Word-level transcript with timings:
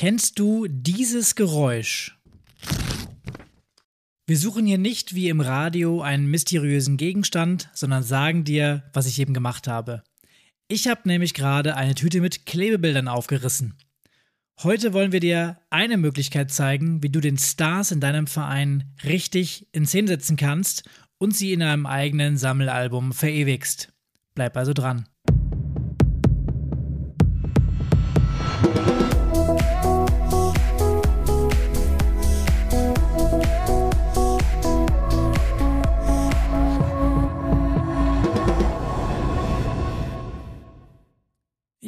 Kennst 0.00 0.38
du 0.38 0.66
dieses 0.66 1.34
Geräusch? 1.34 2.18
Wir 4.26 4.38
suchen 4.38 4.64
hier 4.64 4.78
nicht 4.78 5.14
wie 5.14 5.28
im 5.28 5.42
Radio 5.42 6.00
einen 6.00 6.24
mysteriösen 6.24 6.96
Gegenstand, 6.96 7.68
sondern 7.74 8.02
sagen 8.02 8.44
dir, 8.44 8.82
was 8.94 9.04
ich 9.04 9.18
eben 9.18 9.34
gemacht 9.34 9.68
habe. 9.68 10.02
Ich 10.68 10.88
habe 10.88 11.02
nämlich 11.04 11.34
gerade 11.34 11.76
eine 11.76 11.94
Tüte 11.94 12.22
mit 12.22 12.46
Klebebildern 12.46 13.08
aufgerissen. 13.08 13.74
Heute 14.62 14.94
wollen 14.94 15.12
wir 15.12 15.20
dir 15.20 15.60
eine 15.68 15.98
Möglichkeit 15.98 16.50
zeigen, 16.50 17.02
wie 17.02 17.10
du 17.10 17.20
den 17.20 17.36
Stars 17.36 17.92
in 17.92 18.00
deinem 18.00 18.26
Verein 18.26 18.94
richtig 19.04 19.68
in 19.72 19.84
Szene 19.84 20.08
setzen 20.08 20.38
kannst 20.38 20.88
und 21.18 21.36
sie 21.36 21.52
in 21.52 21.62
einem 21.62 21.84
eigenen 21.84 22.38
Sammelalbum 22.38 23.12
verewigst. 23.12 23.92
Bleib 24.34 24.56
also 24.56 24.72
dran. 24.72 25.09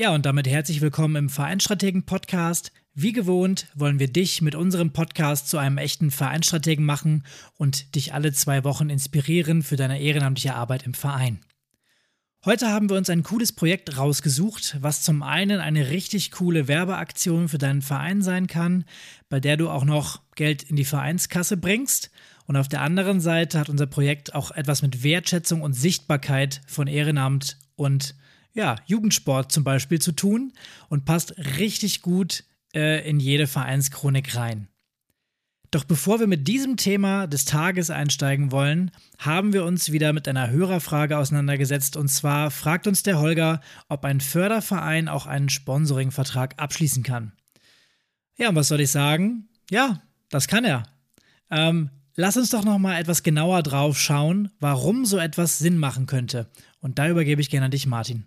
Ja, 0.02 0.12
und 0.12 0.27
damit 0.27 0.48
herzlich 0.48 0.80
willkommen 0.80 1.15
im 1.15 1.29
Vereinsstrategen 1.29 2.02
Podcast. 2.02 2.73
Wie 2.92 3.12
gewohnt 3.12 3.69
wollen 3.77 4.01
wir 4.01 4.09
dich 4.09 4.42
mit 4.42 4.56
unserem 4.56 4.92
Podcast 4.92 5.48
zu 5.48 5.59
einem 5.59 5.78
echten 5.78 6.11
Vereinsstrategen 6.11 6.84
machen 6.84 7.25
und 7.56 7.95
dich 7.95 8.12
alle 8.12 8.33
zwei 8.33 8.65
Wochen 8.65 8.91
inspirieren 8.91 9.62
für 9.62 9.77
deine 9.77 10.01
ehrenamtliche 10.01 10.56
Arbeit 10.56 10.83
im 10.83 10.95
Verein. 10.95 11.38
Heute 12.45 12.70
haben 12.70 12.91
wir 12.91 12.97
uns 12.97 13.11
ein 13.11 13.23
cooles 13.23 13.52
Projekt 13.52 13.97
rausgesucht, 13.97 14.77
was 14.80 15.02
zum 15.02 15.23
einen 15.23 15.61
eine 15.61 15.91
richtig 15.91 16.33
coole 16.33 16.66
Werbeaktion 16.66 17.48
für 17.48 17.59
deinen 17.59 17.80
Verein 17.80 18.23
sein 18.23 18.48
kann, 18.48 18.84
bei 19.28 19.39
der 19.39 19.56
du 19.56 19.70
auch 19.70 19.84
noch 19.84 20.20
Geld 20.34 20.64
in 20.64 20.75
die 20.75 20.84
Vereinskasse 20.84 21.56
bringst. 21.56 22.11
Und 22.47 22.56
auf 22.56 22.67
der 22.67 22.80
anderen 22.80 23.20
Seite 23.20 23.61
hat 23.61 23.69
unser 23.69 23.86
Projekt 23.86 24.34
auch 24.34 24.50
etwas 24.50 24.83
mit 24.83 25.05
Wertschätzung 25.05 25.62
und 25.62 25.75
Sichtbarkeit 25.75 26.61
von 26.67 26.89
Ehrenamt 26.89 27.56
und 27.77 28.17
ja, 28.55 28.77
Jugendsport 28.86 29.50
zum 29.53 29.64
Beispiel 29.64 30.00
zu 30.00 30.12
tun 30.12 30.53
und 30.89 31.05
passt 31.05 31.34
richtig 31.58 32.03
gut 32.03 32.45
äh, 32.75 33.08
in 33.08 33.20
jede 33.20 33.47
Vereinschronik 33.47 34.34
rein. 34.36 34.69
Doch 35.72 35.84
bevor 35.84 36.20
wir 36.20 36.27
mit 36.27 36.47
diesem 36.48 36.77
Thema 36.77 37.27
des 37.27 37.47
Tages 37.47 37.89
einsteigen 37.89 38.53
wollen, 38.53 38.91
haben 39.19 39.55
wir 39.55 39.64
uns 39.64 39.91
wieder 39.91 40.12
mit 40.12 40.28
einer 40.28 40.50
Hörerfrage 40.50 41.17
auseinandergesetzt. 41.17 41.97
Und 41.97 42.08
zwar 42.08 42.50
fragt 42.50 42.86
uns 42.86 43.03
der 43.03 43.19
Holger, 43.19 43.62
ob 43.89 44.05
ein 44.05 44.20
Förderverein 44.20 45.08
auch 45.08 45.25
einen 45.27 45.48
Sponsoringvertrag 45.48 46.61
abschließen 46.61 47.03
kann. 47.03 47.33
Ja, 48.36 48.50
und 48.50 48.56
was 48.56 48.69
soll 48.69 48.83
ich 48.83 48.91
sagen? 48.91 49.48
Ja, 49.70 50.03
das 50.28 50.47
kann 50.47 50.67
er. 50.67 50.83
Ähm, 51.50 51.89
lass 52.17 52.36
uns 52.36 52.50
doch 52.50 52.64
noch 52.64 52.78
mal 52.78 53.00
etwas 53.00 53.23
genauer 53.23 53.62
drauf 53.62 53.98
schauen, 53.98 54.50
warum 54.61 55.06
so 55.06 55.17
etwas 55.17 55.58
Sinn 55.58 55.78
machen 55.78 56.05
könnte. 56.05 56.50
Und 56.80 56.98
da 56.98 57.08
übergebe 57.08 57.41
ich 57.41 57.48
gerne 57.48 57.67
an 57.67 57.70
dich, 57.70 57.86
Martin. 57.86 58.27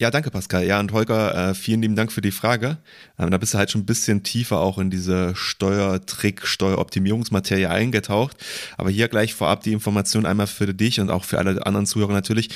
Ja, 0.00 0.12
danke 0.12 0.30
Pascal. 0.30 0.64
Ja, 0.64 0.78
und 0.78 0.92
Holger, 0.92 1.50
äh, 1.50 1.54
vielen 1.54 1.82
lieben 1.82 1.96
Dank 1.96 2.12
für 2.12 2.20
die 2.20 2.30
Frage. 2.30 2.78
Ähm, 3.18 3.32
da 3.32 3.38
bist 3.38 3.54
du 3.54 3.58
halt 3.58 3.72
schon 3.72 3.80
ein 3.80 3.86
bisschen 3.86 4.22
tiefer 4.22 4.60
auch 4.60 4.78
in 4.78 4.90
diese 4.90 5.34
Steuertrick, 5.34 6.46
Steueroptimierungsmaterie 6.46 7.66
eingetaucht. 7.66 8.36
Aber 8.76 8.90
hier 8.90 9.08
gleich 9.08 9.34
vorab 9.34 9.64
die 9.64 9.72
Information 9.72 10.24
einmal 10.24 10.46
für 10.46 10.72
dich 10.72 11.00
und 11.00 11.10
auch 11.10 11.24
für 11.24 11.38
alle 11.38 11.66
anderen 11.66 11.84
Zuhörer 11.84 12.12
natürlich. 12.12 12.50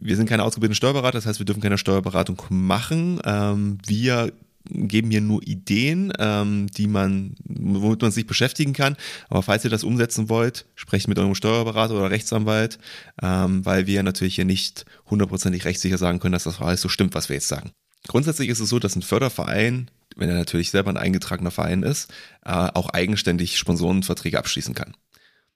Wir 0.00 0.16
sind 0.16 0.28
keine 0.28 0.42
ausgebildeten 0.42 0.74
Steuerberater, 0.74 1.18
das 1.18 1.26
heißt, 1.26 1.38
wir 1.38 1.46
dürfen 1.46 1.62
keine 1.62 1.78
Steuerberatung 1.78 2.42
machen. 2.48 3.20
Ähm, 3.24 3.78
wir 3.86 4.32
geben 4.68 5.08
mir 5.08 5.20
nur 5.20 5.42
Ideen, 5.42 6.12
ähm, 6.18 6.66
die 6.68 6.86
man, 6.86 7.34
womit 7.44 8.02
man 8.02 8.10
sich 8.10 8.26
beschäftigen 8.26 8.72
kann. 8.72 8.96
Aber 9.28 9.42
falls 9.42 9.64
ihr 9.64 9.70
das 9.70 9.84
umsetzen 9.84 10.28
wollt, 10.28 10.66
sprecht 10.74 11.08
mit 11.08 11.18
eurem 11.18 11.34
Steuerberater 11.34 11.94
oder 11.94 12.10
Rechtsanwalt, 12.10 12.78
ähm, 13.22 13.64
weil 13.64 13.86
wir 13.86 14.02
natürlich 14.02 14.34
hier 14.34 14.44
nicht 14.44 14.84
hundertprozentig 15.06 15.64
rechtssicher 15.64 15.98
sagen 15.98 16.20
können, 16.20 16.32
dass 16.32 16.44
das 16.44 16.60
alles 16.60 16.80
so 16.80 16.88
stimmt, 16.88 17.14
was 17.14 17.28
wir 17.28 17.36
jetzt 17.36 17.48
sagen. 17.48 17.70
Grundsätzlich 18.06 18.48
ist 18.48 18.60
es 18.60 18.68
so, 18.68 18.78
dass 18.78 18.96
ein 18.96 19.02
Förderverein, 19.02 19.90
wenn 20.16 20.28
er 20.28 20.36
natürlich 20.36 20.70
selber 20.70 20.90
ein 20.90 20.96
eingetragener 20.96 21.50
Verein 21.50 21.82
ist, 21.82 22.10
äh, 22.44 22.50
auch 22.52 22.90
eigenständig 22.90 23.58
Sponsorenverträge 23.58 24.38
abschließen 24.38 24.74
kann. 24.74 24.94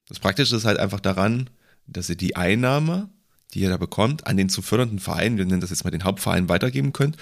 Das 0.08 0.18
Praktische 0.18 0.56
ist 0.56 0.64
halt 0.64 0.78
einfach 0.78 1.00
daran, 1.00 1.50
dass 1.86 2.08
ihr 2.08 2.16
die 2.16 2.36
Einnahme, 2.36 3.08
die 3.52 3.60
ihr 3.60 3.70
da 3.70 3.76
bekommt, 3.76 4.26
an 4.26 4.36
den 4.36 4.48
zu 4.48 4.62
fördernden 4.62 4.98
Verein, 4.98 5.38
wir 5.38 5.44
nennen 5.46 5.60
das 5.60 5.70
jetzt 5.70 5.84
mal 5.84 5.90
den 5.90 6.04
Hauptverein, 6.04 6.48
weitergeben 6.48 6.92
könnt 6.92 7.16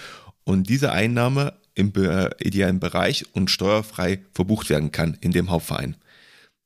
und 0.44 0.68
diese 0.68 0.92
Einnahme 0.92 1.54
im 1.74 1.92
idealen 2.38 2.80
Bereich 2.80 3.24
und 3.32 3.50
steuerfrei 3.50 4.20
verbucht 4.34 4.70
werden 4.70 4.92
kann 4.92 5.16
in 5.20 5.32
dem 5.32 5.50
Hauptverein. 5.50 5.96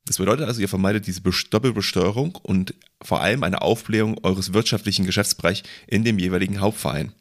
Das 0.05 0.17
bedeutet 0.17 0.47
also, 0.47 0.61
ihr 0.61 0.69
vermeidet 0.69 1.05
diese 1.05 1.21
Doppelbesteuerung 1.21 2.35
und 2.35 2.73
vor 3.01 3.21
allem 3.21 3.43
eine 3.43 3.61
Aufblähung 3.61 4.17
eures 4.23 4.53
wirtschaftlichen 4.53 5.05
Geschäftsbereichs 5.05 5.63
in 5.85 6.03
dem 6.03 6.17
jeweiligen 6.17 6.61
Hauptverein. 6.61 7.11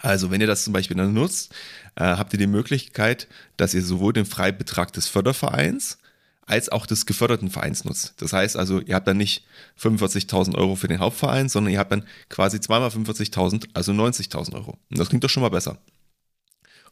Also 0.00 0.30
wenn 0.30 0.40
ihr 0.40 0.46
das 0.46 0.64
zum 0.64 0.72
Beispiel 0.72 0.96
dann 0.96 1.12
nutzt, 1.12 1.52
äh, 1.94 2.04
habt 2.04 2.32
ihr 2.32 2.38
die 2.38 2.46
Möglichkeit, 2.46 3.28
dass 3.56 3.74
ihr 3.74 3.82
sowohl 3.82 4.12
den 4.12 4.26
Freibetrag 4.26 4.92
des 4.92 5.06
Fördervereins 5.06 5.98
als 6.46 6.68
auch 6.68 6.86
des 6.86 7.06
geförderten 7.06 7.50
Vereins 7.50 7.84
nutzt. 7.84 8.14
Das 8.16 8.32
heißt 8.32 8.56
also, 8.56 8.80
ihr 8.80 8.96
habt 8.96 9.06
dann 9.06 9.18
nicht 9.18 9.44
45.000 9.80 10.56
Euro 10.56 10.74
für 10.74 10.88
den 10.88 10.98
Hauptverein, 10.98 11.48
sondern 11.48 11.72
ihr 11.72 11.78
habt 11.78 11.92
dann 11.92 12.04
quasi 12.28 12.60
zweimal 12.60 12.88
45.000, 12.88 13.68
also 13.74 13.92
90.000 13.92 14.54
Euro. 14.54 14.78
Und 14.90 14.98
das 14.98 15.08
klingt 15.08 15.22
doch 15.22 15.30
schon 15.30 15.42
mal 15.42 15.50
besser. 15.50 15.78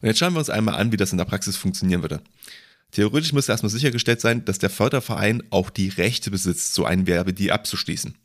Und 0.01 0.07
jetzt 0.07 0.19
schauen 0.19 0.33
wir 0.33 0.39
uns 0.39 0.49
einmal 0.49 0.75
an, 0.75 0.91
wie 0.91 0.97
das 0.97 1.11
in 1.11 1.17
der 1.17 1.25
Praxis 1.25 1.57
funktionieren 1.57 2.01
würde. 2.01 2.21
Theoretisch 2.91 3.33
müsste 3.33 3.51
erstmal 3.51 3.69
sichergestellt 3.69 4.21
sein, 4.21 4.45
dass 4.45 4.59
der 4.59 4.69
Förderverein 4.69 5.43
auch 5.51 5.69
die 5.69 5.89
Rechte 5.89 6.31
besitzt, 6.31 6.73
so 6.73 6.85
einen 6.85 7.05
Werbedeal 7.05 7.53
abzuschließen. 7.53 8.15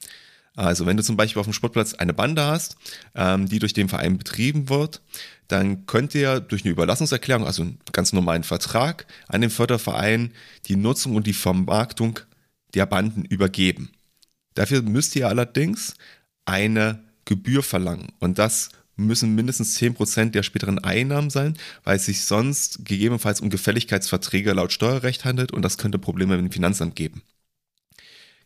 Also 0.56 0.86
wenn 0.86 0.96
du 0.96 1.02
zum 1.02 1.16
Beispiel 1.16 1.40
auf 1.40 1.46
dem 1.46 1.52
Sportplatz 1.52 1.94
eine 1.94 2.14
Bande 2.14 2.44
hast, 2.44 2.76
ähm, 3.14 3.48
die 3.48 3.58
durch 3.58 3.72
den 3.72 3.88
Verein 3.88 4.18
betrieben 4.18 4.68
wird, 4.68 5.02
dann 5.48 5.86
könnt 5.86 6.14
ihr 6.14 6.40
durch 6.40 6.64
eine 6.64 6.72
Überlassungserklärung, 6.72 7.44
also 7.44 7.62
einen 7.62 7.78
ganz 7.92 8.12
normalen 8.12 8.44
Vertrag, 8.44 9.06
an 9.28 9.40
den 9.40 9.50
Förderverein 9.50 10.32
die 10.66 10.76
Nutzung 10.76 11.16
und 11.16 11.26
die 11.26 11.32
Vermarktung 11.32 12.20
der 12.74 12.86
Banden 12.86 13.24
übergeben. 13.24 13.90
Dafür 14.54 14.82
müsst 14.82 15.16
ihr 15.16 15.28
allerdings 15.28 15.94
eine 16.44 17.02
Gebühr 17.24 17.62
verlangen 17.62 18.12
und 18.20 18.38
das 18.38 18.70
müssen 18.96 19.34
mindestens 19.34 19.78
10% 19.78 20.30
der 20.30 20.42
späteren 20.42 20.78
Einnahmen 20.78 21.30
sein, 21.30 21.56
weil 21.82 21.96
es 21.96 22.06
sich 22.06 22.24
sonst 22.24 22.84
gegebenenfalls 22.84 23.40
um 23.40 23.50
Gefälligkeitsverträge 23.50 24.52
laut 24.52 24.72
Steuerrecht 24.72 25.24
handelt 25.24 25.52
und 25.52 25.62
das 25.62 25.78
könnte 25.78 25.98
Probleme 25.98 26.36
mit 26.36 26.46
dem 26.46 26.52
Finanzamt 26.52 26.96
geben. 26.96 27.22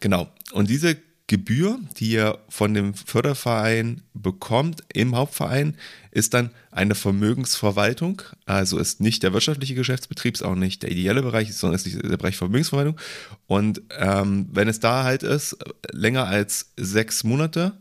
Genau. 0.01 0.29
Und 0.53 0.71
diese 0.71 0.97
Gebühr, 1.29 1.79
die 1.99 2.13
ihr 2.13 2.39
von 2.49 2.73
dem 2.73 2.95
Förderverein 2.95 4.01
bekommt 4.15 4.83
im 4.95 5.15
Hauptverein, 5.15 5.77
ist 6.11 6.33
dann 6.33 6.51
eine 6.71 6.95
Vermögensverwaltung. 6.95 8.23
Also 8.47 8.79
ist 8.79 9.01
nicht 9.01 9.23
der 9.23 9.35
wirtschaftliche 9.35 9.75
Geschäftsbetrieb, 9.75 10.35
ist 10.35 10.43
auch 10.43 10.55
nicht 10.55 10.83
der 10.83 10.91
ideelle 10.91 11.21
Bereich, 11.21 11.55
sondern 11.55 11.77
ist 11.77 12.03
der 12.03 12.17
Bereich 12.17 12.39
Vermögensverwaltung. 12.39 12.99
Und 13.47 13.83
ähm, 13.99 14.49
wenn 14.51 14.69
es 14.69 14.81
da 14.81 15.05
halt 15.05 15.23
ist, 15.23 15.59
länger 15.93 16.27
als 16.27 16.73
sechs 16.79 17.25
Monate, 17.25 17.75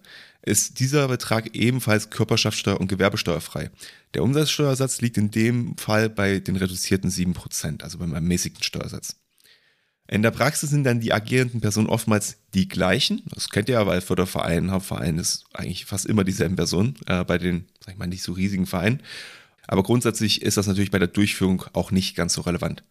ist 0.48 0.80
dieser 0.80 1.08
Betrag 1.08 1.56
ebenfalls 1.56 2.10
Körperschaftssteuer- 2.10 2.80
und 2.80 2.88
Gewerbesteuerfrei. 2.88 3.70
Der 4.14 4.24
Umsatzsteuersatz 4.24 5.02
liegt 5.02 5.18
in 5.18 5.30
dem 5.30 5.78
Fall 5.78 6.10
bei 6.10 6.40
den 6.40 6.56
reduzierten 6.56 7.10
7%, 7.10 7.84
also 7.84 7.98
beim 7.98 8.14
ermäßigten 8.14 8.64
Steuersatz. 8.64 9.18
In 10.10 10.22
der 10.22 10.32
Praxis 10.32 10.70
sind 10.70 10.86
dann 10.86 11.02
die 11.02 11.12
agierenden 11.12 11.60
Personen 11.60 11.88
oftmals 11.88 12.38
die 12.54 12.70
gleichen. 12.70 13.24
Das 13.36 13.50
kennt 13.50 13.68
ihr 13.68 13.74
ja, 13.74 13.86
weil 13.86 14.00
Förderverein, 14.00 14.72
Hauptverein 14.72 15.18
ist 15.18 15.44
eigentlich 15.54 15.86
fast 15.86 16.06
immer 16.06 16.24
dieselben 16.24 16.56
Personen 16.56 16.96
äh, 17.08 17.26
bei 17.26 17.38
den, 17.38 17.66
sag 17.82 17.94
ich 17.94 18.00
mal, 18.00 18.08
nicht 18.08 18.24
so 18.24 18.32
riesigen 18.32 18.66
Vereinen. 18.66 19.04
Aber 19.68 19.84
grundsätzlich 19.84 20.42
ist 20.44 20.56
das 20.56 20.68
natürlich 20.68 20.92
bei 20.92 21.00
der 21.00 21.10
Durchführung 21.10 21.66
auch 21.74 21.92
nicht 21.92 22.16
ganz 22.16 22.34
so 22.34 22.42
relevant. 22.42 22.84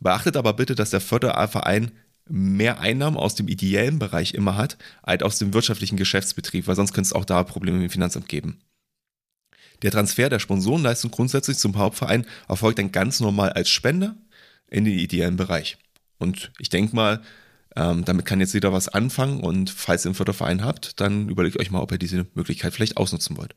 Beachtet 0.00 0.36
aber 0.36 0.52
bitte, 0.52 0.76
dass 0.76 0.90
der 0.90 1.00
Förderverein 1.00 1.90
mehr 2.28 2.80
Einnahmen 2.80 3.16
aus 3.16 3.34
dem 3.34 3.48
ideellen 3.48 3.98
Bereich 3.98 4.34
immer 4.34 4.56
hat, 4.56 4.78
als 5.02 5.22
aus 5.22 5.38
dem 5.38 5.54
wirtschaftlichen 5.54 5.96
Geschäftsbetrieb, 5.96 6.66
weil 6.66 6.76
sonst 6.76 6.92
könnte 6.92 7.08
es 7.08 7.12
auch 7.12 7.24
da 7.24 7.42
Probleme 7.42 7.80
dem 7.80 7.90
Finanzamt 7.90 8.28
geben. 8.28 8.60
Der 9.82 9.90
Transfer 9.90 10.28
der 10.28 10.40
Sponsorenleistung 10.40 11.10
grundsätzlich 11.10 11.58
zum 11.58 11.76
Hauptverein 11.76 12.26
erfolgt 12.48 12.78
dann 12.78 12.92
ganz 12.92 13.20
normal 13.20 13.50
als 13.50 13.68
Spende 13.68 14.16
in 14.70 14.84
den 14.84 14.98
ideellen 14.98 15.36
Bereich. 15.36 15.78
Und 16.18 16.50
ich 16.58 16.68
denke 16.68 16.96
mal, 16.96 17.22
ähm, 17.76 18.04
damit 18.04 18.26
kann 18.26 18.40
jetzt 18.40 18.54
jeder 18.54 18.72
was 18.72 18.88
anfangen 18.88 19.40
und 19.40 19.70
falls 19.70 20.04
ihr 20.04 20.08
einen 20.08 20.14
Förderverein 20.14 20.64
habt, 20.64 21.00
dann 21.00 21.28
überlegt 21.28 21.60
euch 21.60 21.70
mal, 21.70 21.80
ob 21.80 21.92
ihr 21.92 21.98
diese 21.98 22.26
Möglichkeit 22.34 22.74
vielleicht 22.74 22.96
ausnutzen 22.96 23.36
wollt. 23.36 23.54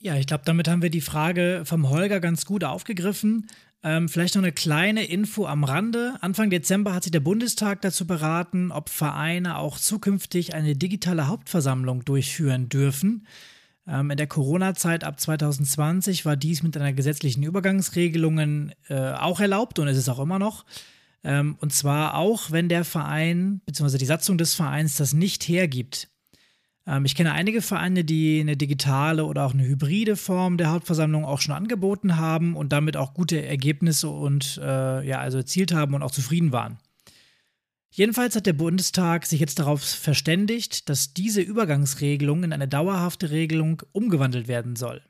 Ja, 0.00 0.16
ich 0.16 0.26
glaube, 0.26 0.44
damit 0.44 0.68
haben 0.68 0.82
wir 0.82 0.90
die 0.90 1.00
Frage 1.00 1.62
vom 1.64 1.88
Holger 1.88 2.20
ganz 2.20 2.44
gut 2.44 2.62
aufgegriffen. 2.62 3.48
Ähm, 3.84 4.08
vielleicht 4.08 4.34
noch 4.34 4.42
eine 4.42 4.52
kleine 4.52 5.04
Info 5.04 5.44
am 5.44 5.62
Rande. 5.62 6.16
Anfang 6.22 6.48
Dezember 6.48 6.94
hat 6.94 7.02
sich 7.02 7.12
der 7.12 7.20
Bundestag 7.20 7.82
dazu 7.82 8.06
beraten, 8.06 8.72
ob 8.72 8.88
Vereine 8.88 9.58
auch 9.58 9.78
zukünftig 9.78 10.54
eine 10.54 10.74
digitale 10.74 11.28
Hauptversammlung 11.28 12.02
durchführen 12.02 12.70
dürfen. 12.70 13.26
Ähm, 13.86 14.10
in 14.10 14.16
der 14.16 14.26
Corona-Zeit 14.26 15.04
ab 15.04 15.20
2020 15.20 16.24
war 16.24 16.34
dies 16.34 16.62
mit 16.62 16.78
einer 16.78 16.94
gesetzlichen 16.94 17.42
Übergangsregelung 17.42 18.72
äh, 18.88 19.12
auch 19.12 19.38
erlaubt 19.40 19.78
und 19.78 19.86
ist 19.88 19.98
es 19.98 20.08
auch 20.08 20.18
immer 20.18 20.38
noch. 20.38 20.64
Ähm, 21.22 21.56
und 21.60 21.74
zwar 21.74 22.14
auch, 22.14 22.50
wenn 22.50 22.70
der 22.70 22.86
Verein 22.86 23.60
bzw. 23.66 23.98
die 23.98 24.06
Satzung 24.06 24.38
des 24.38 24.54
Vereins 24.54 24.96
das 24.96 25.12
nicht 25.12 25.46
hergibt. 25.46 26.08
Ähm, 26.86 27.04
ich 27.04 27.14
kenne 27.14 27.32
einige 27.32 27.62
Vereine, 27.62 28.04
die 28.04 28.40
eine 28.40 28.56
digitale 28.56 29.24
oder 29.24 29.44
auch 29.44 29.54
eine 29.54 29.64
hybride 29.64 30.16
Form 30.16 30.56
der 30.56 30.70
Hauptversammlung 30.70 31.24
auch 31.24 31.40
schon 31.40 31.54
angeboten 31.54 32.16
haben 32.16 32.56
und 32.56 32.72
damit 32.72 32.96
auch 32.96 33.14
gute 33.14 33.44
Ergebnisse 33.44 34.08
und 34.08 34.60
äh, 34.62 35.06
ja, 35.06 35.18
also 35.20 35.38
erzielt 35.38 35.72
haben 35.72 35.94
und 35.94 36.02
auch 36.02 36.10
zufrieden 36.10 36.52
waren. 36.52 36.78
Jedenfalls 37.90 38.34
hat 38.34 38.46
der 38.46 38.54
Bundestag 38.54 39.24
sich 39.24 39.38
jetzt 39.38 39.60
darauf 39.60 39.80
verständigt, 39.80 40.88
dass 40.88 41.14
diese 41.14 41.40
Übergangsregelung 41.40 42.42
in 42.42 42.52
eine 42.52 42.66
dauerhafte 42.66 43.30
Regelung 43.30 43.82
umgewandelt 43.92 44.48
werden 44.48 44.74
soll. 44.74 45.00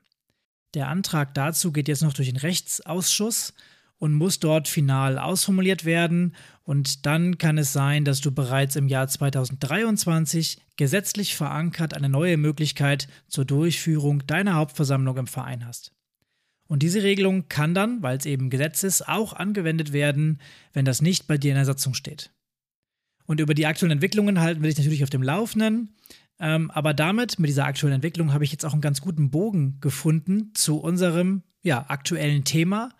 Der 0.75 0.88
Antrag 0.88 1.32
dazu 1.32 1.73
geht 1.73 1.88
jetzt 1.88 2.03
noch 2.03 2.12
durch 2.12 2.29
den 2.29 2.37
Rechtsausschuss 2.37 3.55
und 3.99 4.12
muss 4.12 4.41
dort 4.41 4.69
final 4.69 5.19
ausformuliert 5.19 5.85
werden. 5.85 6.35
Und 6.62 7.06
dann 7.06 7.38
kann 7.38 7.58
es 7.58 7.73
sein, 7.73 8.05
dass 8.05 8.20
du 8.20 8.32
bereits 8.32 8.76
im 8.76 8.88
Jahr 8.88 9.08
2023 9.08 10.58
gesetzlich 10.76 11.35
verankert 11.35 11.94
eine 11.94 12.08
neue 12.08 12.37
Möglichkeit 12.37 13.08
zur 13.29 13.44
Durchführung 13.44 14.26
deiner 14.26 14.55
Hauptversammlung 14.55 15.17
im 15.19 15.26
Verein 15.26 15.67
hast. 15.67 15.93
Und 16.67 16.82
diese 16.82 17.02
Regelung 17.02 17.49
kann 17.49 17.75
dann, 17.75 18.02
weil 18.02 18.17
es 18.17 18.26
eben 18.26 18.50
Gesetz 18.50 18.82
ist, 18.82 19.06
auch 19.06 19.35
angewendet 19.35 19.93
werden, 19.93 20.41
wenn 20.73 20.85
das 20.85 21.02
nicht 21.02 21.26
bei 21.26 21.37
dir 21.37 21.50
in 21.50 21.56
der 21.56 21.67
Satzung 21.67 21.94
steht. 21.94 22.31
Und 23.26 23.41
über 23.41 23.55
die 23.55 23.67
aktuellen 23.67 23.93
Entwicklungen 23.93 24.41
halten 24.41 24.62
wir 24.62 24.69
dich 24.69 24.79
natürlich 24.79 25.02
auf 25.02 25.11
dem 25.11 25.23
Laufenden. 25.23 25.94
Ähm, 26.41 26.70
aber 26.70 26.94
damit, 26.94 27.38
mit 27.38 27.49
dieser 27.49 27.67
aktuellen 27.67 27.96
Entwicklung, 27.96 28.32
habe 28.32 28.44
ich 28.44 28.52
jetzt 28.52 28.64
auch 28.64 28.73
einen 28.73 28.82
ganz 28.82 29.00
guten 29.00 29.31
Bogen 29.31 29.79
gefunden 29.81 30.52
zu 30.55 30.79
unserem 30.79 31.43
ja, 31.62 31.87
aktuellen 31.88 32.44
Thema 32.44 32.91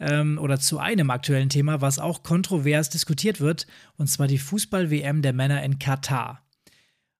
ähm, 0.00 0.38
oder 0.38 0.58
zu 0.58 0.78
einem 0.78 1.10
aktuellen 1.10 1.50
Thema, 1.50 1.80
was 1.80 1.98
auch 1.98 2.22
kontrovers 2.22 2.90
diskutiert 2.90 3.40
wird, 3.40 3.66
und 3.96 4.08
zwar 4.08 4.26
die 4.26 4.38
Fußball-WM 4.38 5.22
der 5.22 5.32
Männer 5.32 5.62
in 5.62 5.78
Katar. 5.78 6.42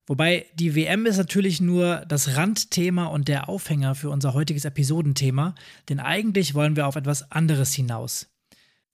Wobei 0.07 0.47
die 0.55 0.75
WM 0.75 1.07
ist 1.07 1.19
natürlich 1.19 1.61
nur 1.61 2.05
das 2.09 2.37
Randthema 2.37 3.05
und 3.05 3.29
der 3.29 3.49
Aufhänger 3.49 3.95
für 3.95 4.11
unser 4.11 4.35
heutiges 4.35 4.65
Episodenthema, 4.65 5.55
denn 5.89 6.01
eigentlich 6.01 6.55
wollen 6.55 6.75
wir 6.75 6.89
auf 6.89 6.97
etwas 6.97 7.31
anderes 7.31 7.73
hinaus. 7.75 8.29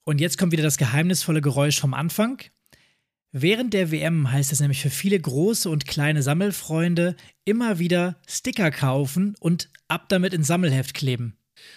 Und 0.03 0.21
jetzt 0.21 0.37
kommt 0.37 0.51
wieder 0.51 0.63
das 0.63 0.77
geheimnisvolle 0.77 1.41
Geräusch 1.41 1.79
vom 1.79 1.95
Anfang. 1.95 2.43
Während 3.31 3.73
der 3.73 3.91
WM 3.91 4.31
heißt 4.31 4.51
es 4.51 4.59
nämlich 4.59 4.81
für 4.81 4.89
viele 4.89 5.19
große 5.19 5.69
und 5.69 5.87
kleine 5.87 6.21
Sammelfreunde 6.21 7.15
immer 7.45 7.79
wieder 7.79 8.17
Sticker 8.27 8.69
kaufen 8.69 9.35
und 9.39 9.69
ab 9.87 10.09
damit 10.09 10.33
ins 10.33 10.47
Sammelheft 10.47 10.93
kleben. 10.93 11.35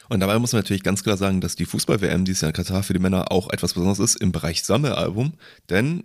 Und 0.09 0.21
dabei 0.21 0.39
muss 0.39 0.53
man 0.53 0.61
natürlich 0.61 0.83
ganz 0.83 1.03
klar 1.03 1.17
sagen, 1.17 1.41
dass 1.41 1.57
die 1.57 1.67
Fußball-WM 1.67 2.25
dieses 2.25 2.41
Jahr 2.43 2.51
in 2.51 2.55
Katar 2.55 2.83
für 2.83 2.93
die 2.93 2.99
Männer 2.99 3.31
auch 3.31 3.51
etwas 3.51 3.75
Besonderes 3.75 3.99
ist 3.99 4.21
im 4.21 4.33
Bereich 4.33 4.65
Sammelalbum. 4.65 5.35
Denn 5.69 6.05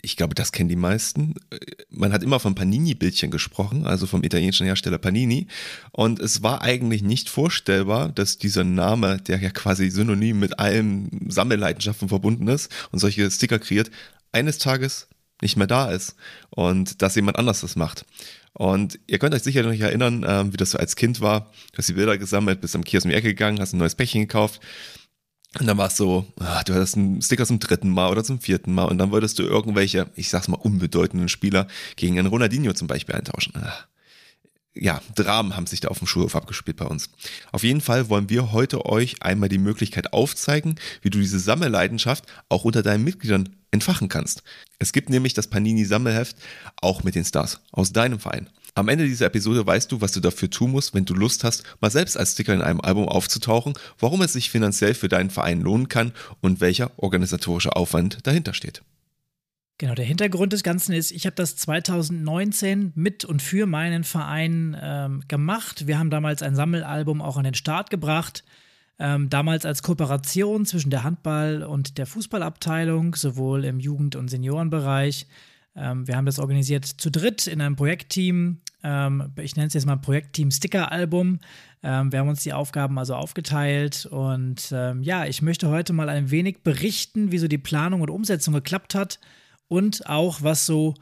ich 0.00 0.16
glaube, 0.16 0.34
das 0.34 0.52
kennen 0.52 0.68
die 0.68 0.76
meisten. 0.76 1.34
Man 1.90 2.12
hat 2.12 2.22
immer 2.22 2.40
von 2.40 2.54
Panini-Bildchen 2.54 3.30
gesprochen, 3.30 3.86
also 3.86 4.06
vom 4.06 4.24
italienischen 4.24 4.66
Hersteller 4.66 4.98
Panini. 4.98 5.48
Und 5.92 6.18
es 6.18 6.42
war 6.42 6.62
eigentlich 6.62 7.02
nicht 7.02 7.28
vorstellbar, 7.28 8.08
dass 8.08 8.38
dieser 8.38 8.64
Name, 8.64 9.18
der 9.18 9.38
ja 9.38 9.50
quasi 9.50 9.90
synonym 9.90 10.38
mit 10.38 10.58
allen 10.58 11.26
Sammelleidenschaften 11.28 12.08
verbunden 12.08 12.48
ist 12.48 12.70
und 12.90 12.98
solche 12.98 13.30
Sticker 13.30 13.58
kreiert, 13.58 13.90
eines 14.32 14.58
Tages 14.58 15.08
nicht 15.42 15.56
mehr 15.56 15.66
da 15.66 15.90
ist 15.90 16.16
und 16.50 17.02
dass 17.02 17.14
jemand 17.14 17.38
anders 17.38 17.60
das 17.60 17.76
macht. 17.76 18.04
Und 18.56 18.98
ihr 19.06 19.18
könnt 19.18 19.34
euch 19.34 19.42
sicher 19.42 19.62
noch 19.62 19.72
erinnern, 19.72 20.24
äh, 20.24 20.50
wie 20.50 20.56
das 20.56 20.70
so 20.70 20.78
als 20.78 20.96
Kind 20.96 21.20
war. 21.20 21.52
Du 21.72 21.78
hast 21.78 21.90
die 21.90 21.92
Bilder 21.92 22.16
gesammelt, 22.16 22.62
bist 22.62 22.74
am 22.74 22.84
Kiosk 22.84 23.04
um 23.04 23.10
die 23.10 23.16
Ecke 23.16 23.28
gegangen, 23.28 23.60
hast 23.60 23.74
ein 23.74 23.78
neues 23.78 23.94
Päckchen 23.94 24.22
gekauft. 24.22 24.60
Und 25.60 25.66
dann 25.66 25.76
war 25.76 25.88
es 25.88 25.96
so, 25.96 26.26
ach, 26.40 26.64
du 26.64 26.74
hattest 26.74 26.96
einen 26.96 27.20
Sticker 27.20 27.44
zum 27.44 27.58
dritten 27.58 27.90
Mal 27.90 28.10
oder 28.10 28.24
zum 28.24 28.40
vierten 28.40 28.72
Mal 28.72 28.84
und 28.84 28.96
dann 28.98 29.10
wolltest 29.10 29.38
du 29.38 29.42
irgendwelche, 29.42 30.10
ich 30.14 30.30
sag's 30.30 30.48
mal, 30.48 30.56
unbedeutenden 30.56 31.28
Spieler 31.28 31.66
gegen 31.96 32.18
einen 32.18 32.28
Ronaldinho 32.28 32.72
zum 32.72 32.88
Beispiel 32.88 33.14
eintauschen. 33.14 33.52
Ach 33.56 33.86
ja, 34.78 35.00
Dramen 35.14 35.56
haben 35.56 35.66
sich 35.66 35.80
da 35.80 35.88
auf 35.88 35.98
dem 35.98 36.06
Schulhof 36.06 36.36
abgespielt 36.36 36.76
bei 36.76 36.86
uns. 36.86 37.10
Auf 37.52 37.62
jeden 37.62 37.80
Fall 37.80 38.08
wollen 38.08 38.30
wir 38.30 38.52
heute 38.52 38.86
euch 38.86 39.22
einmal 39.22 39.48
die 39.48 39.58
Möglichkeit 39.58 40.12
aufzeigen, 40.12 40.76
wie 41.02 41.10
du 41.10 41.18
diese 41.18 41.38
Sammelleidenschaft 41.38 42.24
auch 42.48 42.64
unter 42.64 42.82
deinen 42.82 43.04
Mitgliedern 43.04 43.48
entfachen 43.70 44.08
kannst. 44.08 44.42
Es 44.78 44.92
gibt 44.92 45.10
nämlich 45.10 45.34
das 45.34 45.48
Panini 45.48 45.84
Sammelheft 45.84 46.36
auch 46.80 47.02
mit 47.04 47.14
den 47.14 47.24
Stars 47.24 47.60
aus 47.72 47.92
deinem 47.92 48.20
Verein. 48.20 48.48
Am 48.74 48.88
Ende 48.88 49.06
dieser 49.06 49.26
Episode 49.26 49.66
weißt 49.66 49.90
du, 49.90 50.02
was 50.02 50.12
du 50.12 50.20
dafür 50.20 50.50
tun 50.50 50.70
musst, 50.70 50.92
wenn 50.92 51.06
du 51.06 51.14
Lust 51.14 51.44
hast, 51.44 51.62
mal 51.80 51.90
selbst 51.90 52.16
als 52.16 52.32
Sticker 52.32 52.52
in 52.52 52.60
einem 52.60 52.82
Album 52.82 53.08
aufzutauchen, 53.08 53.72
warum 53.98 54.20
es 54.20 54.34
sich 54.34 54.50
finanziell 54.50 54.92
für 54.92 55.08
deinen 55.08 55.30
Verein 55.30 55.62
lohnen 55.62 55.88
kann 55.88 56.12
und 56.42 56.60
welcher 56.60 56.90
organisatorische 56.98 57.74
Aufwand 57.74 58.18
dahinter 58.24 58.52
steht. 58.52 58.82
Genau, 59.78 59.94
der 59.94 60.06
Hintergrund 60.06 60.54
des 60.54 60.62
Ganzen 60.62 60.94
ist, 60.94 61.10
ich 61.10 61.26
habe 61.26 61.36
das 61.36 61.56
2019 61.56 62.92
mit 62.94 63.26
und 63.26 63.42
für 63.42 63.66
meinen 63.66 64.04
Verein 64.04 64.74
ähm, 64.80 65.22
gemacht. 65.28 65.86
Wir 65.86 65.98
haben 65.98 66.08
damals 66.08 66.42
ein 66.42 66.54
Sammelalbum 66.54 67.20
auch 67.20 67.36
an 67.36 67.44
den 67.44 67.54
Start 67.54 67.90
gebracht. 67.90 68.42
Ähm, 68.98 69.28
damals 69.28 69.66
als 69.66 69.82
Kooperation 69.82 70.64
zwischen 70.64 70.88
der 70.88 71.04
Handball- 71.04 71.62
und 71.62 71.98
der 71.98 72.06
Fußballabteilung, 72.06 73.14
sowohl 73.14 73.66
im 73.66 73.78
Jugend- 73.78 74.16
und 74.16 74.28
Seniorenbereich. 74.28 75.26
Ähm, 75.74 76.08
wir 76.08 76.16
haben 76.16 76.24
das 76.24 76.38
organisiert 76.38 76.86
zu 76.86 77.10
dritt 77.10 77.46
in 77.46 77.60
einem 77.60 77.76
Projektteam. 77.76 78.62
Ähm, 78.82 79.32
ich 79.36 79.56
nenne 79.56 79.68
es 79.68 79.74
jetzt 79.74 79.84
mal 79.84 79.96
Projektteam 79.96 80.50
Sticker-Album. 80.50 81.40
Ähm, 81.82 82.12
wir 82.12 82.20
haben 82.20 82.30
uns 82.30 82.42
die 82.42 82.54
Aufgaben 82.54 82.98
also 82.98 83.14
aufgeteilt. 83.14 84.06
Und 84.06 84.72
ähm, 84.72 85.02
ja, 85.02 85.26
ich 85.26 85.42
möchte 85.42 85.68
heute 85.68 85.92
mal 85.92 86.08
ein 86.08 86.30
wenig 86.30 86.62
berichten, 86.62 87.30
wie 87.30 87.38
so 87.38 87.46
die 87.46 87.58
Planung 87.58 88.00
und 88.00 88.08
Umsetzung 88.08 88.54
geklappt 88.54 88.94
hat 88.94 89.18
und 89.68 90.06
auch 90.06 90.42
was 90.42 90.66
so 90.66 90.94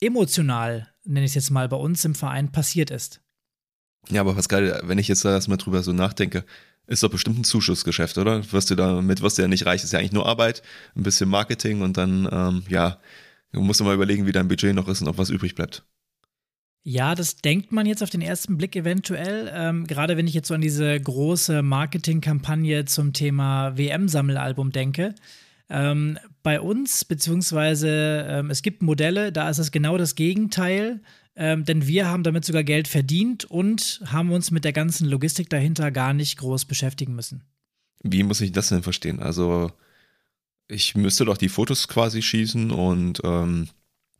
emotional, 0.00 0.88
nenne 1.04 1.24
ich 1.24 1.30
es 1.30 1.34
jetzt 1.34 1.50
mal, 1.50 1.68
bei 1.68 1.76
uns 1.76 2.04
im 2.04 2.14
Verein 2.14 2.52
passiert 2.52 2.90
ist. 2.90 3.20
Ja, 4.10 4.20
aber 4.20 4.34
Pascal, 4.34 4.80
wenn 4.84 4.98
ich 4.98 5.08
jetzt 5.08 5.24
erstmal 5.24 5.58
drüber 5.58 5.82
so 5.82 5.92
nachdenke, 5.92 6.44
ist 6.86 7.02
doch 7.02 7.10
bestimmt 7.10 7.38
ein 7.38 7.44
Zuschussgeschäft, 7.44 8.18
oder? 8.18 8.52
Wirst 8.52 8.70
du 8.70 8.74
damit, 8.74 9.22
wirst 9.22 9.38
du 9.38 9.42
ja 9.42 9.48
nicht 9.48 9.66
reich, 9.66 9.84
ist 9.84 9.92
ja 9.92 10.00
eigentlich 10.00 10.12
nur 10.12 10.26
Arbeit, 10.26 10.62
ein 10.96 11.04
bisschen 11.04 11.28
Marketing 11.28 11.82
und 11.82 11.96
dann, 11.96 12.28
ähm, 12.30 12.64
ja, 12.68 12.98
du 13.52 13.60
musst 13.60 13.80
du 13.80 13.84
mal 13.84 13.94
überlegen, 13.94 14.26
wie 14.26 14.32
dein 14.32 14.48
Budget 14.48 14.74
noch 14.74 14.88
ist 14.88 15.00
und 15.00 15.08
ob 15.08 15.18
was 15.18 15.30
übrig 15.30 15.54
bleibt. 15.54 15.84
Ja, 16.84 17.14
das 17.14 17.36
denkt 17.36 17.70
man 17.70 17.86
jetzt 17.86 18.02
auf 18.02 18.10
den 18.10 18.22
ersten 18.22 18.56
Blick 18.56 18.74
eventuell. 18.74 19.52
Ähm, 19.54 19.86
gerade 19.86 20.16
wenn 20.16 20.26
ich 20.26 20.34
jetzt 20.34 20.48
so 20.48 20.54
an 20.54 20.60
diese 20.60 21.00
große 21.00 21.62
Marketingkampagne 21.62 22.86
zum 22.86 23.12
Thema 23.12 23.78
WM-Sammelalbum 23.78 24.72
denke. 24.72 25.14
Ähm, 25.68 26.18
bei 26.42 26.60
uns, 26.60 27.04
beziehungsweise 27.04 28.26
ähm, 28.28 28.50
es 28.50 28.62
gibt 28.62 28.82
Modelle, 28.82 29.32
da 29.32 29.48
ist 29.48 29.58
es 29.58 29.70
genau 29.70 29.96
das 29.96 30.14
Gegenteil, 30.14 31.00
ähm, 31.34 31.64
denn 31.64 31.86
wir 31.86 32.08
haben 32.08 32.22
damit 32.22 32.44
sogar 32.44 32.64
Geld 32.64 32.88
verdient 32.88 33.44
und 33.44 34.02
haben 34.06 34.32
uns 34.32 34.50
mit 34.50 34.64
der 34.64 34.72
ganzen 34.72 35.08
Logistik 35.08 35.48
dahinter 35.48 35.90
gar 35.90 36.12
nicht 36.12 36.38
groß 36.38 36.64
beschäftigen 36.66 37.14
müssen. 37.14 37.42
Wie 38.02 38.22
muss 38.22 38.40
ich 38.40 38.52
das 38.52 38.68
denn 38.68 38.82
verstehen? 38.82 39.20
Also, 39.20 39.70
ich 40.68 40.94
müsste 40.94 41.24
doch 41.24 41.36
die 41.36 41.48
Fotos 41.48 41.88
quasi 41.88 42.22
schießen 42.22 42.70
und 42.70 43.20
ähm, 43.24 43.68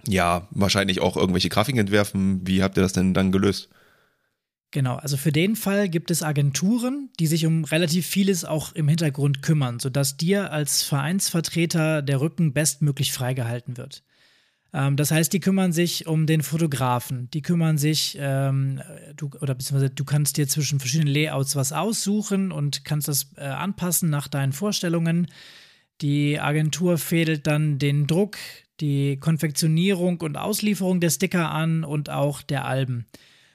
ja, 0.07 0.49
wahrscheinlich 0.51 1.01
auch 1.01 1.17
irgendwelche 1.17 1.49
Grafiken 1.49 1.81
entwerfen. 1.81 2.47
Wie 2.47 2.63
habt 2.63 2.77
ihr 2.77 2.83
das 2.83 2.93
denn 2.93 3.15
dann 3.15 3.33
gelöst? 3.33 3.69
Genau, 4.73 4.97
also 4.97 5.19
für 5.19 5.33
den 5.33 5.55
Fall 5.55 5.91
gibt 5.91 6.11
es 6.11 6.23
Agenturen, 6.23 7.11
die 7.21 7.27
sich 7.27 7.45
um 7.45 7.65
relativ 7.65 8.07
vieles 8.07 8.47
auch 8.47 8.73
im 8.73 8.89
Hintergrund 8.89 9.43
kümmern, 9.43 9.79
sodass 9.79 10.17
dir 10.17 10.51
als 10.51 10.83
Vereinsvertreter 10.83 12.01
der 12.01 12.23
Rücken 12.23 12.55
bestmöglich 12.55 13.13
freigehalten 13.13 13.77
wird. 13.77 14.03
Ähm, 14.73 14.97
das 14.97 15.11
heißt, 15.11 15.31
die 15.31 15.41
kümmern 15.41 15.73
sich 15.73 16.07
um 16.07 16.27
den 16.27 16.43
Fotografen, 16.43 17.29
die 17.33 17.43
kümmern 17.43 17.77
sich, 17.77 18.17
ähm, 18.19 18.81
du, 19.15 19.29
oder 19.43 19.55
beziehungsweise 19.55 19.91
du 19.91 20.05
kannst 20.07 20.39
dir 20.39 20.49
zwischen 20.49 20.81
verschiedenen 20.81 21.13
Layouts 21.13 21.55
was 21.55 21.73
aussuchen 21.73 22.51
und 22.51 22.87
kannst 22.87 23.09
das 23.09 23.27
äh, 23.37 23.43
anpassen 23.43 24.09
nach 24.09 24.27
deinen 24.27 24.53
Vorstellungen. 24.53 25.27
Die 26.01 26.41
Agentur 26.41 26.97
fädelt 26.97 27.47
dann 27.47 27.79
den 27.79 28.07
Druck, 28.07 28.39
die 28.81 29.19
Konfektionierung 29.19 30.23
und 30.23 30.39
Auslieferung 30.39 30.99
der 31.01 31.11
Sticker 31.11 31.51
an 31.51 31.85
und 31.85 32.09
auch 32.09 32.41
der 32.41 32.65
Alben. 32.65 33.05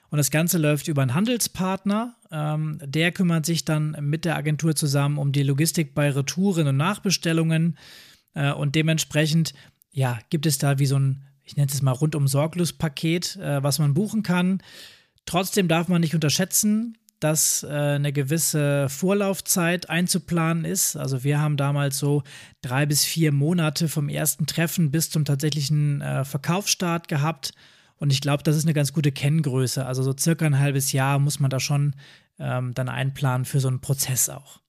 Und 0.10 0.18
das 0.18 0.32
Ganze 0.32 0.58
läuft 0.58 0.88
über 0.88 1.02
einen 1.02 1.14
Handelspartner. 1.14 2.16
Ähm, 2.32 2.80
der 2.84 3.12
kümmert 3.12 3.46
sich 3.46 3.66
dann 3.66 3.98
mit 4.02 4.26
der 4.26 4.36
Agentur 4.36 4.76
zusammen 4.76 5.18
um 5.18 5.32
die 5.32 5.44
Logistik 5.44 5.94
bei 5.94 6.10
Retouren 6.10 6.68
und 6.68 6.78
Nachbestellungen. 6.78 7.78
Äh, 8.34 8.52
und 8.52 8.76
dementsprechend, 8.76 9.54
ja, 9.92 10.20
gibt 10.30 10.46
es 10.46 10.58
da 10.58 10.80
wie 10.80 10.86
so 10.86 10.98
ein, 10.98 11.24
ich 11.44 11.58
nenne 11.58 11.72
es 11.72 11.82
mal 11.82 11.92
rundum 11.92 12.28
sorglos 12.28 12.74
Paket, 12.74 13.36
äh, 13.38 13.62
was 13.64 13.80
man 13.80 13.94
buchen 13.94 14.24
kann. 14.24 14.62
Trotzdem 15.26 15.68
darf 15.68 15.90
man 15.90 16.02
nicht 16.02 16.16
unterschätzen, 16.16 16.98
dass 17.20 17.64
äh, 17.64 17.68
eine 17.68 18.14
gewisse 18.14 18.90
Vorlaufzeit 18.90 19.90
einzuplanen 19.90 20.66
ist. 20.66 20.96
Also 20.96 21.24
wir 21.24 21.42
haben 21.42 21.58
damals 21.58 21.98
so 21.98 22.24
drei 22.62 22.86
bis 22.86 23.04
vier 23.04 23.32
Monate 23.32 23.90
vom 23.90 24.08
ersten 24.08 24.46
Treffen 24.46 24.92
bis 24.92 25.10
zum 25.10 25.26
tatsächlichen 25.26 26.02
äh, 26.02 26.24
Verkaufsstart 26.24 27.08
gehabt. 27.08 27.54
Und 27.98 28.12
ich 28.12 28.22
glaube, 28.22 28.44
das 28.44 28.56
ist 28.56 28.66
eine 28.66 28.74
ganz 28.74 28.94
gute 28.94 29.12
Kenngröße. 29.12 29.86
Also 29.86 30.04
so 30.04 30.14
circa 30.18 30.46
ein 30.46 30.60
halbes 30.60 30.92
Jahr 30.92 31.20
muss 31.20 31.40
man 31.40 31.50
da 31.50 31.60
schon 31.60 31.96
ähm, 32.40 32.74
dann 32.74 32.90
einplanen 32.90 33.46
für 33.46 33.60
so 33.60 33.68
einen 33.68 33.82
Prozess 33.82 34.30
auch. 34.30 34.60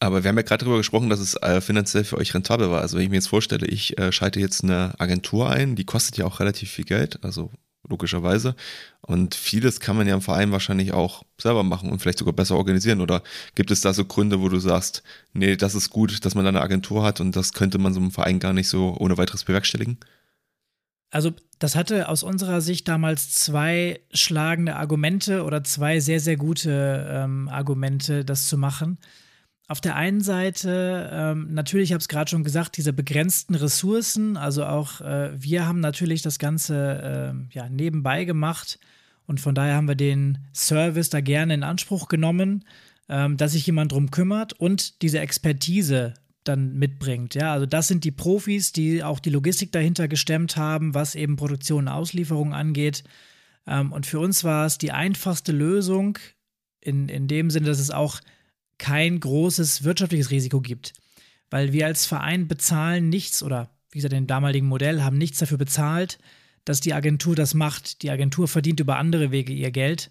Aber 0.00 0.22
wir 0.22 0.28
haben 0.28 0.36
ja 0.36 0.42
gerade 0.42 0.64
darüber 0.64 0.78
gesprochen, 0.78 1.10
dass 1.10 1.18
es 1.18 1.34
äh, 1.34 1.60
finanziell 1.60 2.04
für 2.04 2.18
euch 2.18 2.32
rentabel 2.32 2.70
war. 2.70 2.80
Also 2.80 2.96
wenn 2.96 3.04
ich 3.04 3.10
mir 3.10 3.16
jetzt 3.16 3.28
vorstelle, 3.28 3.66
ich 3.66 3.98
äh, 3.98 4.12
schalte 4.12 4.38
jetzt 4.38 4.62
eine 4.62 4.94
Agentur 4.98 5.50
ein, 5.50 5.74
die 5.74 5.84
kostet 5.84 6.16
ja 6.16 6.24
auch 6.24 6.38
relativ 6.38 6.70
viel 6.70 6.84
Geld, 6.84 7.24
also 7.24 7.50
logischerweise. 7.88 8.54
Und 9.00 9.34
vieles 9.34 9.80
kann 9.80 9.96
man 9.96 10.06
ja 10.06 10.14
im 10.14 10.20
Verein 10.20 10.52
wahrscheinlich 10.52 10.92
auch 10.92 11.24
selber 11.40 11.62
machen 11.62 11.90
und 11.90 12.00
vielleicht 12.00 12.18
sogar 12.18 12.34
besser 12.34 12.56
organisieren. 12.56 13.00
Oder 13.00 13.22
gibt 13.54 13.70
es 13.70 13.80
da 13.80 13.92
so 13.92 14.04
Gründe, 14.04 14.40
wo 14.40 14.48
du 14.48 14.60
sagst, 14.60 15.02
nee, 15.32 15.56
das 15.56 15.74
ist 15.74 15.90
gut, 15.90 16.24
dass 16.24 16.34
man 16.34 16.44
da 16.44 16.50
eine 16.50 16.60
Agentur 16.60 17.02
hat 17.02 17.20
und 17.20 17.34
das 17.34 17.52
könnte 17.52 17.78
man 17.78 17.92
so 17.94 18.00
im 18.00 18.10
Verein 18.10 18.38
gar 18.38 18.52
nicht 18.52 18.68
so 18.68 18.96
ohne 18.98 19.18
weiteres 19.18 19.44
bewerkstelligen? 19.44 19.98
Also 21.10 21.32
das 21.58 21.74
hatte 21.74 22.08
aus 22.08 22.22
unserer 22.22 22.60
Sicht 22.60 22.86
damals 22.86 23.34
zwei 23.34 24.00
schlagende 24.12 24.76
Argumente 24.76 25.44
oder 25.44 25.64
zwei 25.64 26.00
sehr, 26.00 26.20
sehr 26.20 26.36
gute 26.36 27.06
ähm, 27.10 27.48
Argumente, 27.48 28.24
das 28.24 28.46
zu 28.46 28.58
machen. 28.58 28.98
Auf 29.66 29.80
der 29.82 29.96
einen 29.96 30.22
Seite, 30.22 31.10
ähm, 31.12 31.52
natürlich, 31.52 31.90
ich 31.90 31.92
habe 31.92 32.00
es 32.00 32.08
gerade 32.08 32.30
schon 32.30 32.44
gesagt, 32.44 32.76
diese 32.78 32.94
begrenzten 32.94 33.54
Ressourcen, 33.54 34.38
also 34.38 34.64
auch 34.64 35.02
äh, 35.02 35.30
wir 35.38 35.66
haben 35.66 35.80
natürlich 35.80 36.22
das 36.22 36.38
Ganze 36.38 37.34
äh, 37.34 37.54
ja, 37.54 37.68
nebenbei 37.68 38.24
gemacht. 38.24 38.78
Und 39.26 39.40
von 39.40 39.54
daher 39.54 39.74
haben 39.74 39.88
wir 39.88 39.94
den 39.94 40.38
Service 40.54 41.10
da 41.10 41.20
gerne 41.20 41.52
in 41.52 41.62
Anspruch 41.62 42.08
genommen, 42.08 42.64
ähm, 43.10 43.36
dass 43.36 43.52
sich 43.52 43.66
jemand 43.66 43.92
drum 43.92 44.10
kümmert. 44.10 44.54
Und 44.54 45.02
diese 45.02 45.18
Expertise 45.18 46.14
dann 46.48 46.74
mitbringt. 46.78 47.34
Ja, 47.34 47.52
also 47.52 47.66
das 47.66 47.88
sind 47.88 48.04
die 48.04 48.10
Profis, 48.10 48.72
die 48.72 49.02
auch 49.02 49.20
die 49.20 49.30
Logistik 49.30 49.72
dahinter 49.72 50.08
gestemmt 50.08 50.56
haben, 50.56 50.94
was 50.94 51.14
eben 51.14 51.36
Produktion 51.36 51.84
und 51.84 51.88
Auslieferung 51.88 52.54
angeht. 52.54 53.04
Ähm, 53.66 53.92
und 53.92 54.06
für 54.06 54.18
uns 54.18 54.44
war 54.44 54.66
es 54.66 54.78
die 54.78 54.92
einfachste 54.92 55.52
Lösung 55.52 56.18
in, 56.80 57.08
in 57.08 57.28
dem 57.28 57.50
Sinne, 57.50 57.66
dass 57.66 57.78
es 57.78 57.90
auch 57.90 58.20
kein 58.78 59.20
großes 59.20 59.84
wirtschaftliches 59.84 60.30
Risiko 60.30 60.60
gibt. 60.60 60.94
Weil 61.50 61.72
wir 61.72 61.86
als 61.86 62.06
Verein 62.06 62.48
bezahlen 62.48 63.08
nichts 63.08 63.42
oder 63.42 63.70
wie 63.90 63.98
gesagt, 63.98 64.14
im 64.14 64.26
damaligen 64.26 64.66
Modell 64.66 65.02
haben 65.02 65.18
nichts 65.18 65.38
dafür 65.38 65.58
bezahlt, 65.58 66.18
dass 66.64 66.80
die 66.80 66.92
Agentur 66.92 67.34
das 67.34 67.54
macht. 67.54 68.02
Die 68.02 68.10
Agentur 68.10 68.46
verdient 68.48 68.80
über 68.80 68.98
andere 68.98 69.30
Wege 69.30 69.52
ihr 69.52 69.70
Geld. 69.70 70.10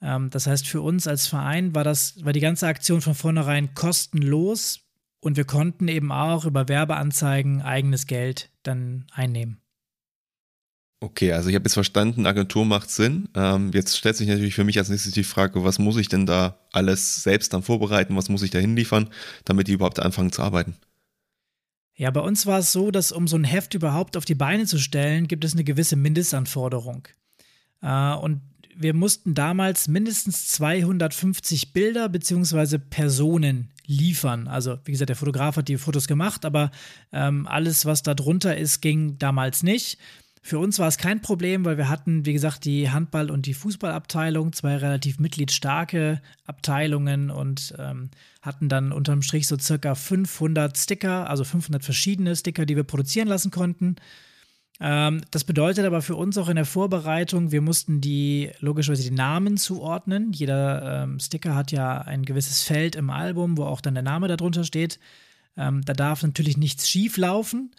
Ähm, 0.00 0.30
das 0.30 0.46
heißt, 0.46 0.66
für 0.66 0.80
uns 0.80 1.06
als 1.06 1.26
Verein 1.26 1.74
war 1.74 1.84
das, 1.84 2.24
war 2.24 2.32
die 2.32 2.40
ganze 2.40 2.66
Aktion 2.66 3.00
von 3.00 3.14
vornherein 3.14 3.74
kostenlos 3.74 4.87
und 5.20 5.36
wir 5.36 5.44
konnten 5.44 5.88
eben 5.88 6.12
auch 6.12 6.44
über 6.44 6.68
Werbeanzeigen 6.68 7.62
eigenes 7.62 8.06
Geld 8.06 8.50
dann 8.62 9.06
einnehmen. 9.12 9.60
Okay, 11.00 11.32
also 11.32 11.48
ich 11.48 11.54
habe 11.54 11.64
jetzt 11.64 11.74
verstanden, 11.74 12.26
Agentur 12.26 12.64
macht 12.64 12.90
Sinn. 12.90 13.28
Ähm, 13.34 13.70
jetzt 13.72 13.96
stellt 13.96 14.16
sich 14.16 14.26
natürlich 14.26 14.54
für 14.54 14.64
mich 14.64 14.78
als 14.78 14.88
nächstes 14.88 15.12
die 15.12 15.22
Frage, 15.22 15.62
was 15.62 15.78
muss 15.78 15.96
ich 15.96 16.08
denn 16.08 16.26
da 16.26 16.58
alles 16.72 17.22
selbst 17.22 17.52
dann 17.52 17.62
vorbereiten, 17.62 18.16
was 18.16 18.28
muss 18.28 18.42
ich 18.42 18.50
da 18.50 18.58
hinliefern, 18.58 19.08
damit 19.44 19.68
die 19.68 19.72
überhaupt 19.72 20.00
anfangen 20.00 20.32
zu 20.32 20.42
arbeiten? 20.42 20.76
Ja, 21.94 22.10
bei 22.10 22.20
uns 22.20 22.46
war 22.46 22.58
es 22.60 22.72
so, 22.72 22.90
dass 22.90 23.12
um 23.12 23.28
so 23.28 23.36
ein 23.36 23.44
Heft 23.44 23.74
überhaupt 23.74 24.16
auf 24.16 24.24
die 24.24 24.34
Beine 24.34 24.66
zu 24.66 24.78
stellen, 24.78 25.28
gibt 25.28 25.44
es 25.44 25.52
eine 25.52 25.64
gewisse 25.64 25.94
Mindestanforderung. 25.94 27.06
Äh, 27.80 28.14
und 28.14 28.40
wir 28.80 28.94
mussten 28.94 29.34
damals 29.34 29.88
mindestens 29.88 30.46
250 30.48 31.72
Bilder 31.72 32.08
bzw. 32.08 32.78
Personen 32.78 33.70
liefern. 33.86 34.46
Also, 34.46 34.78
wie 34.84 34.92
gesagt, 34.92 35.08
der 35.08 35.16
Fotograf 35.16 35.56
hat 35.56 35.68
die 35.68 35.78
Fotos 35.78 36.06
gemacht, 36.06 36.44
aber 36.44 36.70
ähm, 37.12 37.46
alles, 37.48 37.86
was 37.86 38.02
da 38.02 38.14
drunter 38.14 38.56
ist, 38.56 38.80
ging 38.80 39.18
damals 39.18 39.62
nicht. 39.64 39.98
Für 40.42 40.60
uns 40.60 40.78
war 40.78 40.86
es 40.86 40.96
kein 40.96 41.20
Problem, 41.20 41.64
weil 41.64 41.76
wir 41.76 41.88
hatten, 41.88 42.24
wie 42.24 42.32
gesagt, 42.32 42.64
die 42.64 42.90
Handball- 42.90 43.30
und 43.30 43.46
die 43.46 43.54
Fußballabteilung, 43.54 44.52
zwei 44.52 44.76
relativ 44.76 45.18
mitgliedstarke 45.18 46.22
Abteilungen 46.46 47.30
und 47.30 47.74
ähm, 47.78 48.10
hatten 48.42 48.68
dann 48.68 48.92
unterm 48.92 49.22
Strich 49.22 49.48
so 49.48 49.58
circa 49.58 49.96
500 49.96 50.78
Sticker, 50.78 51.28
also 51.28 51.42
500 51.42 51.84
verschiedene 51.84 52.36
Sticker, 52.36 52.64
die 52.64 52.76
wir 52.76 52.84
produzieren 52.84 53.28
lassen 53.28 53.50
konnten. 53.50 53.96
Ähm, 54.80 55.22
das 55.30 55.44
bedeutet 55.44 55.84
aber 55.84 56.02
für 56.02 56.14
uns 56.14 56.38
auch 56.38 56.48
in 56.48 56.56
der 56.56 56.64
Vorbereitung, 56.64 57.50
wir 57.50 57.60
mussten 57.60 58.00
die 58.00 58.50
logischerweise 58.60 59.02
die 59.02 59.14
Namen 59.14 59.56
zuordnen. 59.56 60.32
Jeder 60.32 61.02
ähm, 61.02 61.18
Sticker 61.18 61.54
hat 61.54 61.72
ja 61.72 62.00
ein 62.00 62.24
gewisses 62.24 62.62
Feld 62.62 62.94
im 62.94 63.10
Album, 63.10 63.58
wo 63.58 63.64
auch 63.64 63.80
dann 63.80 63.94
der 63.94 64.04
Name 64.04 64.28
darunter 64.28 64.64
steht. 64.64 65.00
Ähm, 65.56 65.84
da 65.84 65.92
darf 65.94 66.22
natürlich 66.22 66.56
nichts 66.56 66.88
schief 66.88 67.16
laufen. 67.16 67.72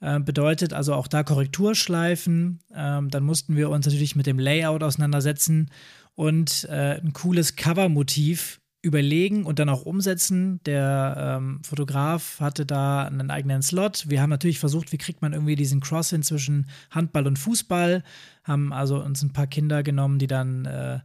Äh, 0.00 0.20
bedeutet 0.20 0.72
also 0.72 0.94
auch 0.94 1.08
da 1.08 1.22
Korrekturschleifen. 1.22 2.60
Ähm, 2.74 3.10
dann 3.10 3.24
mussten 3.24 3.56
wir 3.56 3.68
uns 3.70 3.86
natürlich 3.86 4.16
mit 4.16 4.26
dem 4.26 4.38
Layout 4.38 4.82
auseinandersetzen 4.82 5.70
und 6.14 6.64
äh, 6.70 7.00
ein 7.00 7.12
cooles 7.12 7.56
Covermotiv 7.56 8.60
überlegen 8.86 9.44
und 9.44 9.58
dann 9.58 9.68
auch 9.68 9.82
umsetzen. 9.82 10.60
Der 10.64 11.38
ähm, 11.38 11.60
Fotograf 11.64 12.38
hatte 12.40 12.64
da 12.64 13.04
einen 13.04 13.30
eigenen 13.30 13.62
Slot. 13.62 14.04
Wir 14.08 14.22
haben 14.22 14.30
natürlich 14.30 14.60
versucht, 14.60 14.92
wie 14.92 14.98
kriegt 14.98 15.22
man 15.22 15.32
irgendwie 15.32 15.56
diesen 15.56 15.80
Cross 15.80 16.10
hin 16.10 16.22
zwischen 16.22 16.66
Handball 16.90 17.26
und 17.26 17.38
Fußball. 17.38 18.04
Haben 18.44 18.72
also 18.72 19.02
uns 19.02 19.22
ein 19.22 19.32
paar 19.32 19.48
Kinder 19.48 19.82
genommen, 19.82 20.18
die 20.18 20.28
dann 20.28 20.64
äh, 20.66 21.00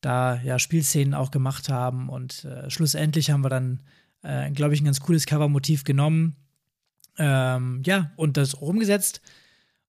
da 0.00 0.40
ja 0.42 0.58
Spielszenen 0.58 1.14
auch 1.14 1.32
gemacht 1.32 1.68
haben. 1.68 2.08
Und 2.08 2.44
äh, 2.44 2.70
schlussendlich 2.70 3.30
haben 3.30 3.44
wir 3.44 3.50
dann, 3.50 3.80
äh, 4.22 4.50
glaube 4.52 4.74
ich, 4.74 4.80
ein 4.80 4.86
ganz 4.86 5.00
cooles 5.00 5.26
Covermotiv 5.26 5.82
genommen 5.82 6.36
ähm, 7.18 7.82
ja, 7.84 8.12
und 8.16 8.36
das 8.36 8.54
umgesetzt. 8.54 9.20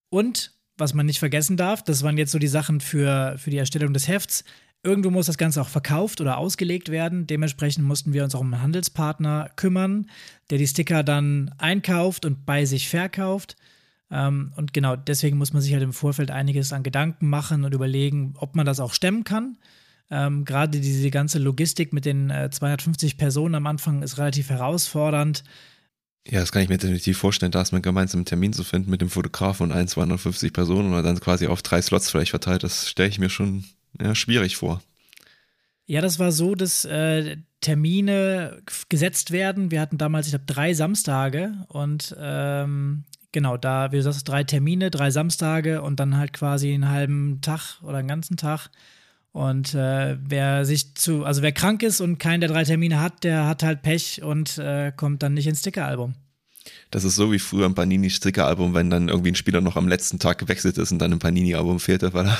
Und 0.09 0.53
was 0.77 0.93
man 0.93 1.05
nicht 1.05 1.19
vergessen 1.19 1.57
darf, 1.57 1.83
das 1.83 2.03
waren 2.03 2.17
jetzt 2.17 2.31
so 2.31 2.39
die 2.39 2.47
Sachen 2.47 2.81
für, 2.81 3.35
für 3.37 3.49
die 3.49 3.57
Erstellung 3.57 3.93
des 3.93 4.07
Hefts. 4.07 4.43
Irgendwo 4.87 5.09
muss 5.09 5.25
das 5.25 5.37
Ganze 5.37 5.59
auch 5.59 5.67
verkauft 5.67 6.21
oder 6.21 6.37
ausgelegt 6.37 6.87
werden. 6.87 7.27
Dementsprechend 7.27 7.83
mussten 7.83 8.13
wir 8.13 8.23
uns 8.23 8.33
auch 8.33 8.39
um 8.39 8.53
einen 8.53 8.63
Handelspartner 8.63 9.51
kümmern, 9.57 10.09
der 10.49 10.59
die 10.59 10.67
Sticker 10.67 11.03
dann 11.03 11.53
einkauft 11.57 12.25
und 12.25 12.45
bei 12.45 12.63
sich 12.63 12.87
verkauft. 12.87 13.57
Ähm, 14.09 14.53
und 14.55 14.73
genau 14.73 14.95
deswegen 14.95 15.37
muss 15.37 15.51
man 15.51 15.61
sich 15.61 15.73
halt 15.73 15.83
im 15.83 15.91
Vorfeld 15.91 16.31
einiges 16.31 16.71
an 16.71 16.83
Gedanken 16.83 17.27
machen 17.27 17.65
und 17.65 17.73
überlegen, 17.73 18.35
ob 18.37 18.55
man 18.55 18.65
das 18.65 18.79
auch 18.79 18.93
stemmen 18.93 19.25
kann. 19.25 19.57
Ähm, 20.09 20.45
Gerade 20.45 20.79
diese 20.79 21.11
ganze 21.11 21.39
Logistik 21.39 21.91
mit 21.91 22.05
den 22.05 22.29
äh, 22.29 22.49
250 22.49 23.17
Personen 23.17 23.55
am 23.55 23.67
Anfang 23.67 24.03
ist 24.03 24.17
relativ 24.17 24.49
herausfordernd. 24.51 25.43
Ja, 26.25 26.39
das 26.39 26.53
kann 26.53 26.61
ich 26.61 26.69
mir 26.69 26.77
definitiv 26.77 27.17
vorstellen, 27.17 27.51
da 27.51 27.61
ist 27.61 27.73
man 27.73 27.81
gemeinsam 27.81 28.19
einen 28.19 28.25
Termin 28.25 28.53
zu 28.53 28.63
finden 28.63 28.89
mit 28.89 29.01
dem 29.01 29.09
Fotografen 29.09 29.63
und 29.63 29.73
ein, 29.73 29.89
250 29.89 30.53
Personen 30.53 30.93
oder 30.93 31.03
dann 31.03 31.19
quasi 31.19 31.47
auf 31.47 31.61
drei 31.61 31.81
Slots 31.81 32.09
vielleicht 32.09 32.29
verteilt. 32.29 32.63
Das 32.63 32.87
stelle 32.87 33.09
ich 33.09 33.19
mir 33.19 33.29
schon 33.29 33.65
ja, 33.99 34.15
schwierig 34.15 34.57
vor. 34.57 34.81
Ja, 35.85 36.01
das 36.01 36.19
war 36.19 36.31
so, 36.31 36.53
dass 36.53 36.85
äh, 36.85 37.37
Termine 37.61 38.61
gesetzt 38.89 39.31
werden. 39.31 39.71
Wir 39.71 39.81
hatten 39.81 39.97
damals, 39.97 40.27
ich 40.27 40.31
glaube, 40.33 40.45
drei 40.45 40.73
Samstage 40.73 41.53
und 41.69 42.15
ähm, 42.19 43.05
genau, 43.31 43.57
da, 43.57 43.91
wie 43.91 43.97
du 43.97 44.03
sagst, 44.03 44.27
drei 44.27 44.43
Termine, 44.43 44.91
drei 44.91 45.11
Samstage 45.11 45.81
und 45.81 45.99
dann 45.99 46.17
halt 46.17 46.33
quasi 46.33 46.73
einen 46.73 46.89
halben 46.89 47.39
Tag 47.41 47.81
oder 47.83 47.97
einen 47.99 48.07
ganzen 48.07 48.37
Tag. 48.37 48.69
Und 49.31 49.75
äh, 49.75 50.17
wer 50.19 50.65
sich 50.65 50.95
zu, 50.95 51.23
also 51.23 51.41
wer 51.41 51.51
krank 51.51 51.83
ist 51.83 52.01
und 52.01 52.17
keinen 52.17 52.41
der 52.41 52.49
drei 52.49 52.63
Termine 52.63 52.99
hat, 52.99 53.23
der 53.23 53.45
hat 53.45 53.63
halt 53.63 53.81
Pech 53.81 54.23
und 54.23 54.57
äh, 54.57 54.91
kommt 54.95 55.23
dann 55.23 55.35
nicht 55.35 55.47
ins 55.47 55.59
Stickeralbum. 55.59 56.15
Das 56.91 57.03
ist 57.03 57.15
so 57.15 57.31
wie 57.31 57.39
früher 57.39 57.65
ein 57.65 57.75
Panini-Stickeralbum, 57.75 58.73
wenn 58.73 58.89
dann 58.89 59.09
irgendwie 59.09 59.31
ein 59.31 59.35
Spieler 59.35 59.61
noch 59.61 59.75
am 59.75 59.87
letzten 59.87 60.19
Tag 60.19 60.37
gewechselt 60.37 60.77
ist 60.77 60.91
und 60.91 60.99
dann 60.99 61.11
ein 61.11 61.19
Panini-Album 61.19 61.79
fehlte, 61.79 62.13
weil, 62.13 62.35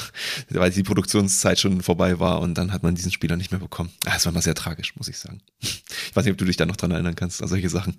weil 0.50 0.72
die 0.72 0.84
Produktionszeit 0.84 1.60
schon 1.60 1.82
vorbei 1.82 2.20
war 2.20 2.42
und 2.42 2.58
dann 2.58 2.72
hat 2.72 2.84
man 2.84 2.96
diesen 2.96 3.12
Spieler 3.12 3.36
nicht 3.36 3.52
mehr 3.52 3.60
bekommen. 3.60 3.92
Ah, 4.06 4.14
das 4.14 4.26
war 4.26 4.34
mal 4.34 4.42
sehr 4.42 4.56
tragisch, 4.56 4.96
muss 4.96 5.08
ich 5.08 5.18
sagen. 5.18 5.42
Ich 5.60 6.16
weiß 6.16 6.26
nicht, 6.26 6.32
ob 6.32 6.38
du 6.38 6.46
dich 6.46 6.58
da 6.58 6.66
noch 6.66 6.78
dran 6.78 6.92
erinnern 6.92 7.16
kannst 7.16 7.42
an 7.42 7.48
solche 7.48 7.70
Sachen. 7.70 7.98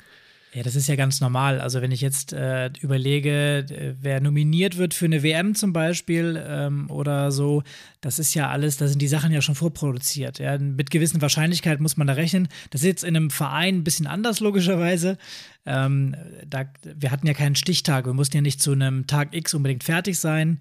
Ja, 0.55 0.63
das 0.63 0.77
ist 0.77 0.89
ja 0.89 0.97
ganz 0.97 1.21
normal. 1.21 1.61
Also 1.61 1.83
wenn 1.83 1.93
ich 1.93 2.01
jetzt 2.01 2.33
äh, 2.33 2.71
überlege, 2.81 3.67
äh, 3.69 3.95
wer 4.01 4.21
nominiert 4.21 4.79
wird 4.79 4.95
für 4.95 5.05
eine 5.05 5.23
WM 5.23 5.55
zum 5.55 5.75
Beispiel 5.75 6.43
ähm, 6.47 6.91
oder 6.91 7.31
so, 7.33 7.63
das 8.01 8.19
ist 8.19 8.33
ja 8.33 8.49
alles, 8.49 8.79
da 8.79 8.89
sind 8.89 9.03
die 9.03 9.09
Sachen 9.09 9.31
ja 9.31 9.43
schon 9.43 9.55
vorproduziert. 9.55 10.39
Ja? 10.39 10.57
Mit 10.57 10.91
gewissen 10.91 11.21
Wahrscheinlichkeit 11.21 11.81
muss 11.81 11.99
man 11.99 12.07
da 12.07 12.15
rechnen. 12.15 12.49
Das 12.71 12.81
ist 12.81 12.87
jetzt 12.87 13.05
in 13.05 13.15
einem 13.15 13.31
Verein 13.31 13.77
ein 13.77 13.85
bisschen 13.85 14.07
anders 14.07 14.41
logischerweise. 14.41 15.19
Ähm, 15.67 16.17
da, 16.47 16.65
wir 16.83 17.11
hatten 17.11 17.27
ja 17.27 17.35
keinen 17.35 17.57
Stichtag, 17.57 18.07
wir 18.07 18.15
mussten 18.15 18.37
ja 18.37 18.43
nicht 18.43 18.63
zu 18.63 18.73
einem 18.73 19.07
Tag 19.07 19.35
X 19.35 19.53
unbedingt 19.53 19.85
fertig 19.85 20.19
sein. 20.19 20.61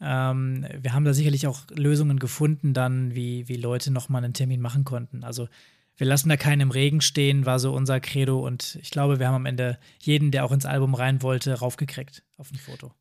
Ähm, 0.00 0.66
wir 0.80 0.94
haben 0.94 1.04
da 1.04 1.14
sicherlich 1.14 1.46
auch 1.46 1.60
Lösungen 1.70 2.18
gefunden, 2.18 2.74
dann 2.74 3.14
wie, 3.14 3.46
wie 3.46 3.56
Leute 3.56 3.92
nochmal 3.92 4.24
einen 4.24 4.34
Termin 4.34 4.60
machen 4.60 4.82
konnten. 4.82 5.22
Also 5.22 5.46
wir 6.02 6.08
lassen 6.08 6.28
da 6.28 6.36
keinen 6.36 6.62
im 6.62 6.72
Regen 6.72 7.00
stehen, 7.00 7.46
war 7.46 7.60
so 7.60 7.72
unser 7.72 8.00
Credo. 8.00 8.44
Und 8.44 8.76
ich 8.82 8.90
glaube, 8.90 9.20
wir 9.20 9.28
haben 9.28 9.36
am 9.36 9.46
Ende 9.46 9.78
jeden, 10.00 10.32
der 10.32 10.44
auch 10.44 10.50
ins 10.50 10.66
Album 10.66 10.96
rein 10.96 11.22
wollte, 11.22 11.54
raufgekriegt 11.54 12.24
auf 12.36 12.50
ein 12.50 12.56
Foto. 12.56 12.92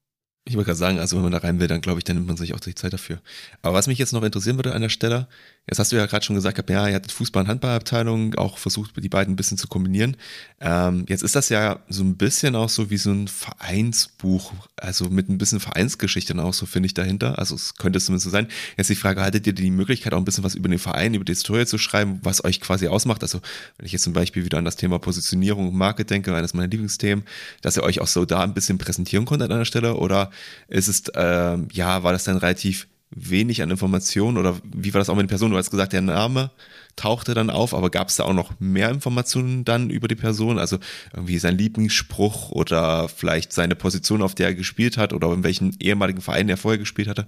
Ich 0.46 0.54
wollte 0.54 0.68
gerade 0.68 0.78
sagen, 0.78 1.00
also 1.00 1.16
wenn 1.16 1.24
man 1.24 1.32
da 1.32 1.40
rein 1.40 1.60
will, 1.60 1.68
dann 1.68 1.82
glaube 1.82 1.98
ich, 1.98 2.04
dann 2.04 2.18
nimmt 2.18 2.28
man 2.28 2.38
sich 2.38 2.54
auch 2.54 2.60
die 2.60 2.76
Zeit 2.76 2.94
dafür. 2.94 3.20
Aber 3.64 3.74
was 3.74 3.88
mich 3.88 3.98
jetzt 3.98 4.14
noch 4.14 4.22
interessieren 4.22 4.58
würde 4.58 4.76
an 4.76 4.84
der 4.84 4.90
Stelle, 4.90 5.28
jetzt 5.68 5.80
hast 5.80 5.92
du 5.92 5.96
ja 5.96 6.06
gerade 6.06 6.26
schon 6.26 6.36
gesagt, 6.36 6.70
ja, 6.70 6.88
ihr 6.88 6.96
hattet 6.96 7.12
Fußball- 7.12 7.42
und 7.42 7.48
Handballabteilung, 7.48 8.36
auch 8.36 8.58
versucht, 8.58 8.92
die 8.98 9.10
beiden 9.10 9.34
ein 9.34 9.36
bisschen 9.36 9.58
zu 9.58 9.68
kombinieren. 9.68 10.18
Ähm, 10.60 11.06
jetzt 11.08 11.24
ist 11.24 11.36
das 11.36 11.50
ja 11.50 11.80
so 11.88 12.04
ein 12.04 12.18
bisschen 12.18 12.56
auch 12.56 12.70
so 12.70 12.90
wie 12.90 12.98
so 12.98 13.12
ein 13.12 13.28
Vereinsbuch, 13.28 14.54
also 14.76 15.10
mit 15.10 15.30
ein 15.30 15.38
bisschen 15.38 15.60
Vereinsgeschichte 15.60 16.38
auch 16.42 16.54
so, 16.54 16.66
finde 16.66 16.88
ich, 16.88 16.94
dahinter. 16.94 17.38
Also 17.38 17.56
es 17.56 17.76
könnte 17.76 17.98
es 17.98 18.06
zumindest 18.06 18.26
so 18.26 18.30
sein. 18.32 18.48
Jetzt 18.78 18.90
die 18.90 18.96
Frage, 18.96 19.22
hattet 19.22 19.46
ihr 19.48 19.54
die 19.54 19.72
Möglichkeit, 19.72 20.14
auch 20.14 20.18
ein 20.18 20.26
bisschen 20.26 20.44
was 20.44 20.56
über 20.56 20.68
den 20.68 20.80
Verein, 20.80 21.14
über 21.14 21.26
die 21.26 21.34
Historie 21.34 21.66
zu 21.66 21.78
schreiben, 21.78 22.20
was 22.24 22.44
euch 22.44 22.60
quasi 22.60 22.88
ausmacht? 22.88 23.22
Also 23.22 23.40
wenn 23.78 23.86
ich 23.86 23.92
jetzt 23.92 24.04
zum 24.04 24.14
Beispiel 24.14 24.44
wieder 24.44 24.58
an 24.58 24.66
das 24.66 24.76
Thema 24.76 25.00
Positionierung 25.00 25.70
und 25.70 25.76
Market 25.76 26.10
denke, 26.10 26.36
eines 26.36 26.54
meiner 26.54 26.68
Lieblingsthemen, 26.68 27.24
dass 27.62 27.78
ihr 27.78 27.84
euch 27.84 28.02
auch 28.02 28.08
so 28.08 28.26
da 28.26 28.42
ein 28.44 28.54
bisschen 28.54 28.78
präsentieren 28.78 29.26
konntet 29.26 29.52
an 29.52 29.60
der 29.60 29.66
Stelle 29.66 29.96
oder 29.96 30.32
ist 30.68 30.88
es, 30.88 31.08
äh, 31.10 31.58
ja, 31.72 32.04
war 32.04 32.12
das 32.12 32.24
dann 32.24 32.38
relativ 32.38 32.88
wenig 33.14 33.62
an 33.62 33.70
Informationen 33.70 34.38
oder 34.38 34.60
wie 34.64 34.94
war 34.94 35.00
das 35.00 35.10
auch 35.10 35.16
mit 35.16 35.24
den 35.24 35.30
Personen? 35.30 35.52
Du 35.52 35.58
hast 35.58 35.70
gesagt, 35.70 35.94
der 35.94 36.02
Name 36.02 36.52
tauchte 36.96 37.34
dann 37.34 37.50
auf, 37.50 37.74
aber 37.74 37.90
gab 37.90 38.08
es 38.08 38.16
da 38.16 38.24
auch 38.24 38.34
noch 38.34 38.60
mehr 38.60 38.90
Informationen 38.90 39.66
dann 39.66 39.90
über 39.90 40.08
die 40.08 40.16
Person? 40.16 40.58
Also 40.58 40.80
irgendwie 41.14 41.38
sein 41.38 41.58
Lieblingsspruch 41.58 42.52
oder 42.52 43.10
vielleicht 43.10 43.52
seine 43.54 43.76
Position, 43.76 44.22
auf 44.22 44.36
der 44.36 44.48
er 44.48 44.56
gespielt 44.56 44.98
hat 44.98 45.14
oder 45.14 45.32
in 45.34 45.44
welchen 45.44 45.76
ehemaligen 45.80 46.22
Verein 46.22 46.50
er 46.50 46.58
vorher 46.58 46.80
gespielt 46.80 47.08
hatte? 47.08 47.28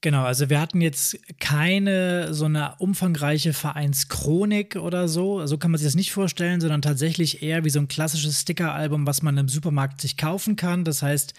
Genau, 0.00 0.22
also 0.22 0.48
wir 0.48 0.60
hatten 0.60 0.80
jetzt 0.80 1.18
keine 1.40 2.32
so 2.32 2.44
eine 2.44 2.76
umfangreiche 2.78 3.52
Vereinschronik 3.52 4.76
oder 4.76 5.08
so. 5.08 5.44
So 5.46 5.58
kann 5.58 5.72
man 5.72 5.78
sich 5.78 5.88
das 5.88 5.96
nicht 5.96 6.12
vorstellen, 6.12 6.60
sondern 6.60 6.82
tatsächlich 6.82 7.42
eher 7.42 7.64
wie 7.64 7.70
so 7.70 7.80
ein 7.80 7.88
klassisches 7.88 8.42
Stickeralbum, 8.42 9.08
was 9.08 9.22
man 9.22 9.36
im 9.38 9.48
Supermarkt 9.48 10.00
sich 10.00 10.16
kaufen 10.16 10.54
kann. 10.54 10.84
Das 10.84 11.02
heißt, 11.02 11.34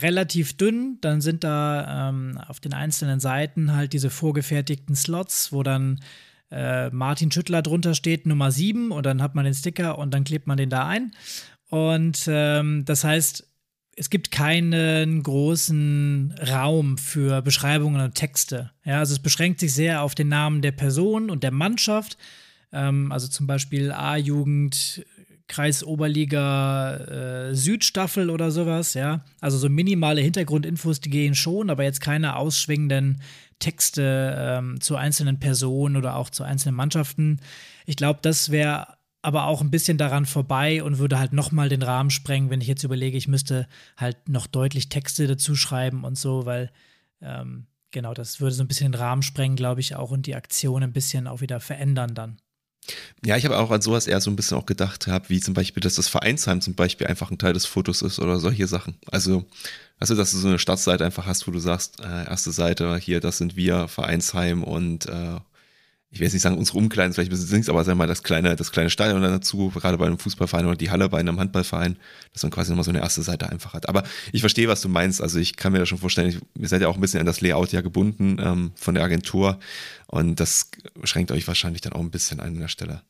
relativ 0.00 0.56
dünn. 0.56 0.98
Dann 1.00 1.20
sind 1.20 1.44
da 1.44 2.08
ähm, 2.08 2.38
auf 2.46 2.60
den 2.60 2.74
einzelnen 2.74 3.20
Seiten 3.20 3.74
halt 3.74 3.92
diese 3.92 4.10
vorgefertigten 4.10 4.96
Slots, 4.96 5.52
wo 5.52 5.62
dann 5.62 6.00
äh, 6.50 6.90
Martin 6.90 7.30
Schüttler 7.30 7.62
drunter 7.62 7.94
steht, 7.94 8.26
Nummer 8.26 8.50
7, 8.50 8.90
und 8.90 9.06
dann 9.06 9.22
hat 9.22 9.34
man 9.34 9.44
den 9.44 9.54
Sticker 9.54 9.98
und 9.98 10.12
dann 10.12 10.24
klebt 10.24 10.46
man 10.46 10.56
den 10.56 10.70
da 10.70 10.86
ein. 10.86 11.12
Und 11.68 12.24
ähm, 12.28 12.84
das 12.84 13.04
heißt, 13.04 13.48
es 13.96 14.10
gibt 14.10 14.30
keinen 14.30 15.22
großen 15.22 16.34
Raum 16.48 16.98
für 16.98 17.42
Beschreibungen 17.42 18.00
und 18.00 18.14
Texte. 18.14 18.72
Ja, 18.84 18.98
also 18.98 19.12
es 19.12 19.20
beschränkt 19.20 19.60
sich 19.60 19.72
sehr 19.72 20.02
auf 20.02 20.14
den 20.14 20.28
Namen 20.28 20.62
der 20.62 20.72
Person 20.72 21.30
und 21.30 21.42
der 21.42 21.52
Mannschaft. 21.52 22.18
Ähm, 22.72 23.12
also 23.12 23.28
zum 23.28 23.46
Beispiel 23.46 23.92
A-Jugend 23.92 25.04
Kreisoberliga 25.54 26.96
äh, 26.96 27.54
Südstaffel 27.54 28.28
oder 28.28 28.50
sowas, 28.50 28.94
ja. 28.94 29.24
Also 29.40 29.56
so 29.56 29.68
minimale 29.68 30.20
Hintergrundinfos, 30.20 31.00
die 31.00 31.10
gehen 31.10 31.36
schon, 31.36 31.70
aber 31.70 31.84
jetzt 31.84 32.00
keine 32.00 32.34
ausschwingenden 32.34 33.22
Texte 33.60 34.34
ähm, 34.36 34.80
zu 34.80 34.96
einzelnen 34.96 35.38
Personen 35.38 35.96
oder 35.96 36.16
auch 36.16 36.28
zu 36.28 36.42
einzelnen 36.42 36.74
Mannschaften. 36.74 37.38
Ich 37.86 37.94
glaube, 37.94 38.18
das 38.22 38.50
wäre 38.50 38.96
aber 39.22 39.46
auch 39.46 39.60
ein 39.60 39.70
bisschen 39.70 39.96
daran 39.96 40.26
vorbei 40.26 40.82
und 40.82 40.98
würde 40.98 41.20
halt 41.20 41.32
nochmal 41.32 41.68
den 41.68 41.82
Rahmen 41.82 42.10
sprengen, 42.10 42.50
wenn 42.50 42.60
ich 42.60 42.66
jetzt 42.66 42.82
überlege, 42.82 43.16
ich 43.16 43.28
müsste 43.28 43.68
halt 43.96 44.28
noch 44.28 44.48
deutlich 44.48 44.88
Texte 44.88 45.28
dazu 45.28 45.54
schreiben 45.54 46.02
und 46.02 46.18
so, 46.18 46.46
weil 46.46 46.72
ähm, 47.22 47.68
genau, 47.92 48.12
das 48.12 48.40
würde 48.40 48.54
so 48.56 48.64
ein 48.64 48.68
bisschen 48.68 48.90
den 48.90 49.00
Rahmen 49.00 49.22
sprengen, 49.22 49.54
glaube 49.54 49.80
ich, 49.80 49.94
auch 49.94 50.10
und 50.10 50.26
die 50.26 50.34
Aktion 50.34 50.82
ein 50.82 50.92
bisschen 50.92 51.28
auch 51.28 51.40
wieder 51.40 51.60
verändern 51.60 52.16
dann. 52.16 52.38
Ja, 53.24 53.36
ich 53.36 53.44
habe 53.44 53.58
auch 53.58 53.70
an 53.70 53.80
sowas 53.80 54.06
eher 54.06 54.20
so 54.20 54.30
ein 54.30 54.36
bisschen 54.36 54.58
auch 54.58 54.66
gedacht 54.66 55.06
gehabt, 55.06 55.30
wie 55.30 55.40
zum 55.40 55.54
Beispiel, 55.54 55.80
dass 55.80 55.94
das 55.94 56.08
Vereinsheim 56.08 56.60
zum 56.60 56.74
Beispiel 56.74 57.06
einfach 57.06 57.30
ein 57.30 57.38
Teil 57.38 57.54
des 57.54 57.66
Fotos 57.66 58.02
ist 58.02 58.18
oder 58.18 58.38
solche 58.38 58.66
Sachen. 58.66 58.96
Also, 59.10 59.44
also 59.98 60.14
dass 60.14 60.32
du 60.32 60.38
so 60.38 60.48
eine 60.48 60.58
Startseite 60.58 61.04
einfach 61.04 61.26
hast, 61.26 61.46
wo 61.46 61.50
du 61.50 61.58
sagst, 61.58 62.00
äh, 62.00 62.26
erste 62.26 62.52
Seite, 62.52 62.96
hier, 62.98 63.20
das 63.20 63.38
sind 63.38 63.56
wir, 63.56 63.88
Vereinsheim 63.88 64.62
und 64.62 65.06
äh, 65.06 65.38
ich 66.14 66.20
will 66.20 66.26
jetzt 66.26 66.32
nicht 66.32 66.42
sagen, 66.42 66.56
unsere 66.56 66.78
Umkleiden 66.78 67.12
vielleicht 67.12 67.32
ein 67.32 67.34
bisschen 67.36 67.50
Dings, 67.50 67.68
aber 67.68 67.82
sagen 67.82 67.98
wir 67.98 68.04
mal 68.04 68.06
das 68.06 68.22
kleine, 68.22 68.54
das 68.54 68.70
kleine 68.70 68.88
Stadion 68.88 69.20
dazu, 69.20 69.70
gerade 69.70 69.98
bei 69.98 70.06
einem 70.06 70.16
Fußballverein 70.16 70.64
oder 70.64 70.76
die 70.76 70.90
Halle 70.90 71.08
bei 71.08 71.18
einem 71.18 71.40
Handballverein, 71.40 71.96
dass 72.32 72.44
man 72.44 72.52
quasi 72.52 72.70
nochmal 72.70 72.84
so 72.84 72.92
eine 72.92 73.00
erste 73.00 73.22
Seite 73.22 73.50
einfach 73.50 73.74
hat. 73.74 73.88
Aber 73.88 74.04
ich 74.30 74.40
verstehe, 74.40 74.68
was 74.68 74.80
du 74.80 74.88
meinst. 74.88 75.20
Also 75.20 75.40
ich 75.40 75.56
kann 75.56 75.72
mir 75.72 75.80
das 75.80 75.88
schon 75.88 75.98
vorstellen, 75.98 76.28
ich, 76.28 76.38
ihr 76.56 76.68
seid 76.68 76.82
ja 76.82 76.88
auch 76.88 76.94
ein 76.94 77.00
bisschen 77.00 77.18
an 77.18 77.26
das 77.26 77.40
Layout 77.40 77.72
ja 77.72 77.80
gebunden 77.80 78.36
ähm, 78.40 78.70
von 78.76 78.94
der 78.94 79.02
Agentur 79.02 79.58
und 80.06 80.38
das 80.38 80.70
schränkt 81.02 81.32
euch 81.32 81.48
wahrscheinlich 81.48 81.80
dann 81.80 81.94
auch 81.94 82.00
ein 82.00 82.12
bisschen 82.12 82.38
ein 82.38 82.54
an 82.54 82.60
der 82.60 82.68
Stelle. 82.68 83.02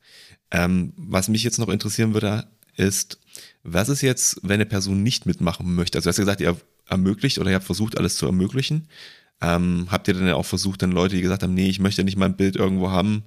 Ähm, 0.51 0.95
was 0.97 1.29
mich 1.29 1.45
jetzt 1.45 1.59
noch 1.59 1.69
interessieren 1.69 2.15
würde, 2.15 2.47
ist, 2.75 3.19
was 3.65 3.91
ist 3.91 4.01
jetzt, 4.01 4.41
wenn 4.43 4.55
eine 4.55 4.67
Person 4.67 5.03
nicht 5.03 5.27
mitmachen 5.27 5.75
möchte? 5.75 5.99
Also 5.99 6.07
du 6.07 6.09
hast 6.09 6.19
ja 6.19 6.25
gesagt, 6.25 6.41
ihr 6.41 6.57
ermöglicht 6.89 7.39
oder 7.39 7.51
ihr 7.51 7.57
habt 7.57 7.67
versucht, 7.67 7.99
alles 7.99 8.17
zu 8.17 8.25
ermöglichen. 8.25 8.89
Ähm, 9.45 9.89
habt 9.91 10.09
ihr 10.09 10.15
dann 10.15 10.27
ja 10.27 10.37
auch 10.37 10.47
versucht, 10.47 10.81
dann 10.81 10.91
Leute, 10.91 11.17
die 11.17 11.23
gesagt 11.23 11.43
haben, 11.43 11.53
nee, 11.53 11.69
ich 11.69 11.79
möchte 11.79 12.03
nicht 12.03 12.17
mein 12.17 12.35
Bild 12.35 12.57
irgendwo 12.57 12.91
haben, 12.91 13.25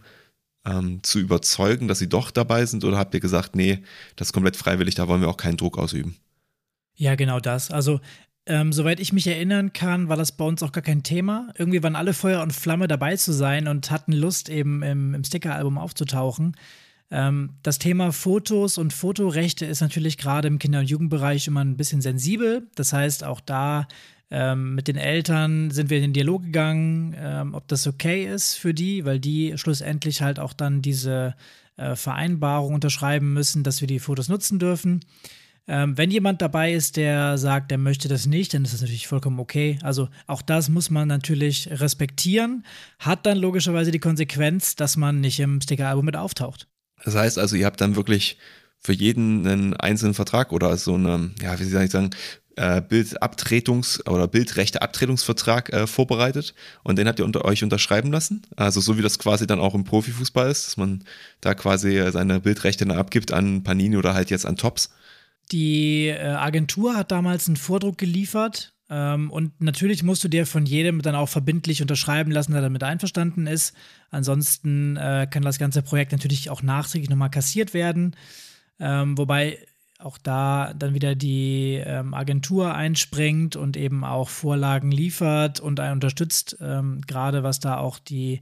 ähm, 0.65 1.03
zu 1.03 1.19
überzeugen, 1.19 1.87
dass 1.87 1.99
sie 1.99 2.09
doch 2.09 2.31
dabei 2.31 2.65
sind? 2.65 2.83
Oder 2.83 2.97
habt 2.97 3.13
ihr 3.13 3.19
gesagt, 3.19 3.55
nee, 3.55 3.83
das 4.15 4.29
ist 4.29 4.33
komplett 4.33 4.55
freiwillig, 4.55 4.95
da 4.95 5.07
wollen 5.07 5.21
wir 5.21 5.29
auch 5.29 5.37
keinen 5.37 5.57
Druck 5.57 5.77
ausüben? 5.77 6.15
Ja, 6.95 7.13
genau 7.13 7.39
das. 7.39 7.69
Also, 7.69 7.99
ähm, 8.47 8.73
soweit 8.73 8.99
ich 8.99 9.13
mich 9.13 9.27
erinnern 9.27 9.73
kann, 9.73 10.09
war 10.09 10.17
das 10.17 10.31
bei 10.31 10.45
uns 10.45 10.63
auch 10.63 10.71
gar 10.71 10.81
kein 10.81 11.03
Thema. 11.03 11.49
Irgendwie 11.55 11.83
waren 11.83 11.95
alle 11.95 12.13
Feuer 12.13 12.41
und 12.41 12.51
Flamme 12.53 12.87
dabei 12.87 13.15
zu 13.15 13.31
sein 13.31 13.67
und 13.67 13.91
hatten 13.91 14.13
Lust, 14.13 14.49
eben 14.49 14.81
im, 14.81 15.13
im 15.13 15.23
Sticker-Album 15.23 15.77
aufzutauchen. 15.77 16.55
Ähm, 17.11 17.51
das 17.61 17.77
Thema 17.77 18.11
Fotos 18.11 18.79
und 18.79 18.91
Fotorechte 18.91 19.67
ist 19.67 19.81
natürlich 19.81 20.17
gerade 20.17 20.47
im 20.47 20.57
Kinder- 20.57 20.79
und 20.79 20.89
Jugendbereich 20.89 21.45
immer 21.45 21.63
ein 21.63 21.77
bisschen 21.77 22.01
sensibel. 22.01 22.67
Das 22.73 22.91
heißt, 22.91 23.23
auch 23.23 23.39
da 23.39 23.87
ähm, 24.29 24.75
mit 24.75 24.87
den 24.87 24.97
Eltern 24.97 25.71
sind 25.71 25.89
wir 25.89 25.97
in 25.97 26.03
den 26.03 26.13
Dialog 26.13 26.43
gegangen, 26.43 27.15
ähm, 27.17 27.53
ob 27.53 27.67
das 27.67 27.87
okay 27.87 28.25
ist 28.25 28.55
für 28.55 28.73
die, 28.73 29.05
weil 29.05 29.19
die 29.19 29.57
schlussendlich 29.57 30.21
halt 30.21 30.39
auch 30.39 30.53
dann 30.53 30.81
diese 30.81 31.35
äh, 31.77 31.95
Vereinbarung 31.95 32.73
unterschreiben 32.73 33.33
müssen, 33.33 33.63
dass 33.63 33.81
wir 33.81 33.87
die 33.87 33.99
Fotos 33.99 34.27
nutzen 34.27 34.59
dürfen. 34.59 35.01
Ähm, 35.69 35.97
wenn 35.97 36.11
jemand 36.11 36.41
dabei 36.41 36.73
ist, 36.73 36.95
der 36.95 37.37
sagt, 37.37 37.71
der 37.71 37.77
möchte 37.77 38.07
das 38.07 38.25
nicht, 38.25 38.53
dann 38.53 38.63
ist 38.63 38.73
das 38.73 38.81
natürlich 38.81 39.07
vollkommen 39.07 39.39
okay. 39.39 39.79
Also 39.81 40.07
auch 40.25 40.41
das 40.41 40.69
muss 40.69 40.89
man 40.89 41.07
natürlich 41.07 41.69
respektieren, 41.69 42.65
hat 42.99 43.25
dann 43.25 43.37
logischerweise 43.37 43.91
die 43.91 43.99
Konsequenz, 43.99 44.75
dass 44.75 44.95
man 44.95 45.19
nicht 45.19 45.39
im 45.39 45.59
Sticker-Album 45.61 46.05
mit 46.05 46.15
auftaucht. 46.15 46.67
Das 47.03 47.15
heißt 47.15 47.37
also, 47.37 47.55
ihr 47.55 47.65
habt 47.65 47.81
dann 47.81 47.95
wirklich 47.95 48.37
für 48.79 48.93
jeden 48.93 49.45
einen 49.45 49.73
einzelnen 49.75 50.13
Vertrag 50.13 50.53
oder 50.53 50.75
so 50.77 50.95
eine, 50.95 51.31
ja, 51.41 51.59
wie 51.59 51.63
soll 51.65 51.83
ich 51.83 51.91
sagen, 51.91 52.11
äh, 52.57 52.81
Bildabtretungs- 52.81 54.07
oder 54.09 54.27
Bildrechte-Abtretungsvertrag 54.27 55.71
äh, 55.71 55.87
vorbereitet 55.87 56.53
und 56.83 56.97
den 56.97 57.07
habt 57.07 57.19
ihr 57.19 57.25
unter 57.25 57.45
euch 57.45 57.63
unterschreiben 57.63 58.11
lassen. 58.11 58.41
Also 58.55 58.81
so 58.81 58.97
wie 58.97 59.01
das 59.01 59.19
quasi 59.19 59.47
dann 59.47 59.59
auch 59.59 59.75
im 59.75 59.83
Profifußball 59.83 60.49
ist, 60.49 60.67
dass 60.67 60.77
man 60.77 61.03
da 61.41 61.53
quasi 61.53 62.11
seine 62.11 62.39
Bildrechte 62.39 62.85
dann 62.85 62.97
abgibt 62.97 63.31
an 63.31 63.63
Panini 63.63 63.97
oder 63.97 64.13
halt 64.13 64.29
jetzt 64.29 64.45
an 64.45 64.57
Tops. 64.57 64.89
Die 65.51 66.07
äh, 66.07 66.19
Agentur 66.19 66.95
hat 66.95 67.11
damals 67.11 67.47
einen 67.47 67.57
Vordruck 67.57 67.97
geliefert 67.97 68.73
ähm, 68.89 69.31
und 69.31 69.59
natürlich 69.61 70.03
musst 70.03 70.23
du 70.23 70.27
dir 70.27 70.45
von 70.45 70.65
jedem 70.65 71.01
dann 71.01 71.15
auch 71.15 71.29
verbindlich 71.29 71.81
unterschreiben 71.81 72.31
lassen, 72.31 72.53
der 72.53 72.61
damit 72.61 72.83
einverstanden 72.83 73.47
ist. 73.47 73.73
Ansonsten 74.11 74.97
äh, 74.97 75.27
kann 75.29 75.43
das 75.43 75.59
ganze 75.59 75.81
Projekt 75.81 76.11
natürlich 76.11 76.49
auch 76.49 76.61
nachträglich 76.61 77.09
nochmal 77.09 77.29
kassiert 77.29 77.73
werden. 77.73 78.15
Ähm, 78.79 79.17
wobei 79.17 79.57
auch 79.99 80.17
da 80.17 80.73
dann 80.77 80.93
wieder 80.93 81.15
die 81.15 81.81
ähm, 81.83 82.13
Agentur 82.13 82.75
einspringt 82.75 83.55
und 83.55 83.75
eben 83.77 84.03
auch 84.03 84.29
Vorlagen 84.29 84.91
liefert 84.91 85.59
und 85.59 85.79
einen 85.79 85.93
unterstützt, 85.93 86.57
ähm, 86.61 87.01
gerade 87.07 87.43
was 87.43 87.59
da 87.59 87.77
auch 87.77 87.97
die, 87.99 88.41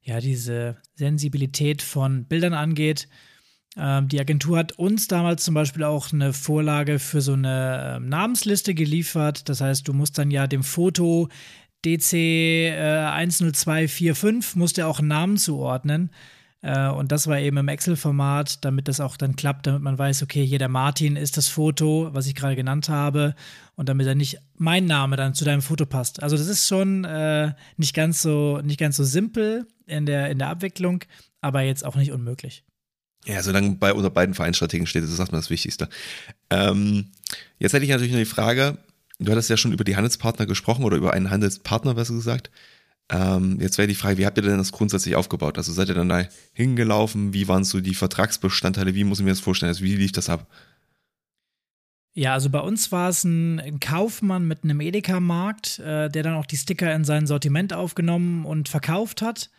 ja, 0.00 0.20
diese 0.20 0.76
Sensibilität 0.94 1.82
von 1.82 2.24
Bildern 2.26 2.54
angeht. 2.54 3.08
Ähm, 3.76 4.08
die 4.08 4.20
Agentur 4.20 4.58
hat 4.58 4.72
uns 4.72 5.08
damals 5.08 5.44
zum 5.44 5.54
Beispiel 5.54 5.84
auch 5.84 6.12
eine 6.12 6.32
Vorlage 6.32 6.98
für 6.98 7.20
so 7.20 7.32
eine 7.32 7.96
ähm, 7.96 8.08
Namensliste 8.08 8.74
geliefert. 8.74 9.48
Das 9.48 9.60
heißt, 9.60 9.88
du 9.88 9.92
musst 9.92 10.18
dann 10.18 10.30
ja 10.30 10.46
dem 10.46 10.62
Foto 10.62 11.28
DC 11.84 12.12
äh, 12.12 13.26
10245 13.26 14.54
musst 14.56 14.78
du 14.78 14.86
auch 14.86 15.00
einen 15.00 15.08
Namen 15.08 15.36
zuordnen. 15.36 16.10
Äh, 16.62 16.88
und 16.88 17.12
das 17.12 17.26
war 17.26 17.38
eben 17.38 17.56
im 17.56 17.68
Excel-Format, 17.68 18.64
damit 18.64 18.88
das 18.88 19.00
auch 19.00 19.16
dann 19.16 19.36
klappt, 19.36 19.66
damit 19.66 19.82
man 19.82 19.98
weiß, 19.98 20.22
okay, 20.22 20.46
hier 20.46 20.58
der 20.58 20.68
Martin 20.68 21.16
ist 21.16 21.36
das 21.36 21.48
Foto, 21.48 22.08
was 22.12 22.26
ich 22.26 22.34
gerade 22.34 22.56
genannt 22.56 22.88
habe, 22.88 23.34
und 23.74 23.88
damit 23.88 24.06
dann 24.06 24.18
nicht 24.18 24.38
mein 24.56 24.86
Name 24.86 25.16
dann 25.16 25.34
zu 25.34 25.44
deinem 25.44 25.62
Foto 25.62 25.86
passt. 25.86 26.22
Also 26.22 26.36
das 26.36 26.46
ist 26.46 26.68
schon 26.68 27.04
äh, 27.04 27.52
nicht 27.76 27.94
ganz 27.94 28.22
so 28.22 28.60
nicht 28.62 28.78
ganz 28.78 28.96
so 28.96 29.04
simpel 29.04 29.66
in 29.86 30.06
der 30.06 30.30
in 30.30 30.38
der 30.38 30.48
Abwicklung, 30.48 31.04
aber 31.40 31.62
jetzt 31.62 31.84
auch 31.84 31.96
nicht 31.96 32.12
unmöglich. 32.12 32.64
Ja, 33.24 33.42
solange 33.42 33.76
bei 33.76 33.92
unter 33.92 34.10
beiden 34.10 34.34
Vereinsstrategen 34.34 34.86
steht, 34.86 35.04
ist 35.04 35.12
das 35.12 35.18
erstmal 35.18 35.40
das 35.40 35.50
Wichtigste. 35.50 35.88
Ähm, 36.50 37.10
jetzt 37.58 37.72
hätte 37.72 37.84
ich 37.84 37.90
natürlich 37.90 38.12
noch 38.12 38.18
die 38.18 38.24
Frage, 38.24 38.78
du 39.18 39.30
hattest 39.30 39.50
ja 39.50 39.56
schon 39.56 39.72
über 39.72 39.84
die 39.84 39.96
Handelspartner 39.96 40.46
gesprochen 40.46 40.84
oder 40.84 40.96
über 40.96 41.12
einen 41.12 41.30
Handelspartner, 41.30 41.94
besser 41.94 42.14
gesagt. 42.14 42.50
Ähm, 43.12 43.58
jetzt 43.60 43.76
wäre 43.76 43.86
die 43.86 43.94
Frage, 43.94 44.16
wie 44.16 44.24
habt 44.24 44.38
ihr 44.38 44.42
denn 44.42 44.56
das 44.56 44.72
grundsätzlich 44.72 45.16
aufgebaut? 45.16 45.58
Also 45.58 45.72
seid 45.72 45.88
ihr 45.88 45.94
dann 45.94 46.08
da 46.08 46.24
hingelaufen? 46.54 47.34
Wie 47.34 47.46
waren 47.46 47.62
so 47.62 47.80
die 47.80 47.94
Vertragsbestandteile? 47.94 48.94
Wie 48.94 49.04
muss 49.04 49.18
ich 49.18 49.24
mir 49.24 49.32
das 49.32 49.40
vorstellen? 49.40 49.68
Also 49.68 49.84
wie 49.84 49.94
lief 49.94 50.12
das 50.12 50.30
ab? 50.30 50.46
Ja, 52.14 52.34
also 52.34 52.50
bei 52.50 52.60
uns 52.60 52.90
war 52.90 53.08
es 53.08 53.24
ein, 53.24 53.80
Kaufmann 53.80 54.46
mit 54.46 54.64
einem 54.64 54.80
Edeka-Markt, 54.80 55.78
äh, 55.78 56.08
der 56.08 56.22
dann 56.22 56.34
auch 56.34 56.46
die 56.46 56.56
Sticker 56.56 56.94
in 56.94 57.04
sein 57.04 57.26
Sortiment 57.26 57.72
aufgenommen 57.72 58.44
und 58.44 58.68
verkauft 58.68 59.22
hat. 59.22 59.50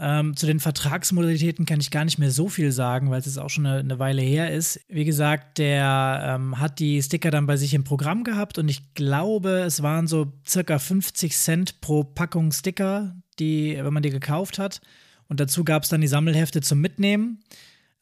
Ähm, 0.00 0.36
zu 0.36 0.46
den 0.46 0.60
Vertragsmodalitäten 0.60 1.66
kann 1.66 1.80
ich 1.80 1.90
gar 1.90 2.04
nicht 2.04 2.18
mehr 2.18 2.30
so 2.30 2.48
viel 2.48 2.70
sagen, 2.70 3.10
weil 3.10 3.18
es 3.18 3.26
jetzt 3.26 3.38
auch 3.38 3.50
schon 3.50 3.66
eine, 3.66 3.80
eine 3.80 3.98
Weile 3.98 4.22
her 4.22 4.52
ist. 4.52 4.80
Wie 4.88 5.04
gesagt, 5.04 5.58
der 5.58 6.36
ähm, 6.36 6.60
hat 6.60 6.78
die 6.78 7.02
Sticker 7.02 7.32
dann 7.32 7.46
bei 7.46 7.56
sich 7.56 7.74
im 7.74 7.82
Programm 7.82 8.22
gehabt 8.22 8.58
und 8.58 8.68
ich 8.68 8.94
glaube, 8.94 9.58
es 9.66 9.82
waren 9.82 10.06
so 10.06 10.32
circa 10.46 10.78
50 10.78 11.36
Cent 11.36 11.80
pro 11.80 12.04
Packung 12.04 12.52
Sticker, 12.52 13.16
die, 13.40 13.76
wenn 13.76 13.92
man 13.92 14.04
die 14.04 14.10
gekauft 14.10 14.60
hat. 14.60 14.80
Und 15.26 15.40
dazu 15.40 15.64
gab 15.64 15.82
es 15.82 15.88
dann 15.88 16.00
die 16.00 16.06
Sammelhefte 16.06 16.60
zum 16.60 16.80
Mitnehmen. 16.80 17.40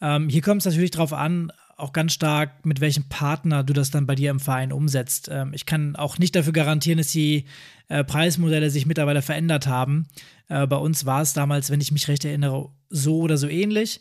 Ähm, 0.03 0.29
hier 0.29 0.43
kommt 0.43 0.61
es 0.61 0.67
natürlich 0.67 0.91
darauf 0.91 1.15
an, 1.15 1.51
auch 1.77 1.93
ganz 1.93 2.15
stark, 2.15 2.65
mit 2.65 2.81
welchem 2.81 3.05
Partner 3.09 3.63
du 3.63 3.73
das 3.73 3.91
dann 3.91 4.07
bei 4.07 4.15
dir 4.15 4.31
im 4.31 4.41
Verein 4.41 4.73
umsetzt. 4.73 5.29
Ähm, 5.31 5.53
ich 5.53 5.67
kann 5.67 5.95
auch 5.95 6.19
nicht 6.19 6.35
dafür 6.35 6.53
garantieren, 6.53 6.99
dass 6.99 7.13
die 7.13 7.45
äh, 7.89 8.03
Preismodelle 8.03 8.71
sich 8.71 8.87
mittlerweile 8.87 9.23
verändert 9.23 9.67
haben. 9.67 10.09
Äh, 10.49 10.67
bei 10.67 10.77
uns 10.77 11.05
war 11.05 11.21
es 11.21 11.35
damals, 11.35 11.71
wenn 11.71 11.81
ich 11.81 11.93
mich 11.93 12.09
recht 12.09 12.25
erinnere, 12.25 12.71
so 12.89 13.19
oder 13.19 13.37
so 13.37 13.47
ähnlich. 13.47 14.01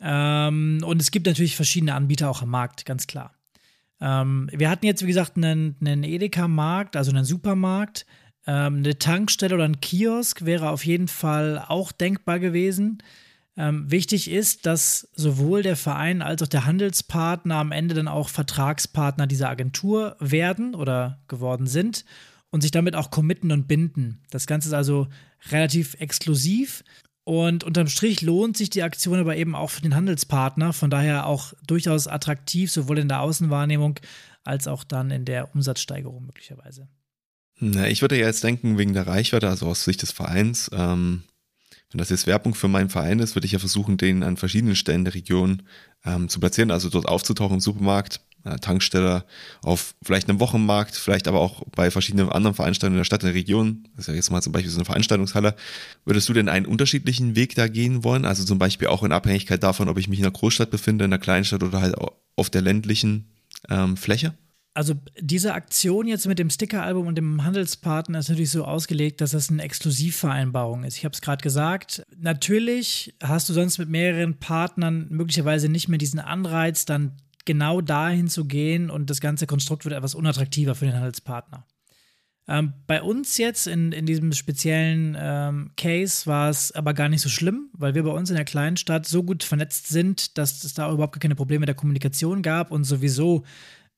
Ähm, 0.00 0.80
und 0.84 1.00
es 1.00 1.12
gibt 1.12 1.26
natürlich 1.26 1.56
verschiedene 1.56 1.94
Anbieter 1.94 2.28
auch 2.28 2.42
am 2.42 2.50
Markt, 2.50 2.84
ganz 2.84 3.06
klar. 3.06 3.32
Ähm, 4.00 4.50
wir 4.52 4.68
hatten 4.68 4.84
jetzt, 4.84 5.02
wie 5.02 5.06
gesagt, 5.06 5.36
einen, 5.36 5.76
einen 5.80 6.02
Edeka-Markt, 6.02 6.96
also 6.96 7.12
einen 7.12 7.24
Supermarkt. 7.24 8.04
Ähm, 8.48 8.78
eine 8.78 8.98
Tankstelle 8.98 9.54
oder 9.54 9.64
ein 9.64 9.80
Kiosk 9.80 10.44
wäre 10.44 10.70
auf 10.70 10.84
jeden 10.84 11.08
Fall 11.08 11.64
auch 11.66 11.92
denkbar 11.92 12.40
gewesen. 12.40 12.98
Ähm, 13.58 13.90
wichtig 13.90 14.30
ist, 14.30 14.66
dass 14.66 15.08
sowohl 15.14 15.62
der 15.62 15.76
Verein 15.76 16.20
als 16.20 16.42
auch 16.42 16.46
der 16.46 16.66
Handelspartner 16.66 17.56
am 17.56 17.72
Ende 17.72 17.94
dann 17.94 18.08
auch 18.08 18.28
Vertragspartner 18.28 19.26
dieser 19.26 19.48
Agentur 19.48 20.16
werden 20.20 20.74
oder 20.74 21.20
geworden 21.26 21.66
sind 21.66 22.04
und 22.50 22.60
sich 22.60 22.70
damit 22.70 22.94
auch 22.94 23.10
committen 23.10 23.52
und 23.52 23.66
binden. 23.66 24.22
Das 24.30 24.46
Ganze 24.46 24.68
ist 24.68 24.74
also 24.74 25.08
relativ 25.50 25.94
exklusiv 26.00 26.84
und 27.24 27.64
unterm 27.64 27.88
Strich 27.88 28.22
lohnt 28.22 28.56
sich 28.56 28.70
die 28.70 28.84
Aktion 28.84 29.18
aber 29.18 29.36
eben 29.36 29.56
auch 29.56 29.70
für 29.70 29.82
den 29.82 29.96
Handelspartner, 29.96 30.72
von 30.72 30.90
daher 30.90 31.26
auch 31.26 31.54
durchaus 31.66 32.06
attraktiv, 32.06 32.70
sowohl 32.70 32.98
in 32.98 33.08
der 33.08 33.20
Außenwahrnehmung 33.20 33.98
als 34.44 34.68
auch 34.68 34.84
dann 34.84 35.10
in 35.10 35.24
der 35.24 35.52
Umsatzsteigerung 35.54 36.24
möglicherweise. 36.26 36.88
Na, 37.58 37.88
ich 37.88 38.00
würde 38.00 38.16
ja 38.16 38.26
jetzt 38.26 38.44
denken, 38.44 38.78
wegen 38.78 38.92
der 38.92 39.06
Reichweite, 39.06 39.48
also 39.48 39.66
aus 39.66 39.84
Sicht 39.84 40.02
des 40.02 40.12
Vereins, 40.12 40.70
ähm, 40.72 41.24
wenn 41.90 41.98
das 41.98 42.10
jetzt 42.10 42.26
Werbung 42.26 42.54
für 42.54 42.68
meinen 42.68 42.88
Verein 42.88 43.20
ist, 43.20 43.36
würde 43.36 43.46
ich 43.46 43.52
ja 43.52 43.58
versuchen, 43.58 43.96
den 43.96 44.22
an 44.22 44.36
verschiedenen 44.36 44.76
Stellen 44.76 45.04
der 45.04 45.14
Region 45.14 45.62
ähm, 46.04 46.28
zu 46.28 46.40
platzieren, 46.40 46.70
also 46.70 46.90
dort 46.90 47.06
aufzutauchen 47.06 47.54
im 47.54 47.60
Supermarkt, 47.60 48.20
äh, 48.44 48.56
Tankstelle, 48.58 49.24
auf 49.62 49.94
vielleicht 50.02 50.28
einem 50.28 50.40
Wochenmarkt, 50.40 50.96
vielleicht 50.96 51.28
aber 51.28 51.40
auch 51.40 51.64
bei 51.74 51.90
verschiedenen 51.90 52.28
anderen 52.28 52.54
Veranstaltungen 52.54 52.96
in 52.96 53.00
der 53.00 53.04
Stadt, 53.04 53.22
in 53.22 53.28
der 53.28 53.34
Region. 53.34 53.88
Das 53.94 54.04
ist 54.04 54.08
ja 54.08 54.14
jetzt 54.14 54.30
mal 54.30 54.42
zum 54.42 54.52
Beispiel 54.52 54.70
so 54.70 54.78
eine 54.78 54.84
Veranstaltungshalle. 54.84 55.54
Würdest 56.04 56.28
du 56.28 56.32
denn 56.32 56.48
einen 56.48 56.66
unterschiedlichen 56.66 57.36
Weg 57.36 57.54
da 57.54 57.68
gehen 57.68 58.04
wollen? 58.04 58.24
Also 58.24 58.44
zum 58.44 58.58
Beispiel 58.58 58.88
auch 58.88 59.02
in 59.02 59.12
Abhängigkeit 59.12 59.62
davon, 59.62 59.88
ob 59.88 59.98
ich 59.98 60.08
mich 60.08 60.18
in 60.18 60.24
einer 60.24 60.32
Großstadt 60.32 60.70
befinde, 60.70 61.04
in 61.04 61.12
einer 61.12 61.20
Kleinstadt 61.20 61.62
oder 61.62 61.80
halt 61.80 61.94
auf 62.36 62.50
der 62.50 62.62
ländlichen 62.62 63.30
ähm, 63.68 63.96
Fläche? 63.96 64.34
Also 64.76 64.94
diese 65.18 65.54
Aktion 65.54 66.06
jetzt 66.06 66.26
mit 66.26 66.38
dem 66.38 66.50
Sticker-Album 66.50 67.06
und 67.06 67.16
dem 67.16 67.42
Handelspartner 67.42 68.18
ist 68.18 68.28
natürlich 68.28 68.50
so 68.50 68.66
ausgelegt, 68.66 69.22
dass 69.22 69.30
das 69.30 69.48
eine 69.48 69.62
Exklusivvereinbarung 69.62 70.84
ist. 70.84 70.98
Ich 70.98 71.04
habe 71.06 71.14
es 71.14 71.22
gerade 71.22 71.42
gesagt. 71.42 72.02
Natürlich 72.14 73.14
hast 73.22 73.48
du 73.48 73.54
sonst 73.54 73.78
mit 73.78 73.88
mehreren 73.88 74.38
Partnern 74.38 75.06
möglicherweise 75.08 75.70
nicht 75.70 75.88
mehr 75.88 75.96
diesen 75.96 76.20
Anreiz, 76.20 76.84
dann 76.84 77.12
genau 77.46 77.80
dahin 77.80 78.28
zu 78.28 78.44
gehen 78.44 78.90
und 78.90 79.08
das 79.08 79.20
ganze 79.20 79.46
Konstrukt 79.46 79.86
wird 79.86 79.94
etwas 79.94 80.14
unattraktiver 80.14 80.74
für 80.74 80.84
den 80.84 80.94
Handelspartner. 80.94 81.64
Ähm, 82.46 82.74
bei 82.86 83.00
uns 83.00 83.38
jetzt 83.38 83.66
in, 83.66 83.92
in 83.92 84.04
diesem 84.04 84.32
speziellen 84.32 85.16
ähm, 85.18 85.70
Case 85.78 86.26
war 86.26 86.50
es 86.50 86.70
aber 86.72 86.92
gar 86.92 87.08
nicht 87.08 87.22
so 87.22 87.30
schlimm, 87.30 87.70
weil 87.72 87.94
wir 87.94 88.02
bei 88.02 88.10
uns 88.10 88.28
in 88.28 88.36
der 88.36 88.44
kleinen 88.44 88.76
Stadt 88.76 89.06
so 89.06 89.22
gut 89.22 89.42
vernetzt 89.42 89.88
sind, 89.88 90.36
dass 90.36 90.62
es 90.64 90.74
da 90.74 90.92
überhaupt 90.92 91.18
keine 91.18 91.34
Probleme 91.34 91.64
der 91.64 91.74
Kommunikation 91.74 92.42
gab 92.42 92.70
und 92.70 92.84
sowieso 92.84 93.42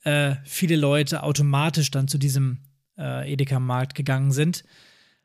äh, 0.05 0.37
viele 0.45 0.77
Leute 0.77 1.23
automatisch 1.23 1.91
dann 1.91 2.09
zu 2.09 2.19
diesem 2.19 2.59
äh, 2.97 3.33
Edeka-Markt 3.33 3.95
gegangen 3.95 4.33
sind. 4.33 4.65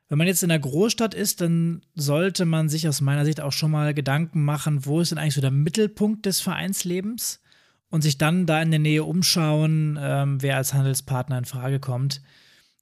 Wenn 0.08 0.18
man 0.18 0.26
jetzt 0.26 0.42
in 0.42 0.50
der 0.50 0.58
Großstadt 0.58 1.14
ist, 1.14 1.40
dann 1.40 1.82
sollte 1.94 2.44
man 2.44 2.68
sich 2.68 2.86
aus 2.86 3.00
meiner 3.00 3.24
Sicht 3.24 3.40
auch 3.40 3.52
schon 3.52 3.70
mal 3.70 3.94
Gedanken 3.94 4.44
machen, 4.44 4.84
wo 4.84 5.00
ist 5.00 5.10
denn 5.10 5.18
eigentlich 5.18 5.34
so 5.34 5.40
der 5.40 5.50
Mittelpunkt 5.50 6.26
des 6.26 6.40
Vereinslebens 6.40 7.40
und 7.88 8.02
sich 8.02 8.18
dann 8.18 8.46
da 8.46 8.60
in 8.60 8.70
der 8.70 8.80
Nähe 8.80 9.04
umschauen, 9.04 9.98
ähm, 10.00 10.42
wer 10.42 10.56
als 10.56 10.74
Handelspartner 10.74 11.38
in 11.38 11.44
Frage 11.44 11.80
kommt. 11.80 12.22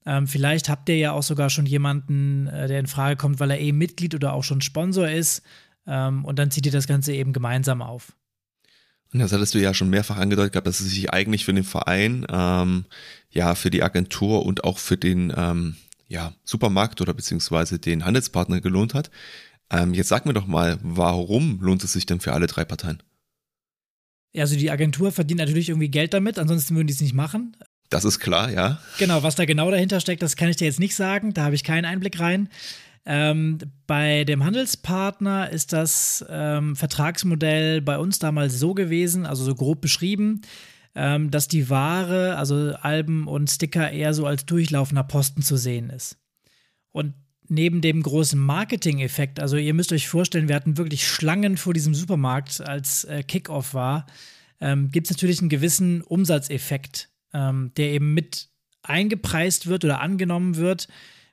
Ähm, 0.04 0.26
vielleicht 0.26 0.68
habt 0.68 0.88
ihr 0.88 0.96
ja 0.96 1.12
auch 1.12 1.22
sogar 1.22 1.48
schon 1.48 1.66
jemanden, 1.66 2.48
äh, 2.48 2.66
der 2.66 2.80
in 2.80 2.86
Frage 2.86 3.16
kommt, 3.16 3.38
weil 3.38 3.50
er 3.50 3.60
eh 3.60 3.72
Mitglied 3.72 4.14
oder 4.14 4.32
auch 4.32 4.42
schon 4.42 4.60
Sponsor 4.60 5.08
ist. 5.08 5.42
Ähm, 5.86 6.24
und 6.24 6.38
dann 6.38 6.50
zieht 6.50 6.66
ihr 6.66 6.72
das 6.72 6.86
Ganze 6.88 7.12
eben 7.12 7.32
gemeinsam 7.32 7.82
auf. 7.82 8.16
Das 9.12 9.32
hattest 9.32 9.54
du 9.54 9.58
ja 9.58 9.74
schon 9.74 9.90
mehrfach 9.90 10.16
angedeutet 10.16 10.54
gehabt, 10.54 10.66
dass 10.66 10.80
es 10.80 10.90
sich 10.90 11.12
eigentlich 11.12 11.44
für 11.44 11.52
den 11.52 11.64
Verein, 11.64 12.26
ähm, 12.30 12.86
ja, 13.30 13.54
für 13.54 13.70
die 13.70 13.82
Agentur 13.82 14.46
und 14.46 14.64
auch 14.64 14.78
für 14.78 14.96
den 14.96 15.32
ähm, 15.36 15.76
ja, 16.08 16.32
Supermarkt 16.44 17.00
oder 17.00 17.12
beziehungsweise 17.12 17.78
den 17.78 18.04
Handelspartner 18.04 18.60
gelohnt 18.60 18.94
hat. 18.94 19.10
Ähm, 19.70 19.92
jetzt 19.94 20.08
sag 20.08 20.24
mir 20.24 20.32
doch 20.32 20.46
mal, 20.46 20.78
warum 20.82 21.60
lohnt 21.60 21.84
es 21.84 21.92
sich 21.92 22.06
denn 22.06 22.20
für 22.20 22.32
alle 22.32 22.46
drei 22.46 22.64
Parteien? 22.64 23.02
Ja, 24.32 24.42
also 24.44 24.56
die 24.56 24.70
Agentur 24.70 25.12
verdient 25.12 25.38
natürlich 25.38 25.68
irgendwie 25.68 25.90
Geld 25.90 26.14
damit, 26.14 26.38
ansonsten 26.38 26.74
würden 26.74 26.86
die 26.86 26.94
es 26.94 27.00
nicht 27.00 27.14
machen. 27.14 27.54
Das 27.90 28.06
ist 28.06 28.18
klar, 28.18 28.50
ja. 28.50 28.80
Genau, 28.98 29.22
was 29.22 29.34
da 29.34 29.44
genau 29.44 29.70
dahinter 29.70 30.00
steckt, 30.00 30.22
das 30.22 30.36
kann 30.36 30.48
ich 30.48 30.56
dir 30.56 30.64
jetzt 30.64 30.80
nicht 30.80 30.94
sagen. 30.94 31.34
Da 31.34 31.44
habe 31.44 31.54
ich 31.54 31.64
keinen 31.64 31.84
Einblick 31.84 32.18
rein. 32.18 32.48
Ähm, 33.04 33.58
bei 33.86 34.24
dem 34.24 34.44
Handelspartner 34.44 35.50
ist 35.50 35.72
das 35.72 36.24
ähm, 36.28 36.76
Vertragsmodell 36.76 37.80
bei 37.80 37.98
uns 37.98 38.18
damals 38.18 38.58
so 38.58 38.74
gewesen, 38.74 39.26
also 39.26 39.44
so 39.44 39.54
grob 39.54 39.80
beschrieben, 39.80 40.42
ähm, 40.94 41.30
dass 41.30 41.48
die 41.48 41.68
Ware, 41.68 42.36
also 42.36 42.74
Alben 42.80 43.26
und 43.26 43.50
Sticker, 43.50 43.90
eher 43.90 44.14
so 44.14 44.26
als 44.26 44.46
durchlaufender 44.46 45.02
Posten 45.02 45.42
zu 45.42 45.56
sehen 45.56 45.90
ist. 45.90 46.18
Und 46.92 47.14
neben 47.48 47.80
dem 47.80 48.02
großen 48.02 48.38
Marketing-Effekt, 48.38 49.40
also 49.40 49.56
ihr 49.56 49.74
müsst 49.74 49.92
euch 49.92 50.08
vorstellen, 50.08 50.48
wir 50.48 50.54
hatten 50.54 50.78
wirklich 50.78 51.06
Schlangen 51.08 51.56
vor 51.56 51.74
diesem 51.74 51.94
Supermarkt, 51.94 52.60
als 52.60 53.04
äh, 53.04 53.24
Kickoff 53.24 53.74
war, 53.74 54.06
ähm, 54.60 54.90
gibt 54.92 55.08
es 55.08 55.16
natürlich 55.16 55.40
einen 55.40 55.48
gewissen 55.48 56.02
Umsatzeffekt, 56.02 57.10
ähm, 57.34 57.72
der 57.76 57.90
eben 57.90 58.14
mit 58.14 58.48
eingepreist 58.82 59.66
wird 59.66 59.84
oder 59.84 60.00
angenommen 60.00 60.56
wird 60.56 60.86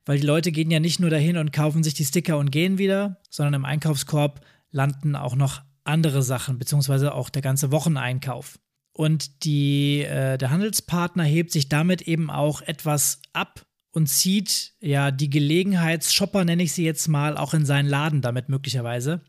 weil 0.10 0.20
die 0.20 0.26
Leute 0.26 0.52
gehen 0.52 0.72
ja 0.72 0.80
nicht 0.80 1.00
nur 1.00 1.12
dahin 1.12 1.38
und 1.38 1.54
kaufen 1.54 1.84
sich 1.84 1.94
die 1.94 2.04
Sticker 2.04 2.40
und 2.40 2.50
gehen 2.50 2.80
wieder, 2.80 3.22
sondern 3.30 3.54
im 3.54 3.66
Einkaufskorb 3.66 4.44
landen 4.72 5.16
auch 5.16 5.36
noch 5.36 5.62
andere 5.84 6.24
Sachen, 6.24 6.58
beziehungsweise 6.58 7.14
auch 7.14 7.30
der 7.30 7.44
ganze 7.44 7.72
Wocheneinkauf. 7.72 8.58
Und 8.92 9.44
die, 9.44 10.02
äh, 10.02 10.40
der 10.40 10.50
Handelspartner 10.50 11.24
hebt 11.26 11.52
sich 11.52 11.70
damit 11.70 12.02
eben 12.02 12.32
auch 12.32 12.64
etwas 12.64 13.22
ab 13.34 13.68
und 13.92 14.08
zieht 14.08 14.74
ja 14.80 15.12
die 15.12 15.30
Gelegenheitsshopper, 15.30 16.44
nenne 16.44 16.64
ich 16.64 16.72
sie 16.72 16.86
jetzt 16.86 17.08
mal, 17.08 17.38
auch 17.38 17.54
in 17.54 17.68
seinen 17.68 17.88
Laden 17.88 18.24
damit 18.24 18.50
möglicherweise. 18.50 19.22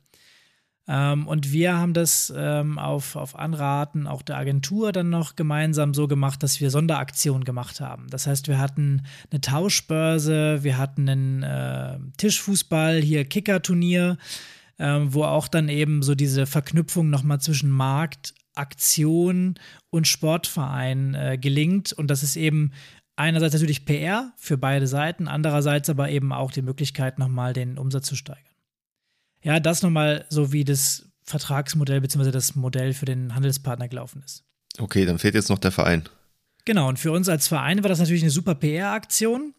Ähm, 0.91 1.29
und 1.29 1.53
wir 1.53 1.79
haben 1.79 1.95
das 1.95 2.33
ähm, 2.37 2.77
auf, 2.77 3.15
auf 3.15 3.39
Anraten 3.39 4.09
auch 4.09 4.23
der 4.23 4.37
Agentur 4.37 4.91
dann 4.91 5.09
noch 5.09 5.37
gemeinsam 5.37 5.95
so 5.95 6.09
gemacht, 6.09 6.43
dass 6.43 6.61
wir 6.61 6.71
Sonderaktionen 6.71 7.45
gemacht 7.45 7.81
haben. 7.81 8.09
Das 8.11 8.27
heißt, 8.27 8.49
wir 8.49 8.59
hatten 8.59 9.03
eine 9.31 9.41
Tauschbörse, 9.41 10.65
wir 10.65 10.79
hatten 10.79 11.09
einen 11.09 11.43
äh, 11.45 11.97
Tischfußball, 12.17 13.01
hier 13.01 13.25
Kickerturnier, 13.25 14.19
äh, 14.79 14.99
wo 15.05 15.23
auch 15.23 15.47
dann 15.47 15.69
eben 15.69 16.03
so 16.03 16.17
diese 16.17 16.45
Verknüpfung 16.47 17.09
nochmal 17.09 17.41
zwischen 17.41 17.71
Markt, 17.71 18.35
Aktion 18.57 19.55
und 19.91 20.09
Sportverein 20.09 21.15
äh, 21.15 21.39
gelingt. 21.41 21.93
Und 21.93 22.11
das 22.11 22.25
ist 22.25 22.35
eben 22.35 22.73
einerseits 23.15 23.55
natürlich 23.55 23.85
PR 23.85 24.33
für 24.37 24.59
beide 24.59 24.89
Seiten, 24.89 25.29
andererseits 25.29 25.89
aber 25.89 26.11
eben 26.11 26.33
auch 26.33 26.51
die 26.51 26.63
Möglichkeit, 26.63 27.21
nochmal 27.21 27.53
den 27.53 27.79
Umsatz 27.79 28.09
zu 28.09 28.17
steigern. 28.17 28.50
Ja, 29.43 29.61
das 29.61 29.83
nochmal 29.83 30.27
so 30.29 30.53
wie 30.53 30.65
das 30.65 31.07
Vertragsmodell 31.25 32.01
bzw. 32.01 32.31
das 32.31 32.57
Modell 32.57 32.93
für 32.93 33.07
den 33.07 33.35
Handelspartner 33.35 33.89
gelaufen 33.89 34.23
ist. 34.25 34.45
Okay, 34.79 35.05
dann 35.05 35.19
fehlt 35.19 35.35
jetzt 35.35 35.49
noch 35.49 35.59
der 35.59 35.73
Verein. 35.73 36.09
Genau, 36.65 36.89
und 36.89 36.99
für 36.99 37.13
uns 37.13 37.29
als 37.29 37.49
Verein 37.49 37.83
war 37.83 37.89
das 37.89 37.99
natürlich 37.99 38.23
eine 38.23 38.31
super 38.31 38.55
PR-Aktion. 38.55 39.55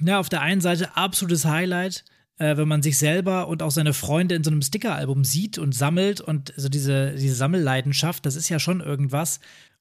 Ja, 0.00 0.20
auf 0.20 0.28
der 0.28 0.42
einen 0.42 0.60
Seite 0.60 0.96
absolutes 0.96 1.44
Highlight, 1.44 2.04
äh, 2.38 2.56
wenn 2.56 2.68
man 2.68 2.82
sich 2.82 2.98
selber 2.98 3.48
und 3.48 3.62
auch 3.62 3.72
seine 3.72 3.92
Freunde 3.92 4.36
in 4.36 4.44
so 4.44 4.50
einem 4.50 4.62
Sticker-Album 4.62 5.24
sieht 5.24 5.58
und 5.58 5.74
sammelt 5.74 6.20
und 6.20 6.52
so 6.56 6.68
diese, 6.68 7.14
diese 7.14 7.34
Sammelleidenschaft, 7.34 8.24
das 8.24 8.36
ist 8.36 8.48
ja 8.48 8.60
schon 8.60 8.80
irgendwas. 8.80 9.40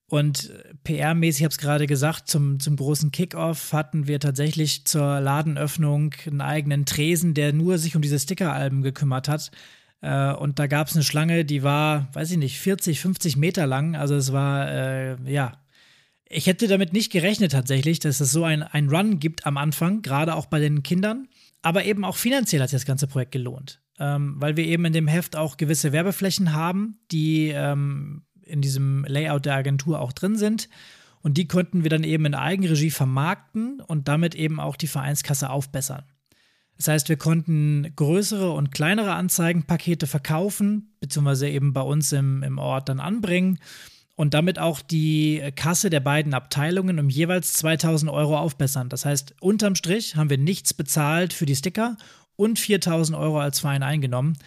Und 0.10 0.54
PR-mäßig, 0.86 1.39
ich 1.39 1.43
habe 1.43 1.52
es 1.52 1.58
gerade 1.58 1.86
gesagt, 1.86 2.30
zum, 2.30 2.62
zum 2.62 2.78
großen 2.78 3.12
Kickoff 3.12 3.74
hatten 3.74 4.08
wir 4.08 4.22
tatsächlich 4.22 4.86
zur 4.86 5.20
Ladenöffnung 5.20 6.13
einen 6.26 6.39
eigenen 6.39 6.86
Tresen, 6.86 7.34
der 7.34 7.52
nur 7.52 7.78
sich 7.78 7.96
um 7.96 8.02
diese 8.02 8.17
Sticker-Alben 8.17 8.84
gekümmert 8.84 9.28
hat. 9.28 9.52
Äh, 10.02 10.32
und 10.32 10.60
da 10.60 10.67
gab 10.67 10.88
es 10.88 10.96
eine 10.96 11.04
Schlange, 11.04 11.43
die 11.43 11.62
war, 11.62 12.08
weiß 12.13 12.32
ich 12.32 12.38
nicht, 12.38 12.60
40, 12.60 13.02
50 13.02 13.36
Meter 13.36 13.67
lang. 13.67 13.96
Also 13.96 14.15
es 14.15 14.32
war, 14.32 14.72
äh, 14.72 15.17
ja, 15.26 15.60
Ich 16.30 16.48
hätte 16.48 16.67
damit 16.67 16.93
nicht 16.93 17.12
gerechnet 17.12 17.52
tatsächlich, 17.54 18.00
dass 18.00 18.22
es 18.22 18.32
so 18.32 18.43
ein, 18.46 18.63
ein 18.63 18.89
Run 18.89 19.20
gibt 19.20 19.46
am 19.46 19.58
Anfang, 19.58 20.02
gerade 20.02 20.36
auch 20.36 20.46
bei 20.46 20.60
den 20.60 20.84
Kindern. 20.84 21.28
Aber 21.62 21.84
eben 21.86 22.06
auch 22.06 22.15
finanziell 22.15 22.62
hat 22.62 22.70
sich 22.70 22.80
das 22.80 22.86
ganze 22.86 23.08
Projekt 23.08 23.32
gelohnt, 23.34 23.82
ähm, 24.00 24.36
weil 24.38 24.56
wir 24.56 24.65
eben 24.65 24.86
in 24.86 24.93
dem 24.93 25.08
Heft 25.08 25.36
auch 25.36 25.58
gewisse 25.58 25.91
Werbeflächen 25.91 26.54
haben, 26.54 27.00
die 27.12 27.50
ähm, 27.50 28.24
in 28.47 28.62
diesem 28.62 29.05
Layout 29.05 29.45
der 29.45 29.55
Agentur 29.55 29.99
auch 29.99 30.12
drin 30.12 30.38
sind. 30.38 30.69
Und 31.21 31.38
die 31.38 31.47
konnten 31.47 31.83
wir 31.83 31.89
dann 31.89 32.03
eben 32.03 32.25
in 32.25 32.36
Eigenregie 32.36 32.91
vermarkten 32.91 33.81
und 33.81 34.07
damit 34.07 34.36
eben 34.36 34.60
auch 34.60 34.75
die 34.75 34.88
Vereinskasse 34.88 35.49
aufbessern. 35.49 36.03
Das 36.77 36.88
heißt, 36.88 37.10
wir 37.10 37.17
konnten 37.17 37.91
größere 37.95 38.51
und 38.51 38.71
kleinere 38.71 39.13
Anzeigenpakete 39.13 40.05
verkaufen, 40.05 40.93
beziehungsweise 40.99 41.49
eben 41.49 41.73
bei 41.73 41.81
uns 41.81 42.12
im, 42.12 42.43
im 42.43 42.60
Ort 42.60 42.88
dann 42.88 42.99
anbringen 42.99 43.60
und 44.15 44.33
damit 44.33 44.60
auch 44.60 44.81
die 44.81 45.41
Kasse 45.55 45.89
der 45.89 45.99
beiden 45.99 46.33
Abteilungen 46.33 46.99
um 46.99 47.10
jeweils 47.10 47.53
2000 47.53 48.12
Euro 48.12 48.38
aufbessern. 48.38 48.89
Das 48.89 49.05
heißt, 49.05 49.36
unterm 49.41 49.75
Strich 49.75 50.15
haben 50.15 50.29
wir 50.29 50.38
nichts 50.38 50.73
bezahlt 50.73 51.33
für 51.33 51.45
die 51.45 51.55
Sticker 51.55 51.97
und 52.36 52.60
4000 52.60 53.17
Euro 53.17 53.39
als 53.39 53.60
Verein 53.60 53.83
eingenommen. 53.83 54.38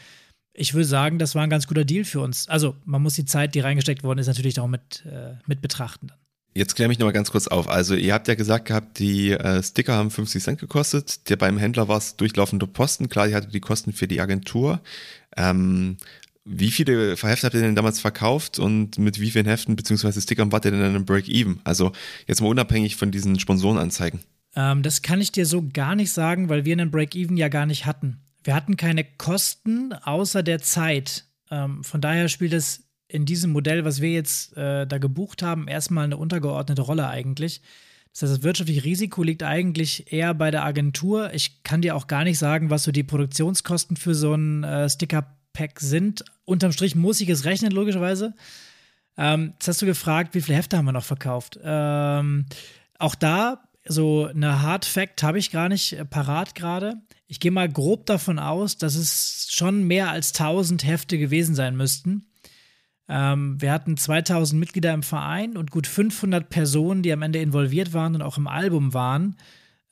Ich 0.53 0.75
würde 0.75 0.85
sagen, 0.85 1.19
das 1.19 1.35
war 1.35 1.43
ein 1.43 1.51
ganz 1.51 1.67
guter 1.67 1.85
Deal 1.85 2.05
für 2.05 2.21
uns. 2.21 2.49
Also, 2.49 2.77
man 2.85 3.03
muss 3.03 3.15
die 3.15 3.25
Zeit, 3.25 3.55
die 3.55 3.61
reingesteckt 3.61 4.03
worden 4.03 4.19
ist, 4.19 4.27
natürlich 4.27 4.59
auch 4.59 4.67
mit, 4.67 5.05
äh, 5.07 5.35
mit 5.47 5.63
betrachten. 5.63 6.09
Dann. 6.09 6.19
Jetzt 6.53 6.75
kläre 6.75 6.89
mich 6.89 6.99
nochmal 6.99 7.13
ganz 7.13 7.31
kurz 7.31 7.47
auf. 7.47 7.69
Also, 7.69 7.95
ihr 7.95 8.13
habt 8.13 8.27
ja 8.27 8.35
gesagt 8.35 8.67
gehabt, 8.67 8.99
die 8.99 9.31
äh, 9.31 9.63
Sticker 9.63 9.95
haben 9.95 10.11
50 10.11 10.43
Cent 10.43 10.61
gekostet. 10.61 11.29
Der 11.31 11.37
beim 11.37 11.59
Händler 11.59 11.87
war 11.87 11.99
es 11.99 12.17
durchlaufende 12.17 12.67
Posten. 12.67 13.09
Klar, 13.09 13.29
ihr 13.29 13.37
hattet 13.37 13.55
die 13.55 13.61
Kosten 13.61 13.93
für 13.93 14.09
die 14.09 14.21
Agentur. 14.21 14.81
Ähm, 15.37 15.99
wie 16.45 16.73
viele 16.73 17.15
Hefte 17.15 17.47
habt 17.47 17.55
ihr 17.55 17.61
denn 17.61 17.77
damals 17.77 18.01
verkauft 18.01 18.59
und 18.59 18.99
mit 18.99 19.21
wie 19.21 19.31
vielen 19.31 19.47
Heften 19.47 19.77
bzw. 19.77 20.21
Stickern 20.21 20.51
wart 20.51 20.65
ihr 20.65 20.73
denn 20.73 20.81
dann 20.81 20.97
im 20.97 21.05
Break-Even? 21.05 21.61
Also, 21.63 21.93
jetzt 22.27 22.41
mal 22.41 22.49
unabhängig 22.49 22.97
von 22.97 23.13
diesen 23.13 23.39
Sponsorenanzeigen. 23.39 24.19
Ähm, 24.57 24.83
das 24.83 25.03
kann 25.03 25.21
ich 25.21 25.31
dir 25.31 25.47
so 25.47 25.65
gar 25.73 25.95
nicht 25.95 26.11
sagen, 26.11 26.49
weil 26.49 26.65
wir 26.65 26.73
einen 26.73 26.91
Break-Even 26.91 27.37
ja 27.37 27.49
gar 27.49 27.67
nicht 27.67 27.87
hatten. 27.87 28.19
Wir 28.43 28.55
hatten 28.55 28.77
keine 28.77 29.05
Kosten 29.05 29.93
außer 29.93 30.43
der 30.43 30.61
Zeit. 30.61 31.25
Ähm, 31.51 31.85
von 31.85 32.01
daher 32.01 32.29
spielt 32.29 32.53
es 32.53 32.85
in 33.09 33.27
diesem 33.27 33.53
Modell, 33.53 33.85
was 33.85 34.01
wir 34.01 34.11
jetzt 34.11 34.57
äh, 34.57 34.87
da 34.87 34.99
gebucht 34.99 35.43
haben, 35.43 35.69
erstmal 35.69 36.05
eine 36.05 36.17
untergeordnete 36.17 36.83
Rolle 36.83 37.09
eigentlich. 37.09 37.61
Das 38.13 38.23
heißt, 38.23 38.33
das 38.33 38.43
wirtschaftliche 38.43 38.85
Risiko 38.85 39.23
liegt 39.23 39.43
eigentlich 39.43 40.13
eher 40.13 40.35
bei 40.35 40.51
der 40.51 40.65
Agentur. 40.65 41.33
Ich 41.33 41.63
kann 41.63 41.83
dir 41.83 41.97
auch 41.97 42.07
gar 42.07 42.25
nicht 42.25 42.39
sagen, 42.39 42.71
was 42.71 42.85
so 42.85 42.93
die 42.93 43.03
Produktionskosten 43.03 43.97
für 43.97 44.15
so 44.15 44.35
ein 44.35 44.65
äh, 44.65 44.89
Sticker-Pack 44.89 45.81
sind. 45.81 46.25
Unterm 46.45 46.73
Strich 46.73 46.95
muss 46.95 47.21
ich 47.21 47.29
es 47.29 47.45
rechnen, 47.45 47.73
logischerweise. 47.73 48.35
Ähm, 49.17 49.53
jetzt 49.55 49.69
hast 49.69 49.83
du 49.83 49.87
gefragt, 49.87 50.35
wie 50.35 50.41
viele 50.41 50.57
Hefte 50.57 50.77
haben 50.77 50.87
wir 50.87 50.93
noch 50.93 51.05
verkauft? 51.05 51.59
Ähm, 51.63 52.47
auch 52.99 53.15
da, 53.15 53.63
so 53.91 54.27
eine 54.27 54.63
Hard 54.63 54.85
Fact 54.85 55.23
habe 55.23 55.39
ich 55.39 55.51
gar 55.51 55.69
nicht 55.69 55.93
äh, 55.93 56.05
parat 56.05 56.55
gerade. 56.55 56.95
Ich 57.27 57.41
gehe 57.41 57.51
mal 57.51 57.69
grob 57.69 58.07
davon 58.07 58.39
aus, 58.39 58.79
dass 58.79 58.95
es 58.95 59.49
schon 59.51 59.85
mehr 59.85 60.11
als 60.11 60.33
1000 60.33 60.85
Hefte 60.87 61.19
gewesen 61.19 61.55
sein 61.55 61.77
müssten. 61.77 62.27
Ähm, 63.09 63.61
wir 63.61 63.73
hatten 63.73 63.97
2000 63.97 64.59
Mitglieder 64.59 64.95
im 64.95 65.03
Verein 65.03 65.57
und 65.57 65.71
gut 65.71 65.87
500 65.87 66.49
Personen, 66.49 67.03
die 67.03 67.13
am 67.13 67.23
Ende 67.23 67.41
involviert 67.41 67.93
waren 67.93 68.15
und 68.15 68.23
auch 68.23 68.39
im 68.39 68.47
Album 68.47 68.95
waren. 68.95 69.37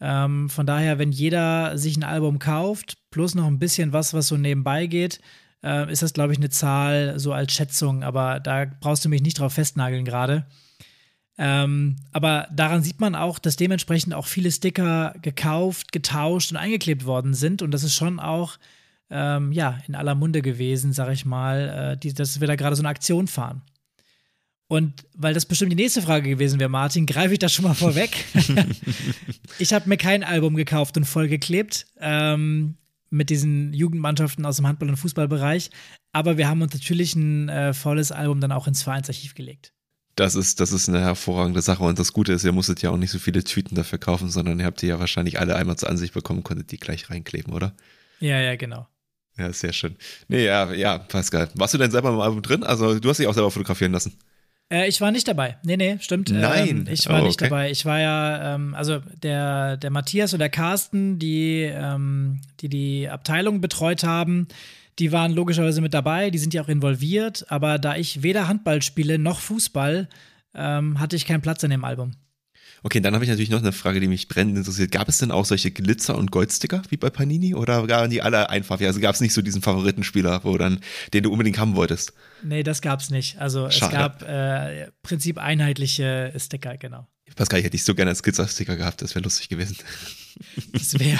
Ähm, 0.00 0.48
von 0.48 0.66
daher, 0.66 0.98
wenn 0.98 1.10
jeder 1.10 1.76
sich 1.76 1.96
ein 1.96 2.04
Album 2.04 2.38
kauft, 2.38 2.98
plus 3.10 3.34
noch 3.34 3.46
ein 3.46 3.58
bisschen 3.58 3.92
was, 3.92 4.14
was 4.14 4.28
so 4.28 4.36
nebenbei 4.36 4.86
geht, 4.86 5.20
äh, 5.64 5.90
ist 5.90 6.02
das, 6.02 6.12
glaube 6.12 6.32
ich, 6.32 6.38
eine 6.38 6.50
Zahl 6.50 7.18
so 7.18 7.32
als 7.32 7.52
Schätzung. 7.52 8.04
Aber 8.04 8.38
da 8.38 8.66
brauchst 8.80 9.04
du 9.04 9.08
mich 9.08 9.22
nicht 9.22 9.40
drauf 9.40 9.54
festnageln 9.54 10.04
gerade. 10.04 10.46
Ähm, 11.38 11.96
aber 12.12 12.48
daran 12.52 12.82
sieht 12.82 13.00
man 13.00 13.14
auch, 13.14 13.38
dass 13.38 13.56
dementsprechend 13.56 14.12
auch 14.12 14.26
viele 14.26 14.50
Sticker 14.50 15.14
gekauft, 15.22 15.92
getauscht 15.92 16.50
und 16.50 16.56
eingeklebt 16.56 17.06
worden 17.06 17.32
sind. 17.32 17.62
Und 17.62 17.70
das 17.70 17.84
ist 17.84 17.94
schon 17.94 18.18
auch 18.18 18.58
ähm, 19.10 19.52
ja, 19.52 19.78
in 19.86 19.94
aller 19.94 20.14
Munde 20.14 20.42
gewesen, 20.42 20.92
sag 20.92 21.12
ich 21.12 21.24
mal, 21.24 21.92
äh, 21.92 21.96
die, 21.96 22.12
dass 22.12 22.40
wir 22.40 22.48
da 22.48 22.56
gerade 22.56 22.76
so 22.76 22.82
eine 22.82 22.88
Aktion 22.88 23.26
fahren. 23.26 23.62
Und 24.66 25.06
weil 25.14 25.32
das 25.32 25.46
bestimmt 25.46 25.72
die 25.72 25.76
nächste 25.76 26.02
Frage 26.02 26.28
gewesen 26.28 26.60
wäre, 26.60 26.68
Martin, 26.68 27.06
greife 27.06 27.32
ich 27.32 27.38
das 27.38 27.54
schon 27.54 27.64
mal 27.64 27.74
vorweg. 27.74 28.10
ich 29.58 29.72
habe 29.72 29.88
mir 29.88 29.96
kein 29.96 30.22
Album 30.22 30.56
gekauft 30.56 30.98
und 30.98 31.06
vollgeklebt 31.06 31.86
ähm, 32.00 32.76
mit 33.08 33.30
diesen 33.30 33.72
Jugendmannschaften 33.72 34.44
aus 34.44 34.56
dem 34.56 34.66
Handball- 34.66 34.90
und 34.90 34.98
Fußballbereich. 34.98 35.70
Aber 36.12 36.36
wir 36.36 36.48
haben 36.48 36.60
uns 36.60 36.74
natürlich 36.74 37.14
ein 37.14 37.48
äh, 37.48 37.72
volles 37.72 38.12
Album 38.12 38.42
dann 38.42 38.52
auch 38.52 38.66
ins 38.66 38.82
Vereinsarchiv 38.82 39.34
gelegt. 39.34 39.72
Das 40.18 40.34
ist, 40.34 40.58
das 40.58 40.72
ist 40.72 40.88
eine 40.88 41.00
hervorragende 41.00 41.62
Sache. 41.62 41.84
Und 41.84 41.96
das 41.96 42.12
Gute 42.12 42.32
ist, 42.32 42.44
ihr 42.44 42.50
musstet 42.50 42.82
ja 42.82 42.90
auch 42.90 42.96
nicht 42.96 43.12
so 43.12 43.20
viele 43.20 43.44
Tüten 43.44 43.76
dafür 43.76 44.00
kaufen, 44.00 44.30
sondern 44.30 44.58
ihr 44.58 44.66
habt 44.66 44.82
die 44.82 44.88
ja 44.88 44.98
wahrscheinlich 44.98 45.38
alle 45.38 45.54
einmal 45.54 45.76
zur 45.76 45.88
Ansicht 45.88 46.12
bekommen, 46.12 46.42
konntet 46.42 46.72
die 46.72 46.76
gleich 46.76 47.08
reinkleben, 47.08 47.52
oder? 47.52 47.72
Ja, 48.18 48.40
ja, 48.40 48.56
genau. 48.56 48.88
Ja, 49.36 49.52
sehr 49.52 49.72
schön. 49.72 49.94
Nee, 50.26 50.44
ja, 50.44 50.72
ja, 50.72 50.98
Pascal. 50.98 51.48
Warst 51.54 51.74
du 51.74 51.78
denn 51.78 51.92
selber 51.92 52.08
im 52.08 52.18
Album 52.18 52.42
drin? 52.42 52.64
Also, 52.64 52.98
du 52.98 53.08
hast 53.08 53.18
dich 53.18 53.28
auch 53.28 53.34
selber 53.34 53.52
fotografieren 53.52 53.92
lassen. 53.92 54.18
Äh, 54.72 54.88
ich 54.88 55.00
war 55.00 55.12
nicht 55.12 55.28
dabei. 55.28 55.58
Nee, 55.62 55.76
nee, 55.76 55.98
stimmt. 56.00 56.32
Nein. 56.32 56.68
Ähm, 56.68 56.86
ich 56.90 57.08
war 57.08 57.22
oh, 57.22 57.24
nicht 57.24 57.40
dabei. 57.40 57.70
Ich 57.70 57.84
war 57.84 58.00
ja, 58.00 58.56
ähm, 58.56 58.74
also 58.74 58.98
der, 59.22 59.76
der 59.76 59.90
Matthias 59.90 60.32
und 60.32 60.40
der 60.40 60.50
Carsten, 60.50 61.20
die, 61.20 61.62
ähm, 61.62 62.40
die 62.58 62.68
die 62.68 63.08
Abteilung 63.08 63.60
betreut 63.60 64.02
haben, 64.02 64.48
die 64.98 65.12
waren 65.12 65.32
logischerweise 65.32 65.80
mit 65.80 65.94
dabei. 65.94 66.30
Die 66.30 66.38
sind 66.38 66.54
ja 66.54 66.62
auch 66.62 66.68
involviert. 66.68 67.50
Aber 67.50 67.78
da 67.78 67.96
ich 67.96 68.22
weder 68.22 68.48
Handball 68.48 68.82
spiele 68.82 69.18
noch 69.18 69.40
Fußball, 69.40 70.08
ähm, 70.54 71.00
hatte 71.00 71.16
ich 71.16 71.26
keinen 71.26 71.42
Platz 71.42 71.62
in 71.62 71.70
dem 71.70 71.84
Album. 71.84 72.12
Okay, 72.82 73.00
dann 73.00 73.14
habe 73.14 73.24
ich 73.24 73.30
natürlich 73.30 73.50
noch 73.50 73.58
eine 73.58 73.72
Frage, 73.72 73.98
die 73.98 74.06
mich 74.06 74.28
brennend 74.28 74.56
interessiert. 74.56 74.92
Gab 74.92 75.08
es 75.08 75.18
denn 75.18 75.30
auch 75.30 75.44
solche 75.44 75.70
Glitzer- 75.70 76.16
und 76.16 76.30
Goldsticker 76.30 76.82
wie 76.90 76.96
bei 76.96 77.10
Panini 77.10 77.54
oder 77.54 77.88
waren 77.88 78.10
die 78.10 78.22
alle 78.22 78.50
einfach? 78.50 78.80
Also 78.80 79.00
gab 79.00 79.14
es 79.14 79.20
nicht 79.20 79.32
so 79.32 79.42
diesen 79.42 79.62
Favoritenspieler, 79.62 80.44
wo 80.44 80.56
dann, 80.58 80.80
den 81.12 81.24
du 81.24 81.32
unbedingt 81.32 81.58
haben 81.58 81.74
wolltest? 81.74 82.12
Nee, 82.42 82.62
das 82.62 82.80
gab 82.80 83.00
es 83.00 83.10
nicht. 83.10 83.40
Also 83.40 83.68
Schade. 83.70 83.92
es 83.92 83.98
gab 83.98 84.22
äh, 84.22 84.90
Prinzip 85.02 85.38
einheitliche 85.38 86.32
Sticker, 86.36 86.76
genau. 86.76 87.08
Pascal, 87.36 87.60
ich 87.60 87.64
hätte 87.64 87.76
ich 87.76 87.84
so 87.84 87.94
gerne 87.94 88.10
als 88.10 88.22
Glitzer-Sticker 88.22 88.76
gehabt, 88.76 89.02
das 89.02 89.14
wäre 89.14 89.22
lustig 89.22 89.48
gewesen. 89.48 89.76
Das 90.72 90.96
wäre 90.96 91.18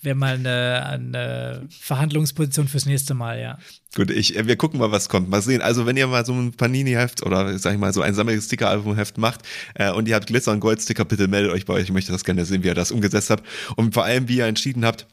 wär 0.00 0.14
mal 0.14 0.36
eine, 0.36 0.86
eine, 0.86 1.68
Verhandlungsposition 1.68 2.66
fürs 2.66 2.86
nächste 2.86 3.12
Mal, 3.12 3.38
ja. 3.38 3.58
Gut, 3.94 4.10
ich, 4.10 4.34
wir 4.46 4.56
gucken 4.56 4.80
mal, 4.80 4.90
was 4.90 5.10
kommt. 5.10 5.28
Mal 5.28 5.42
sehen. 5.42 5.60
Also, 5.60 5.84
wenn 5.84 5.98
ihr 5.98 6.06
mal 6.06 6.24
so 6.24 6.32
ein 6.32 6.52
Panini-Heft 6.52 7.24
oder, 7.26 7.58
sag 7.58 7.74
ich 7.74 7.78
mal, 7.78 7.92
so 7.92 8.00
ein 8.00 8.14
Sammel-Sticker-Album-Heft 8.14 9.18
macht 9.18 9.42
äh, 9.74 9.90
und 9.90 10.08
ihr 10.08 10.14
habt 10.14 10.28
Glitzer- 10.28 10.52
und 10.52 10.60
Gold-Sticker, 10.60 11.04
bitte 11.04 11.28
meldet 11.28 11.52
euch 11.52 11.66
bei 11.66 11.74
euch. 11.74 11.84
Ich 11.84 11.92
möchte 11.92 12.12
das 12.12 12.24
gerne 12.24 12.46
sehen, 12.46 12.62
wie 12.62 12.68
ihr 12.68 12.74
das 12.74 12.90
umgesetzt 12.90 13.28
habt. 13.28 13.46
Und 13.76 13.92
vor 13.92 14.04
allem, 14.04 14.28
wie 14.28 14.38
ihr 14.38 14.46
entschieden 14.46 14.84
habt, 14.84 15.06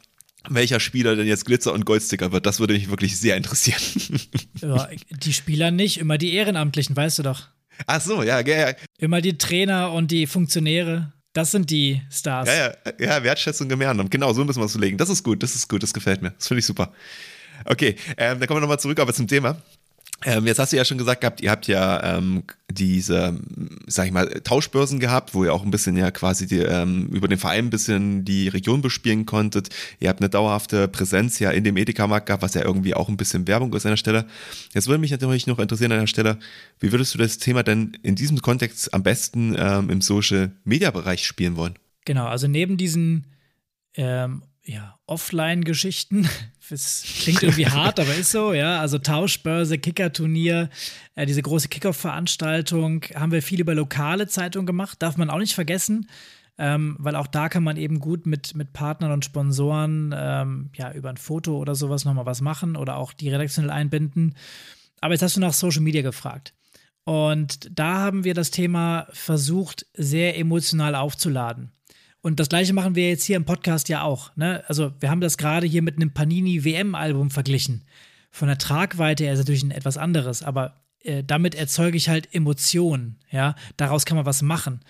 welcher 0.48 0.80
Spieler 0.80 1.16
denn 1.16 1.26
jetzt 1.26 1.44
Glitzer- 1.44 1.72
und 1.72 1.84
Goldsticker 1.84 2.32
wird. 2.32 2.46
Das 2.46 2.60
würde 2.60 2.74
mich 2.74 2.90
wirklich 2.90 3.18
sehr 3.18 3.36
interessieren. 3.36 3.80
Ja, 4.60 4.88
die 5.10 5.32
Spieler 5.32 5.70
nicht, 5.70 5.98
immer 5.98 6.18
die 6.18 6.34
Ehrenamtlichen, 6.34 6.96
weißt 6.96 7.18
du 7.18 7.22
doch. 7.22 7.48
Ach 7.86 8.00
so, 8.00 8.22
ja, 8.22 8.40
ja. 8.40 8.72
Immer 8.98 9.20
die 9.20 9.38
Trainer 9.38 9.92
und 9.92 10.10
die 10.10 10.26
Funktionäre. 10.26 11.12
Das 11.32 11.50
sind 11.50 11.70
die 11.70 12.02
Stars. 12.10 12.48
Ja, 12.48 12.54
ja, 12.54 12.74
ja 12.98 13.24
Wertschätzung 13.24 13.70
im 13.70 13.80
Ehrenamt. 13.80 14.10
Genau, 14.10 14.32
so 14.32 14.44
müssen 14.44 14.60
wir 14.60 14.66
es 14.66 14.74
legen. 14.74 14.98
Das 14.98 15.08
ist 15.08 15.22
gut, 15.22 15.42
das 15.42 15.54
ist 15.54 15.68
gut, 15.68 15.82
das 15.82 15.94
gefällt 15.94 16.20
mir. 16.20 16.30
Das 16.32 16.48
finde 16.48 16.60
ich 16.60 16.66
super. 16.66 16.92
Okay, 17.64 17.96
ähm, 18.16 18.38
dann 18.38 18.48
kommen 18.48 18.58
wir 18.58 18.62
nochmal 18.62 18.80
zurück 18.80 19.00
aber 19.00 19.12
zum 19.14 19.28
Thema. 19.28 19.56
Ähm, 20.24 20.46
jetzt 20.46 20.58
hast 20.58 20.72
du 20.72 20.76
ja 20.76 20.84
schon 20.84 20.98
gesagt 20.98 21.20
gehabt, 21.20 21.40
ihr 21.40 21.50
habt 21.50 21.66
ja 21.66 22.16
ähm, 22.16 22.44
diese, 22.70 23.38
sag 23.86 24.06
ich 24.06 24.12
mal, 24.12 24.28
Tauschbörsen 24.44 25.00
gehabt, 25.00 25.34
wo 25.34 25.44
ihr 25.44 25.52
auch 25.52 25.64
ein 25.64 25.70
bisschen 25.70 25.96
ja 25.96 26.10
quasi 26.10 26.46
die, 26.46 26.60
ähm, 26.60 27.08
über 27.08 27.28
den 27.28 27.38
Verein 27.38 27.66
ein 27.66 27.70
bisschen 27.70 28.24
die 28.24 28.48
Region 28.48 28.82
bespielen 28.82 29.26
konntet. 29.26 29.68
Ihr 30.00 30.08
habt 30.08 30.20
eine 30.20 30.28
dauerhafte 30.28 30.88
Präsenz 30.88 31.38
ja 31.38 31.50
in 31.50 31.64
dem 31.64 31.76
Edeka-Markt 31.76 32.26
gehabt, 32.26 32.42
was 32.42 32.54
ja 32.54 32.64
irgendwie 32.64 32.94
auch 32.94 33.08
ein 33.08 33.16
bisschen 33.16 33.46
Werbung 33.48 33.72
ist 33.74 33.86
an 33.86 33.92
der 33.92 33.96
Stelle. 33.96 34.26
Jetzt 34.72 34.86
würde 34.86 35.00
mich 35.00 35.10
natürlich 35.10 35.46
noch 35.46 35.58
interessieren 35.58 35.92
an 35.92 36.00
der 36.00 36.06
Stelle, 36.06 36.38
wie 36.80 36.92
würdest 36.92 37.14
du 37.14 37.18
das 37.18 37.38
Thema 37.38 37.62
denn 37.62 37.96
in 38.02 38.14
diesem 38.14 38.40
Kontext 38.40 38.92
am 38.94 39.02
besten 39.02 39.54
ähm, 39.58 39.90
im 39.90 40.00
Social-Media-Bereich 40.00 41.26
spielen 41.26 41.56
wollen? 41.56 41.74
Genau, 42.04 42.26
also 42.26 42.48
neben 42.48 42.76
diesen 42.76 43.26
ähm, 43.96 44.42
ja, 44.64 44.98
Offline-Geschichten. 45.06 46.28
Es 46.70 47.02
klingt 47.02 47.42
irgendwie 47.42 47.66
hart, 47.66 48.00
aber 48.00 48.14
ist 48.14 48.30
so, 48.30 48.54
ja. 48.54 48.80
Also 48.80 48.96
Tauschbörse, 48.96 49.76
Kickerturnier, 49.78 50.70
äh, 51.14 51.26
diese 51.26 51.42
große 51.42 51.68
Kickoff-Veranstaltung 51.68 53.04
haben 53.14 53.30
wir 53.30 53.42
viel 53.42 53.60
über 53.60 53.74
lokale 53.74 54.26
Zeitungen 54.26 54.64
gemacht, 54.64 55.02
darf 55.02 55.18
man 55.18 55.28
auch 55.28 55.36
nicht 55.36 55.54
vergessen. 55.54 56.08
Ähm, 56.56 56.96
weil 56.98 57.16
auch 57.16 57.26
da 57.26 57.50
kann 57.50 57.62
man 57.62 57.76
eben 57.76 57.98
gut 57.98 58.24
mit, 58.24 58.54
mit 58.54 58.72
Partnern 58.72 59.12
und 59.12 59.24
Sponsoren 59.24 60.14
ähm, 60.16 60.70
ja 60.74 60.92
über 60.92 61.10
ein 61.10 61.18
Foto 61.18 61.58
oder 61.58 61.74
sowas 61.74 62.06
nochmal 62.06 62.24
was 62.24 62.40
machen 62.40 62.76
oder 62.76 62.96
auch 62.96 63.12
die 63.12 63.28
redaktionell 63.28 63.70
einbinden. 63.70 64.34
Aber 65.02 65.12
jetzt 65.12 65.22
hast 65.22 65.36
du 65.36 65.40
nach 65.40 65.52
Social 65.52 65.82
Media 65.82 66.00
gefragt. 66.00 66.54
Und 67.04 67.68
da 67.78 67.98
haben 67.98 68.24
wir 68.24 68.32
das 68.32 68.50
Thema 68.50 69.08
versucht, 69.10 69.86
sehr 69.94 70.38
emotional 70.38 70.94
aufzuladen. 70.94 71.72
Und 72.22 72.38
das 72.38 72.48
gleiche 72.48 72.72
machen 72.72 72.94
wir 72.94 73.08
jetzt 73.08 73.24
hier 73.24 73.36
im 73.36 73.44
Podcast 73.44 73.88
ja 73.88 74.02
auch. 74.02 74.34
Ne? 74.36 74.62
Also 74.68 74.92
wir 75.00 75.10
haben 75.10 75.20
das 75.20 75.36
gerade 75.36 75.66
hier 75.66 75.82
mit 75.82 75.96
einem 75.96 76.14
Panini 76.14 76.64
WM-Album 76.64 77.30
verglichen. 77.30 77.82
Von 78.30 78.48
der 78.48 78.58
Tragweite 78.58 79.24
her 79.24 79.34
ist 79.34 79.40
natürlich 79.40 79.64
ein 79.64 79.72
etwas 79.72 79.98
anderes, 79.98 80.42
aber 80.42 80.82
äh, 81.00 81.24
damit 81.24 81.54
erzeuge 81.54 81.96
ich 81.96 82.08
halt 82.08 82.32
Emotionen, 82.32 83.18
ja, 83.30 83.56
daraus 83.76 84.06
kann 84.06 84.16
man 84.16 84.24
was 84.24 84.40
machen. 84.40 84.80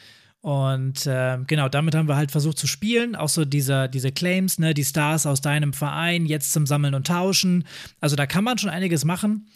Und 0.43 1.07
äh, 1.07 1.39
genau, 1.47 1.69
damit 1.69 1.95
haben 1.95 2.09
wir 2.09 2.17
halt 2.17 2.33
versucht 2.33 2.59
zu 2.59 2.67
spielen. 2.67 3.15
Auch 3.15 3.29
so 3.29 3.45
diese, 3.45 3.89
diese 3.89 4.11
Claims, 4.11 4.59
ne, 4.59 4.75
die 4.75 4.85
Stars 4.85 5.25
aus 5.25 5.41
deinem 5.41 5.73
Verein 5.73 6.27
jetzt 6.27 6.53
zum 6.53 6.67
Sammeln 6.67 6.95
und 6.95 7.07
Tauschen. 7.07 7.65
Also 8.01 8.17
da 8.17 8.27
kann 8.27 8.45
man 8.45 8.59
schon 8.59 8.71
einiges 8.71 9.05
machen. 9.05 9.47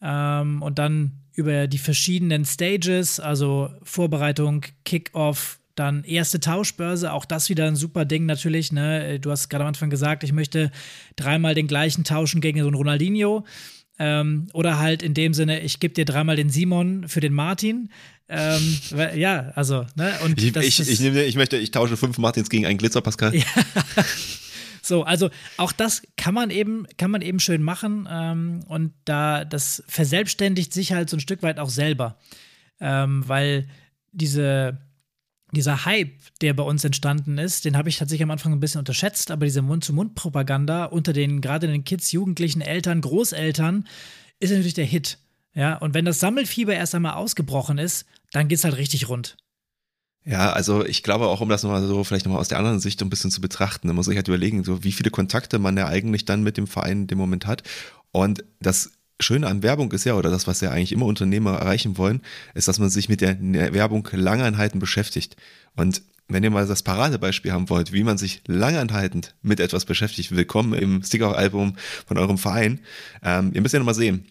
Ähm, 0.00 0.62
und 0.62 0.78
dann 0.78 1.12
über 1.34 1.66
die 1.66 1.78
verschiedenen 1.78 2.46
Stages, 2.46 3.20
also 3.20 3.70
Vorbereitung, 3.82 4.64
Kickoff, 4.84 5.59
dann 5.74 6.04
erste 6.04 6.40
Tauschbörse, 6.40 7.12
auch 7.12 7.24
das 7.24 7.48
wieder 7.48 7.66
ein 7.66 7.76
super 7.76 8.04
Ding 8.04 8.26
natürlich. 8.26 8.72
Ne? 8.72 9.18
Du 9.20 9.30
hast 9.30 9.48
gerade 9.48 9.64
am 9.64 9.68
Anfang 9.68 9.90
gesagt, 9.90 10.24
ich 10.24 10.32
möchte 10.32 10.70
dreimal 11.16 11.54
den 11.54 11.66
gleichen 11.66 12.04
tauschen 12.04 12.40
gegen 12.40 12.60
so 12.60 12.66
einen 12.66 12.76
Ronaldinho. 12.76 13.44
Ähm, 13.98 14.46
oder 14.54 14.78
halt 14.78 15.02
in 15.02 15.12
dem 15.12 15.34
Sinne, 15.34 15.60
ich 15.60 15.78
gebe 15.78 15.92
dir 15.92 16.06
dreimal 16.06 16.36
den 16.36 16.48
Simon 16.48 17.06
für 17.06 17.20
den 17.20 17.34
Martin. 17.34 17.90
Ähm, 18.28 18.78
ja, 19.14 19.52
also, 19.54 19.84
ne? 19.94 20.12
Und 20.24 20.40
ich, 20.42 20.56
ich, 20.56 20.80
ich, 20.80 21.00
nehme, 21.00 21.24
ich 21.24 21.36
möchte, 21.36 21.58
ich 21.58 21.70
tausche 21.70 21.96
fünf 21.96 22.16
Martins 22.16 22.48
gegen 22.48 22.64
einen 22.64 22.78
Glitzer, 22.78 23.02
Pascal. 23.02 23.34
Ja. 23.34 23.44
So, 24.82 25.04
also 25.04 25.30
auch 25.56 25.72
das 25.72 26.02
kann 26.16 26.34
man 26.34 26.50
eben, 26.50 26.86
kann 26.96 27.10
man 27.10 27.22
eben 27.22 27.38
schön 27.38 27.62
machen 27.62 28.08
ähm, 28.10 28.60
und 28.66 28.92
da 29.04 29.44
das 29.44 29.84
verselbstständigt 29.86 30.72
sich 30.72 30.92
halt 30.92 31.10
so 31.10 31.16
ein 31.16 31.20
Stück 31.20 31.42
weit 31.42 31.60
auch 31.60 31.68
selber, 31.68 32.18
ähm, 32.80 33.22
weil 33.26 33.68
diese 34.10 34.78
dieser 35.52 35.84
Hype, 35.84 36.12
der 36.40 36.54
bei 36.54 36.62
uns 36.62 36.84
entstanden 36.84 37.38
ist, 37.38 37.64
den 37.64 37.76
habe 37.76 37.88
ich 37.88 37.98
tatsächlich 37.98 38.22
am 38.22 38.30
Anfang 38.30 38.52
ein 38.52 38.60
bisschen 38.60 38.78
unterschätzt, 38.78 39.30
aber 39.30 39.46
diese 39.46 39.62
Mund-zu-Mund-Propaganda 39.62 40.86
unter 40.86 41.12
den 41.12 41.40
gerade 41.40 41.66
den 41.66 41.84
Kids, 41.84 42.12
Jugendlichen, 42.12 42.60
Eltern, 42.60 43.00
Großeltern 43.00 43.86
ist 44.38 44.50
natürlich 44.50 44.74
der 44.74 44.84
Hit. 44.84 45.18
Ja, 45.54 45.76
und 45.78 45.94
wenn 45.94 46.04
das 46.04 46.20
Sammelfieber 46.20 46.74
erst 46.74 46.94
einmal 46.94 47.14
ausgebrochen 47.14 47.78
ist, 47.78 48.06
dann 48.32 48.48
geht 48.48 48.58
es 48.58 48.64
halt 48.64 48.76
richtig 48.76 49.08
rund. 49.08 49.36
Ja, 50.24 50.52
also 50.52 50.84
ich 50.84 51.02
glaube 51.02 51.26
auch, 51.28 51.40
um 51.40 51.48
das 51.48 51.62
nochmal 51.62 51.86
so 51.86 52.04
vielleicht 52.04 52.26
nochmal 52.26 52.40
aus 52.40 52.48
der 52.48 52.58
anderen 52.58 52.78
Sicht 52.78 53.00
ein 53.02 53.10
bisschen 53.10 53.30
zu 53.30 53.40
betrachten, 53.40 53.88
da 53.88 53.94
muss 53.94 54.06
ich 54.06 54.16
halt 54.16 54.28
überlegen, 54.28 54.64
so 54.64 54.84
wie 54.84 54.92
viele 54.92 55.10
Kontakte 55.10 55.58
man 55.58 55.76
ja 55.76 55.86
eigentlich 55.86 56.24
dann 56.24 56.42
mit 56.42 56.56
dem 56.56 56.66
Verein 56.66 57.02
in 57.02 57.06
dem 57.06 57.18
Moment 57.18 57.46
hat. 57.46 57.62
Und 58.12 58.44
das 58.60 58.92
Schöne 59.20 59.46
an 59.46 59.62
Werbung 59.62 59.92
ist 59.92 60.04
ja, 60.04 60.14
oder 60.14 60.30
das, 60.30 60.46
was 60.46 60.60
ja 60.60 60.70
eigentlich 60.70 60.92
immer 60.92 61.06
Unternehmer 61.06 61.58
erreichen 61.58 61.98
wollen, 61.98 62.22
ist, 62.54 62.68
dass 62.68 62.78
man 62.78 62.90
sich 62.90 63.08
mit 63.08 63.20
der 63.20 63.38
Werbung 63.40 64.08
Langanhalten 64.12 64.80
beschäftigt. 64.80 65.36
Und 65.76 66.02
wenn 66.28 66.44
ihr 66.44 66.50
mal 66.50 66.66
das 66.66 66.82
Paradebeispiel 66.82 67.52
haben 67.52 67.68
wollt, 67.68 67.92
wie 67.92 68.04
man 68.04 68.18
sich 68.18 68.42
langanhaltend 68.46 69.34
mit 69.42 69.60
etwas 69.60 69.84
beschäftigt, 69.84 70.34
willkommen 70.34 70.74
im 70.74 71.02
Sticker-Album 71.02 71.76
von 72.06 72.18
eurem 72.18 72.38
Verein. 72.38 72.80
Ähm, 73.22 73.50
ihr 73.52 73.60
müsst 73.60 73.74
ja 73.74 73.80
nochmal 73.80 73.94
sehen. 73.94 74.26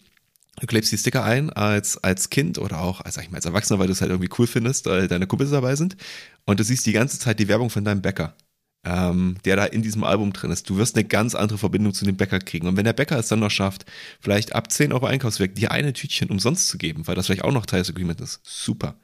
Du 0.60 0.66
klebst 0.66 0.92
die 0.92 0.98
Sticker 0.98 1.24
ein 1.24 1.50
als, 1.50 2.02
als 2.02 2.28
Kind 2.28 2.58
oder 2.58 2.80
auch 2.80 3.00
als, 3.00 3.14
sag 3.14 3.24
ich 3.24 3.30
mal, 3.30 3.36
als 3.36 3.46
Erwachsener, 3.46 3.78
weil 3.78 3.86
du 3.86 3.92
es 3.92 4.00
halt 4.00 4.10
irgendwie 4.10 4.30
cool 4.38 4.46
findest, 4.46 4.86
weil 4.86 5.08
deine 5.08 5.26
Kumpels 5.26 5.50
dabei 5.50 5.76
sind. 5.76 5.96
Und 6.44 6.60
du 6.60 6.64
siehst 6.64 6.86
die 6.86 6.92
ganze 6.92 7.18
Zeit 7.18 7.38
die 7.38 7.48
Werbung 7.48 7.70
von 7.70 7.84
deinem 7.84 8.02
Bäcker 8.02 8.34
ähm, 8.84 9.36
der 9.44 9.56
da 9.56 9.64
in 9.64 9.82
diesem 9.82 10.04
Album 10.04 10.32
drin 10.32 10.50
ist. 10.50 10.68
Du 10.70 10.76
wirst 10.76 10.96
eine 10.96 11.04
ganz 11.04 11.34
andere 11.34 11.58
Verbindung 11.58 11.92
zu 11.92 12.04
dem 12.04 12.16
Bäcker 12.16 12.38
kriegen. 12.38 12.66
Und 12.66 12.76
wenn 12.76 12.84
der 12.84 12.92
Bäcker 12.92 13.18
es 13.18 13.28
dann 13.28 13.40
noch 13.40 13.50
schafft, 13.50 13.84
vielleicht 14.20 14.54
ab 14.54 14.72
10 14.72 14.92
Euro 14.92 15.06
Einkaufsweg 15.06 15.54
dir 15.54 15.70
eine 15.70 15.92
Tütchen 15.92 16.30
umsonst 16.30 16.68
zu 16.68 16.78
geben, 16.78 17.06
weil 17.06 17.14
das 17.14 17.26
vielleicht 17.26 17.44
auch 17.44 17.52
noch 17.52 17.66
Teil 17.66 17.80
des 17.80 17.90
Agreement 17.90 18.20
ist, 18.20 18.40
super. 18.42 18.96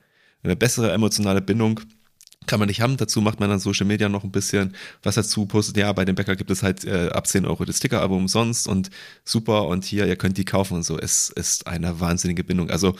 Eine 0.42 0.56
bessere 0.56 0.92
emotionale 0.92 1.42
Bindung 1.42 1.80
kann 2.46 2.60
man 2.60 2.68
nicht 2.68 2.80
haben. 2.80 2.96
Dazu 2.96 3.20
macht 3.20 3.40
man 3.40 3.50
dann 3.50 3.58
Social 3.58 3.86
Media 3.86 4.08
noch 4.08 4.24
ein 4.24 4.30
bisschen 4.30 4.74
was 5.02 5.16
dazu, 5.16 5.46
postet, 5.46 5.76
ja, 5.76 5.92
bei 5.92 6.04
dem 6.04 6.14
Bäcker 6.14 6.36
gibt 6.36 6.50
es 6.50 6.62
halt 6.62 6.84
äh, 6.84 7.08
ab 7.08 7.26
10 7.26 7.44
Euro 7.44 7.64
das 7.64 7.78
Sticker-Album 7.78 8.18
umsonst 8.18 8.68
und 8.68 8.90
super 9.24 9.66
und 9.66 9.84
hier, 9.84 10.06
ihr 10.06 10.16
könnt 10.16 10.38
die 10.38 10.44
kaufen 10.44 10.74
und 10.74 10.84
so. 10.84 10.98
Es 10.98 11.28
ist 11.28 11.66
eine 11.66 12.00
wahnsinnige 12.00 12.44
Bindung. 12.44 12.70
Also 12.70 12.94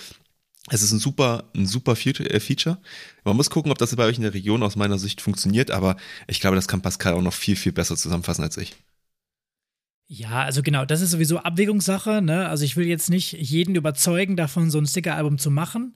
es 0.70 0.83
ist 0.83 0.92
ein 0.92 0.98
super, 0.98 1.44
ein 1.55 1.66
super 1.66 1.92
äh, 1.92 2.40
Feature. 2.40 2.79
Man 3.24 3.37
muss 3.37 3.50
gucken, 3.50 3.70
ob 3.70 3.79
das 3.79 3.94
bei 3.94 4.05
euch 4.05 4.16
in 4.16 4.22
der 4.22 4.35
Region 4.35 4.62
aus 4.62 4.76
meiner 4.76 4.98
Sicht 4.98 5.20
funktioniert, 5.20 5.70
aber 5.70 5.96
ich 6.26 6.40
glaube, 6.40 6.57
das 6.57 6.68
kann 6.68 6.83
Pascal 6.83 7.14
auch 7.14 7.22
noch 7.22 7.35
viel, 7.35 7.57
viel 7.57 7.72
besser 7.72 7.96
zusammenfassen 7.96 8.42
als 8.42 8.57
ich. 8.57 8.74
Ja, 10.09 10.42
also 10.42 10.62
genau, 10.62 10.85
das 10.85 11.00
ist 11.00 11.11
sowieso 11.11 11.38
Abwägungssache. 11.38 12.22
Ne? 12.22 12.48
Also 12.48 12.64
ich 12.64 12.76
will 12.76 12.87
jetzt 12.87 13.11
nicht 13.11 13.33
jeden 13.33 13.74
überzeugen, 13.74 14.37
davon 14.37 14.70
so 14.70 14.79
ein 14.79 14.87
Sticker-Album 14.87 15.38
zu 15.38 15.50
machen, 15.50 15.94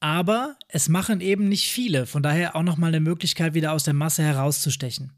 aber 0.00 0.56
es 0.68 0.88
machen 0.88 1.20
eben 1.20 1.48
nicht 1.48 1.70
viele. 1.70 2.06
Von 2.06 2.22
daher 2.22 2.56
auch 2.56 2.64
nochmal 2.64 2.88
eine 2.88 3.00
Möglichkeit, 3.00 3.54
wieder 3.54 3.72
aus 3.72 3.84
der 3.84 3.94
Masse 3.94 4.22
herauszustechen. 4.22 5.12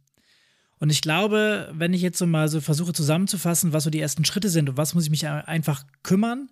Und 0.78 0.90
ich 0.90 1.00
glaube, 1.00 1.72
wenn 1.72 1.94
ich 1.94 2.02
jetzt 2.02 2.18
so 2.18 2.26
mal 2.26 2.48
so 2.48 2.60
versuche 2.60 2.92
zusammenzufassen, 2.92 3.72
was 3.72 3.84
so 3.84 3.90
die 3.90 4.00
ersten 4.00 4.26
Schritte 4.26 4.50
sind 4.50 4.68
und 4.68 4.76
was 4.76 4.94
muss 4.94 5.04
ich 5.04 5.10
mich 5.10 5.26
einfach 5.26 5.84
kümmern, 6.02 6.50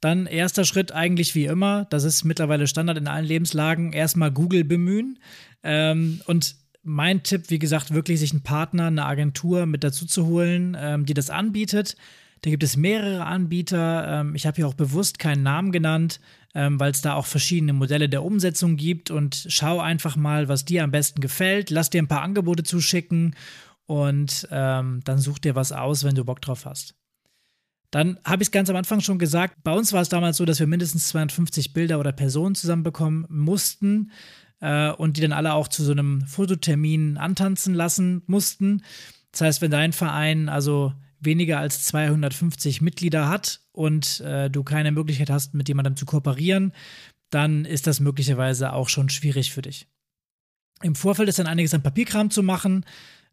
dann 0.00 0.26
erster 0.26 0.64
Schritt 0.64 0.92
eigentlich 0.92 1.34
wie 1.34 1.44
immer, 1.46 1.86
das 1.90 2.04
ist 2.04 2.24
mittlerweile 2.24 2.66
Standard 2.66 2.98
in 2.98 3.06
allen 3.06 3.26
Lebenslagen, 3.26 3.92
erstmal 3.92 4.30
Google 4.30 4.64
bemühen. 4.64 5.18
Ähm, 5.62 6.20
und 6.26 6.56
mein 6.82 7.22
Tipp, 7.22 7.50
wie 7.50 7.58
gesagt, 7.58 7.92
wirklich 7.92 8.20
sich 8.20 8.32
einen 8.32 8.42
Partner, 8.42 8.86
eine 8.86 9.04
Agentur 9.04 9.66
mit 9.66 9.84
dazu 9.84 10.06
zu 10.06 10.26
holen, 10.26 10.76
ähm, 10.80 11.04
die 11.04 11.14
das 11.14 11.30
anbietet. 11.30 11.96
Da 12.42 12.50
gibt 12.50 12.62
es 12.62 12.76
mehrere 12.76 13.26
Anbieter. 13.26 14.20
Ähm, 14.20 14.34
ich 14.34 14.46
habe 14.46 14.56
hier 14.56 14.66
auch 14.66 14.74
bewusst 14.74 15.18
keinen 15.18 15.42
Namen 15.42 15.72
genannt, 15.72 16.20
ähm, 16.54 16.80
weil 16.80 16.90
es 16.90 17.02
da 17.02 17.14
auch 17.14 17.26
verschiedene 17.26 17.74
Modelle 17.74 18.08
der 18.08 18.24
Umsetzung 18.24 18.76
gibt. 18.76 19.10
Und 19.10 19.46
schau 19.48 19.80
einfach 19.80 20.16
mal, 20.16 20.48
was 20.48 20.64
dir 20.64 20.82
am 20.84 20.90
besten 20.90 21.20
gefällt. 21.20 21.68
Lass 21.68 21.90
dir 21.90 22.02
ein 22.02 22.08
paar 22.08 22.22
Angebote 22.22 22.62
zuschicken 22.62 23.36
und 23.84 24.48
ähm, 24.50 25.00
dann 25.04 25.18
such 25.18 25.38
dir 25.40 25.54
was 25.54 25.72
aus, 25.72 26.04
wenn 26.04 26.14
du 26.14 26.24
Bock 26.24 26.40
drauf 26.40 26.64
hast. 26.64 26.94
Dann 27.90 28.18
habe 28.24 28.42
ich 28.42 28.48
es 28.48 28.52
ganz 28.52 28.70
am 28.70 28.76
Anfang 28.76 29.00
schon 29.00 29.18
gesagt, 29.18 29.62
bei 29.64 29.72
uns 29.72 29.92
war 29.92 30.00
es 30.00 30.08
damals 30.08 30.36
so, 30.36 30.44
dass 30.44 30.60
wir 30.60 30.66
mindestens 30.66 31.08
250 31.08 31.72
Bilder 31.72 31.98
oder 31.98 32.12
Personen 32.12 32.54
zusammenbekommen 32.54 33.26
mussten 33.28 34.12
äh, 34.60 34.90
und 34.92 35.16
die 35.16 35.22
dann 35.22 35.32
alle 35.32 35.54
auch 35.54 35.68
zu 35.68 35.82
so 35.82 35.92
einem 35.92 36.26
Fototermin 36.26 37.16
antanzen 37.16 37.74
lassen 37.74 38.22
mussten. 38.26 38.82
Das 39.32 39.40
heißt, 39.40 39.62
wenn 39.62 39.70
dein 39.70 39.92
Verein 39.92 40.48
also 40.48 40.92
weniger 41.18 41.58
als 41.58 41.84
250 41.84 42.80
Mitglieder 42.80 43.28
hat 43.28 43.60
und 43.72 44.20
äh, 44.20 44.50
du 44.50 44.62
keine 44.62 44.92
Möglichkeit 44.92 45.30
hast, 45.30 45.54
mit 45.54 45.68
jemandem 45.68 45.96
zu 45.96 46.06
kooperieren, 46.06 46.72
dann 47.30 47.64
ist 47.64 47.86
das 47.86 48.00
möglicherweise 48.00 48.72
auch 48.72 48.88
schon 48.88 49.08
schwierig 49.08 49.52
für 49.52 49.62
dich. 49.62 49.88
Im 50.82 50.94
Vorfeld 50.94 51.28
ist 51.28 51.38
dann 51.38 51.46
einiges 51.46 51.74
an 51.74 51.82
Papierkram 51.82 52.30
zu 52.30 52.42
machen. 52.42 52.84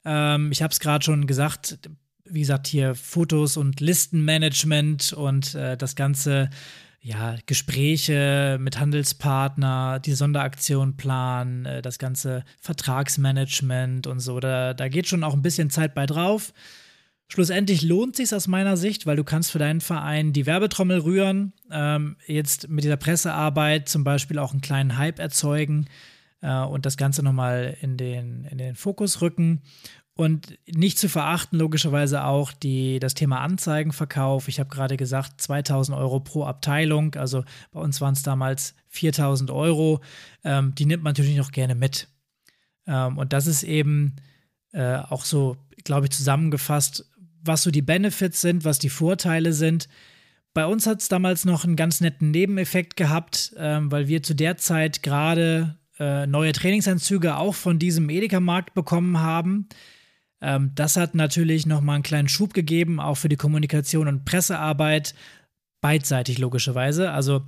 Ähm, 0.04 0.52
ich 0.52 0.62
habe 0.62 0.72
es 0.72 0.80
gerade 0.80 1.04
schon 1.04 1.28
gesagt, 1.28 1.80
wie 2.29 2.41
gesagt, 2.41 2.67
hier 2.67 2.95
Fotos 2.95 3.57
und 3.57 3.79
Listenmanagement 3.79 5.13
und 5.13 5.55
äh, 5.55 5.77
das 5.77 5.95
ganze, 5.95 6.49
ja, 7.01 7.35
Gespräche 7.45 8.57
mit 8.59 8.79
Handelspartner, 8.79 9.99
die 9.99 10.13
Sonderaktion 10.13 10.97
planen, 10.97 11.65
äh, 11.65 11.81
das 11.81 11.99
ganze 11.99 12.43
Vertragsmanagement 12.59 14.07
und 14.07 14.19
so. 14.19 14.39
Da, 14.39 14.73
da 14.73 14.89
geht 14.89 15.07
schon 15.07 15.23
auch 15.23 15.33
ein 15.33 15.41
bisschen 15.41 15.69
Zeit 15.69 15.95
bei 15.95 16.05
drauf. 16.05 16.53
Schlussendlich 17.29 17.81
lohnt 17.81 18.15
sich 18.15 18.33
aus 18.33 18.47
meiner 18.47 18.77
Sicht, 18.77 19.05
weil 19.05 19.17
du 19.17 19.23
kannst 19.23 19.51
für 19.51 19.59
deinen 19.59 19.81
Verein 19.81 20.31
die 20.31 20.45
Werbetrommel 20.45 20.99
rühren, 20.99 21.53
ähm, 21.71 22.15
jetzt 22.25 22.69
mit 22.69 22.83
dieser 22.83 22.97
Pressearbeit 22.97 23.89
zum 23.89 24.03
Beispiel 24.03 24.39
auch 24.39 24.51
einen 24.51 24.61
kleinen 24.61 24.97
Hype 24.97 25.19
erzeugen 25.19 25.87
äh, 26.41 26.61
und 26.61 26.85
das 26.85 26.97
Ganze 26.97 27.23
nochmal 27.23 27.77
in 27.81 27.97
den, 27.97 28.45
in 28.45 28.57
den 28.57 28.75
Fokus 28.75 29.21
rücken. 29.21 29.61
Und 30.17 30.58
nicht 30.65 30.97
zu 30.97 31.10
verachten, 31.10 31.60
logischerweise 31.60 32.23
auch 32.23 32.51
die, 32.51 32.99
das 32.99 33.13
Thema 33.13 33.41
Anzeigenverkauf. 33.41 34.47
Ich 34.47 34.60
habe 34.60 34.69
gerade 34.69 34.97
gesagt, 34.97 35.39
2000 35.39 35.95
Euro 35.95 36.19
pro 36.19 36.43
Abteilung. 36.43 37.13
Also 37.15 37.43
bei 37.71 37.80
uns 37.80 38.01
waren 38.01 38.13
es 38.13 38.23
damals 38.23 38.73
4000 38.89 39.51
Euro. 39.51 40.01
Ähm, 40.43 40.73
die 40.73 40.88
nimmt 40.88 41.03
man 41.03 41.12
natürlich 41.12 41.38
noch 41.38 41.51
gerne 41.51 41.75
mit. 41.75 42.08
Ähm, 42.88 43.19
und 43.19 43.32
das 43.32 43.45
ist 43.45 43.62
eben 43.62 44.15
äh, 44.71 44.95
auch 44.95 45.23
so, 45.23 45.56
glaube 45.84 46.08
ich, 46.08 46.12
zusammengefasst, 46.12 47.06
was 47.43 47.62
so 47.62 47.69
die 47.69 47.84
Benefits 47.84 48.41
sind, 48.41 48.65
was 48.65 48.80
die 48.80 48.89
Vorteile 48.89 49.53
sind. 49.53 49.88
Bei 50.56 50.65
uns 50.65 50.88
hat 50.88 50.99
es 50.99 51.10
damals 51.10 51.45
noch 51.45 51.63
einen 51.63 51.75
ganz 51.75 52.01
netten 52.01 52.32
Nebeneffekt 52.32 52.97
gehabt, 52.97 53.53
ähm, 53.58 53.91
weil 53.91 54.08
wir 54.08 54.23
zu 54.23 54.34
der 54.34 54.58
Zeit 54.58 55.03
gerade 55.03 55.77
äh, 55.99 56.25
neue 56.25 56.53
Trainingsanzüge 56.53 57.38
auch 57.38 57.53
von 57.53 57.77
diesem 57.77 58.10
Edeka-Markt 58.10 58.73
bekommen 58.73 59.19
haben. 59.19 59.67
Ähm, 60.41 60.71
das 60.76 60.97
hat 60.97 61.15
natürlich 61.15 61.65
nochmal 61.65 61.95
einen 61.95 62.04
kleinen 62.04 62.30
Schub 62.30 62.54
gegeben, 62.54 63.00
auch 63.00 63.15
für 63.15 63.30
die 63.30 63.36
Kommunikation 63.36 64.08
und 64.08 64.26
Pressearbeit, 64.26 65.15
beidseitig 65.82 66.38
logischerweise. 66.38 67.12
Also 67.12 67.43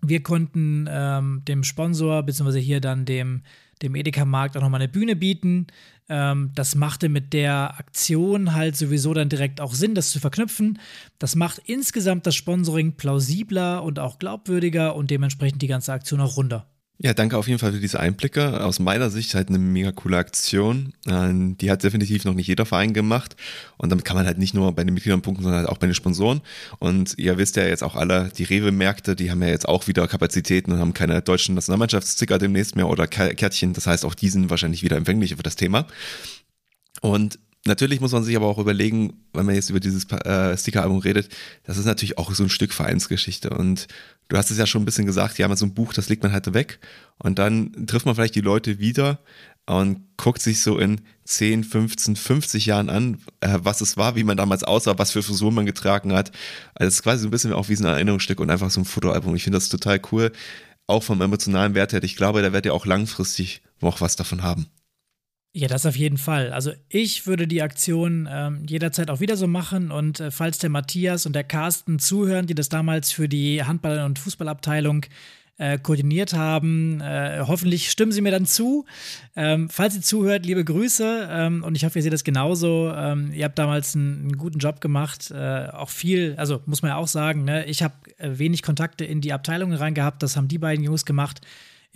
wir 0.00 0.22
konnten 0.22 0.86
ähm, 0.88 1.42
dem 1.46 1.64
Sponsor, 1.64 2.22
beziehungsweise 2.22 2.58
hier 2.58 2.80
dann 2.80 3.04
dem, 3.04 3.42
dem 3.82 3.94
Edeka-Markt 3.94 4.56
auch 4.56 4.60
nochmal 4.60 4.80
eine 4.80 4.88
Bühne 4.88 5.16
bieten. 5.16 5.66
Ähm, 6.08 6.50
das 6.54 6.74
machte 6.74 7.08
mit 7.08 7.32
der 7.32 7.78
Aktion 7.78 8.54
halt 8.54 8.76
sowieso 8.76 9.14
dann 9.14 9.28
direkt 9.28 9.60
auch 9.60 9.74
Sinn, 9.74 9.94
das 9.94 10.10
zu 10.10 10.20
verknüpfen. 10.20 10.78
Das 11.18 11.36
macht 11.36 11.60
insgesamt 11.64 12.26
das 12.26 12.34
Sponsoring 12.34 12.96
plausibler 12.96 13.82
und 13.82 13.98
auch 13.98 14.18
glaubwürdiger 14.18 14.94
und 14.94 15.10
dementsprechend 15.10 15.62
die 15.62 15.68
ganze 15.68 15.92
Aktion 15.92 16.20
auch 16.20 16.36
runder. 16.36 16.66
Ja, 16.98 17.12
danke 17.12 17.36
auf 17.36 17.48
jeden 17.48 17.58
Fall 17.58 17.72
für 17.72 17.80
diese 17.80 17.98
Einblicke. 17.98 18.64
Aus 18.64 18.78
meiner 18.78 19.10
Sicht 19.10 19.34
halt 19.34 19.48
eine 19.48 19.58
mega 19.58 19.90
coole 19.90 20.16
Aktion. 20.16 20.92
Ähm, 21.08 21.58
die 21.58 21.70
hat 21.70 21.82
definitiv 21.82 22.24
noch 22.24 22.34
nicht 22.34 22.46
jeder 22.46 22.66
Verein 22.66 22.92
gemacht. 22.94 23.34
Und 23.76 23.90
damit 23.90 24.04
kann 24.04 24.16
man 24.16 24.26
halt 24.26 24.38
nicht 24.38 24.54
nur 24.54 24.72
bei 24.72 24.84
den 24.84 24.94
Mitgliedern 24.94 25.20
punkten, 25.20 25.42
sondern 25.42 25.62
halt 25.62 25.68
auch 25.68 25.78
bei 25.78 25.88
den 25.88 25.94
Sponsoren. 25.94 26.40
Und 26.78 27.18
ihr 27.18 27.36
wisst 27.36 27.56
ja 27.56 27.66
jetzt 27.66 27.82
auch 27.82 27.96
alle, 27.96 28.30
die 28.38 28.44
Rewe-Märkte, 28.44 29.16
die 29.16 29.32
haben 29.32 29.42
ja 29.42 29.48
jetzt 29.48 29.68
auch 29.68 29.88
wieder 29.88 30.06
Kapazitäten 30.06 30.70
und 30.70 30.78
haben 30.78 30.94
keine 30.94 31.20
deutschen 31.20 31.56
Nationalmannschaftssticker 31.56 32.38
demnächst 32.38 32.76
mehr 32.76 32.88
oder 32.88 33.08
Kärtchen. 33.08 33.72
Das 33.72 33.88
heißt, 33.88 34.04
auch 34.04 34.14
die 34.14 34.28
sind 34.28 34.48
wahrscheinlich 34.48 34.84
wieder 34.84 34.96
empfänglich 34.96 35.34
für 35.34 35.42
das 35.42 35.56
Thema. 35.56 35.88
Und 37.00 37.40
Natürlich 37.66 38.00
muss 38.00 38.12
man 38.12 38.22
sich 38.24 38.36
aber 38.36 38.46
auch 38.46 38.58
überlegen, 38.58 39.24
wenn 39.32 39.46
man 39.46 39.54
jetzt 39.54 39.70
über 39.70 39.80
dieses 39.80 40.04
äh, 40.10 40.56
Sticker-Album 40.56 40.98
redet, 40.98 41.30
das 41.64 41.78
ist 41.78 41.86
natürlich 41.86 42.18
auch 42.18 42.34
so 42.34 42.42
ein 42.42 42.50
Stück 42.50 42.74
Vereinsgeschichte. 42.74 43.50
Und 43.50 43.86
du 44.28 44.36
hast 44.36 44.50
es 44.50 44.58
ja 44.58 44.66
schon 44.66 44.82
ein 44.82 44.84
bisschen 44.84 45.06
gesagt, 45.06 45.38
ja, 45.38 45.56
so 45.56 45.64
ein 45.64 45.72
Buch, 45.72 45.94
das 45.94 46.10
legt 46.10 46.22
man 46.22 46.32
halt 46.32 46.52
weg. 46.52 46.78
Und 47.18 47.38
dann 47.38 47.86
trifft 47.86 48.04
man 48.04 48.14
vielleicht 48.14 48.34
die 48.34 48.42
Leute 48.42 48.80
wieder 48.80 49.18
und 49.64 50.02
guckt 50.18 50.42
sich 50.42 50.60
so 50.60 50.78
in 50.78 51.00
10, 51.24 51.64
15, 51.64 52.16
50 52.16 52.66
Jahren 52.66 52.90
an, 52.90 53.18
äh, 53.40 53.58
was 53.62 53.80
es 53.80 53.96
war, 53.96 54.14
wie 54.14 54.24
man 54.24 54.36
damals 54.36 54.62
aussah, 54.62 54.98
was 54.98 55.12
für 55.12 55.22
Frisur 55.22 55.50
man 55.50 55.64
getragen 55.64 56.12
hat. 56.12 56.32
Also 56.74 56.88
es 56.88 56.94
ist 56.96 57.02
quasi 57.02 57.22
so 57.22 57.28
ein 57.28 57.30
bisschen 57.30 57.54
auch 57.54 57.70
wie 57.70 57.76
so 57.76 57.86
ein 57.86 57.94
Erinnerungsstück 57.94 58.40
und 58.40 58.50
einfach 58.50 58.70
so 58.70 58.82
ein 58.82 58.84
Fotoalbum. 58.84 59.34
Ich 59.36 59.44
finde 59.44 59.56
das 59.56 59.70
total 59.70 60.00
cool, 60.12 60.32
auch 60.86 61.02
vom 61.02 61.22
emotionalen 61.22 61.74
Wert 61.74 61.94
her. 61.94 62.02
Ich 62.02 62.16
glaube, 62.16 62.42
da 62.42 62.52
werdet 62.52 62.66
ihr 62.66 62.74
auch 62.74 62.84
langfristig 62.84 63.62
noch 63.80 64.02
was 64.02 64.16
davon 64.16 64.42
haben. 64.42 64.66
Ja, 65.56 65.68
das 65.68 65.86
auf 65.86 65.94
jeden 65.94 66.18
Fall. 66.18 66.50
Also 66.52 66.72
ich 66.88 67.28
würde 67.28 67.46
die 67.46 67.62
Aktion 67.62 68.28
ähm, 68.28 68.66
jederzeit 68.68 69.08
auch 69.08 69.20
wieder 69.20 69.36
so 69.36 69.46
machen 69.46 69.92
und 69.92 70.18
äh, 70.18 70.32
falls 70.32 70.58
der 70.58 70.68
Matthias 70.68 71.26
und 71.26 71.32
der 71.32 71.44
Carsten 71.44 72.00
zuhören, 72.00 72.48
die 72.48 72.56
das 72.56 72.68
damals 72.68 73.12
für 73.12 73.28
die 73.28 73.62
Handball- 73.62 74.04
und 74.04 74.18
Fußballabteilung 74.18 75.06
äh, 75.56 75.78
koordiniert 75.78 76.32
haben, 76.32 77.00
äh, 77.00 77.38
hoffentlich 77.46 77.92
stimmen 77.92 78.10
sie 78.10 78.20
mir 78.20 78.32
dann 78.32 78.46
zu. 78.46 78.84
Ähm, 79.36 79.70
falls 79.70 79.94
ihr 79.94 80.02
zuhört, 80.02 80.44
liebe 80.44 80.64
Grüße 80.64 81.28
ähm, 81.30 81.62
und 81.62 81.76
ich 81.76 81.84
hoffe, 81.84 82.00
ihr 82.00 82.02
seht 82.02 82.12
das 82.12 82.24
genauso. 82.24 82.92
Ähm, 82.92 83.32
ihr 83.32 83.44
habt 83.44 83.56
damals 83.56 83.94
einen, 83.94 84.22
einen 84.22 84.36
guten 84.36 84.58
Job 84.58 84.80
gemacht, 84.80 85.30
äh, 85.30 85.68
auch 85.68 85.90
viel, 85.90 86.34
also 86.36 86.62
muss 86.66 86.82
man 86.82 86.88
ja 86.88 86.96
auch 86.96 87.06
sagen, 87.06 87.44
ne? 87.44 87.64
ich 87.66 87.84
habe 87.84 87.94
äh, 88.18 88.38
wenig 88.38 88.64
Kontakte 88.64 89.04
in 89.04 89.20
die 89.20 89.32
Abteilungen 89.32 89.76
rein 89.76 89.94
gehabt, 89.94 90.24
das 90.24 90.36
haben 90.36 90.48
die 90.48 90.58
beiden 90.58 90.84
Jungs 90.84 91.04
gemacht. 91.04 91.42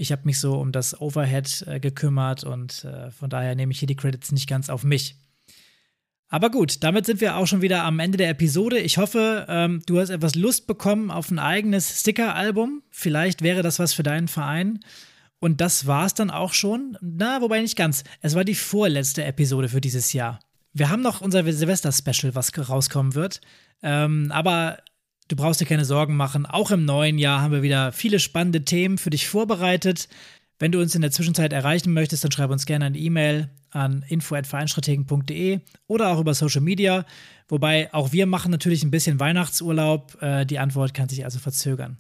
Ich 0.01 0.12
habe 0.12 0.22
mich 0.24 0.38
so 0.38 0.55
um 0.55 0.70
das 0.70 0.99
Overhead 1.01 1.64
äh, 1.66 1.80
gekümmert 1.80 2.44
und 2.44 2.84
äh, 2.84 3.11
von 3.11 3.28
daher 3.28 3.57
nehme 3.57 3.72
ich 3.72 3.80
hier 3.80 3.88
die 3.88 3.96
Credits 3.96 4.30
nicht 4.30 4.49
ganz 4.49 4.70
auf 4.70 4.84
mich. 4.84 5.16
Aber 6.28 6.51
gut, 6.51 6.84
damit 6.84 7.05
sind 7.05 7.20
wir 7.20 7.36
auch 7.36 7.49
schon 7.49 7.62
wieder 7.62 7.82
am 7.82 7.99
Ende 7.99 8.16
der 8.16 8.28
Episode. 8.28 8.78
Ich 8.78 8.96
hoffe, 8.96 9.46
ähm, 9.49 9.82
du 9.86 9.99
hast 9.99 10.11
etwas 10.11 10.36
Lust 10.36 10.68
bekommen 10.68 11.11
auf 11.11 11.32
ein 11.32 11.40
eigenes 11.40 12.01
Sticker-Album. 12.01 12.82
Vielleicht 12.90 13.42
wäre 13.42 13.62
das 13.62 13.80
was 13.80 13.92
für 13.92 14.05
deinen 14.05 14.28
Verein. 14.28 14.78
Und 15.40 15.61
das 15.61 15.88
war 15.88 16.07
es 16.07 16.14
dann 16.14 16.30
auch 16.30 16.53
schon. 16.53 16.96
Na, 17.01 17.40
wobei 17.40 17.61
nicht 17.61 17.76
ganz. 17.76 18.05
Es 18.20 18.36
war 18.36 18.44
die 18.44 18.55
vorletzte 18.55 19.24
Episode 19.24 19.68
für 19.68 19.80
dieses 19.80 20.12
Jahr. 20.12 20.38
Wir 20.72 20.90
haben 20.90 21.03
noch 21.03 21.22
unser 21.22 21.51
Silvester-Special, 21.51 22.36
was 22.36 22.53
rauskommen 22.57 23.16
wird. 23.16 23.40
Ähm, 23.82 24.30
aber 24.30 24.78
Du 25.28 25.36
brauchst 25.36 25.60
dir 25.60 25.66
keine 25.66 25.84
Sorgen 25.84 26.16
machen. 26.16 26.46
Auch 26.46 26.70
im 26.70 26.86
neuen 26.86 27.18
Jahr 27.18 27.42
haben 27.42 27.52
wir 27.52 27.62
wieder 27.62 27.92
viele 27.92 28.18
spannende 28.18 28.64
Themen 28.64 28.96
für 28.96 29.10
dich 29.10 29.28
vorbereitet. 29.28 30.08
Wenn 30.58 30.72
du 30.72 30.80
uns 30.80 30.94
in 30.94 31.02
der 31.02 31.10
Zwischenzeit 31.10 31.52
erreichen 31.52 31.92
möchtest, 31.92 32.24
dann 32.24 32.32
schreib 32.32 32.50
uns 32.50 32.66
gerne 32.66 32.86
eine 32.86 32.98
E-Mail 32.98 33.50
an 33.70 34.04
info@vereinstrategen.de 34.08 35.60
oder 35.86 36.08
auch 36.08 36.18
über 36.18 36.32
Social 36.34 36.62
Media. 36.62 37.04
Wobei 37.46 37.92
auch 37.92 38.12
wir 38.12 38.26
machen 38.26 38.50
natürlich 38.50 38.82
ein 38.82 38.90
bisschen 38.90 39.20
Weihnachtsurlaub. 39.20 40.20
Äh, 40.22 40.46
die 40.46 40.58
Antwort 40.58 40.94
kann 40.94 41.10
sich 41.10 41.24
also 41.24 41.38
verzögern. 41.38 41.98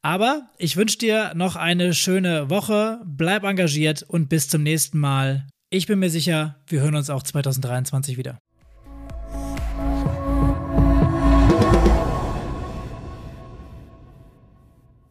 Aber 0.00 0.48
ich 0.56 0.76
wünsche 0.76 0.98
dir 0.98 1.32
noch 1.34 1.56
eine 1.56 1.92
schöne 1.92 2.48
Woche. 2.48 3.00
Bleib 3.04 3.44
engagiert 3.44 4.02
und 4.02 4.28
bis 4.28 4.48
zum 4.48 4.62
nächsten 4.62 4.98
Mal. 4.98 5.46
Ich 5.70 5.86
bin 5.86 5.98
mir 5.98 6.10
sicher, 6.10 6.56
wir 6.66 6.80
hören 6.80 6.94
uns 6.94 7.10
auch 7.10 7.22
2023 7.22 8.16
wieder. 8.16 8.38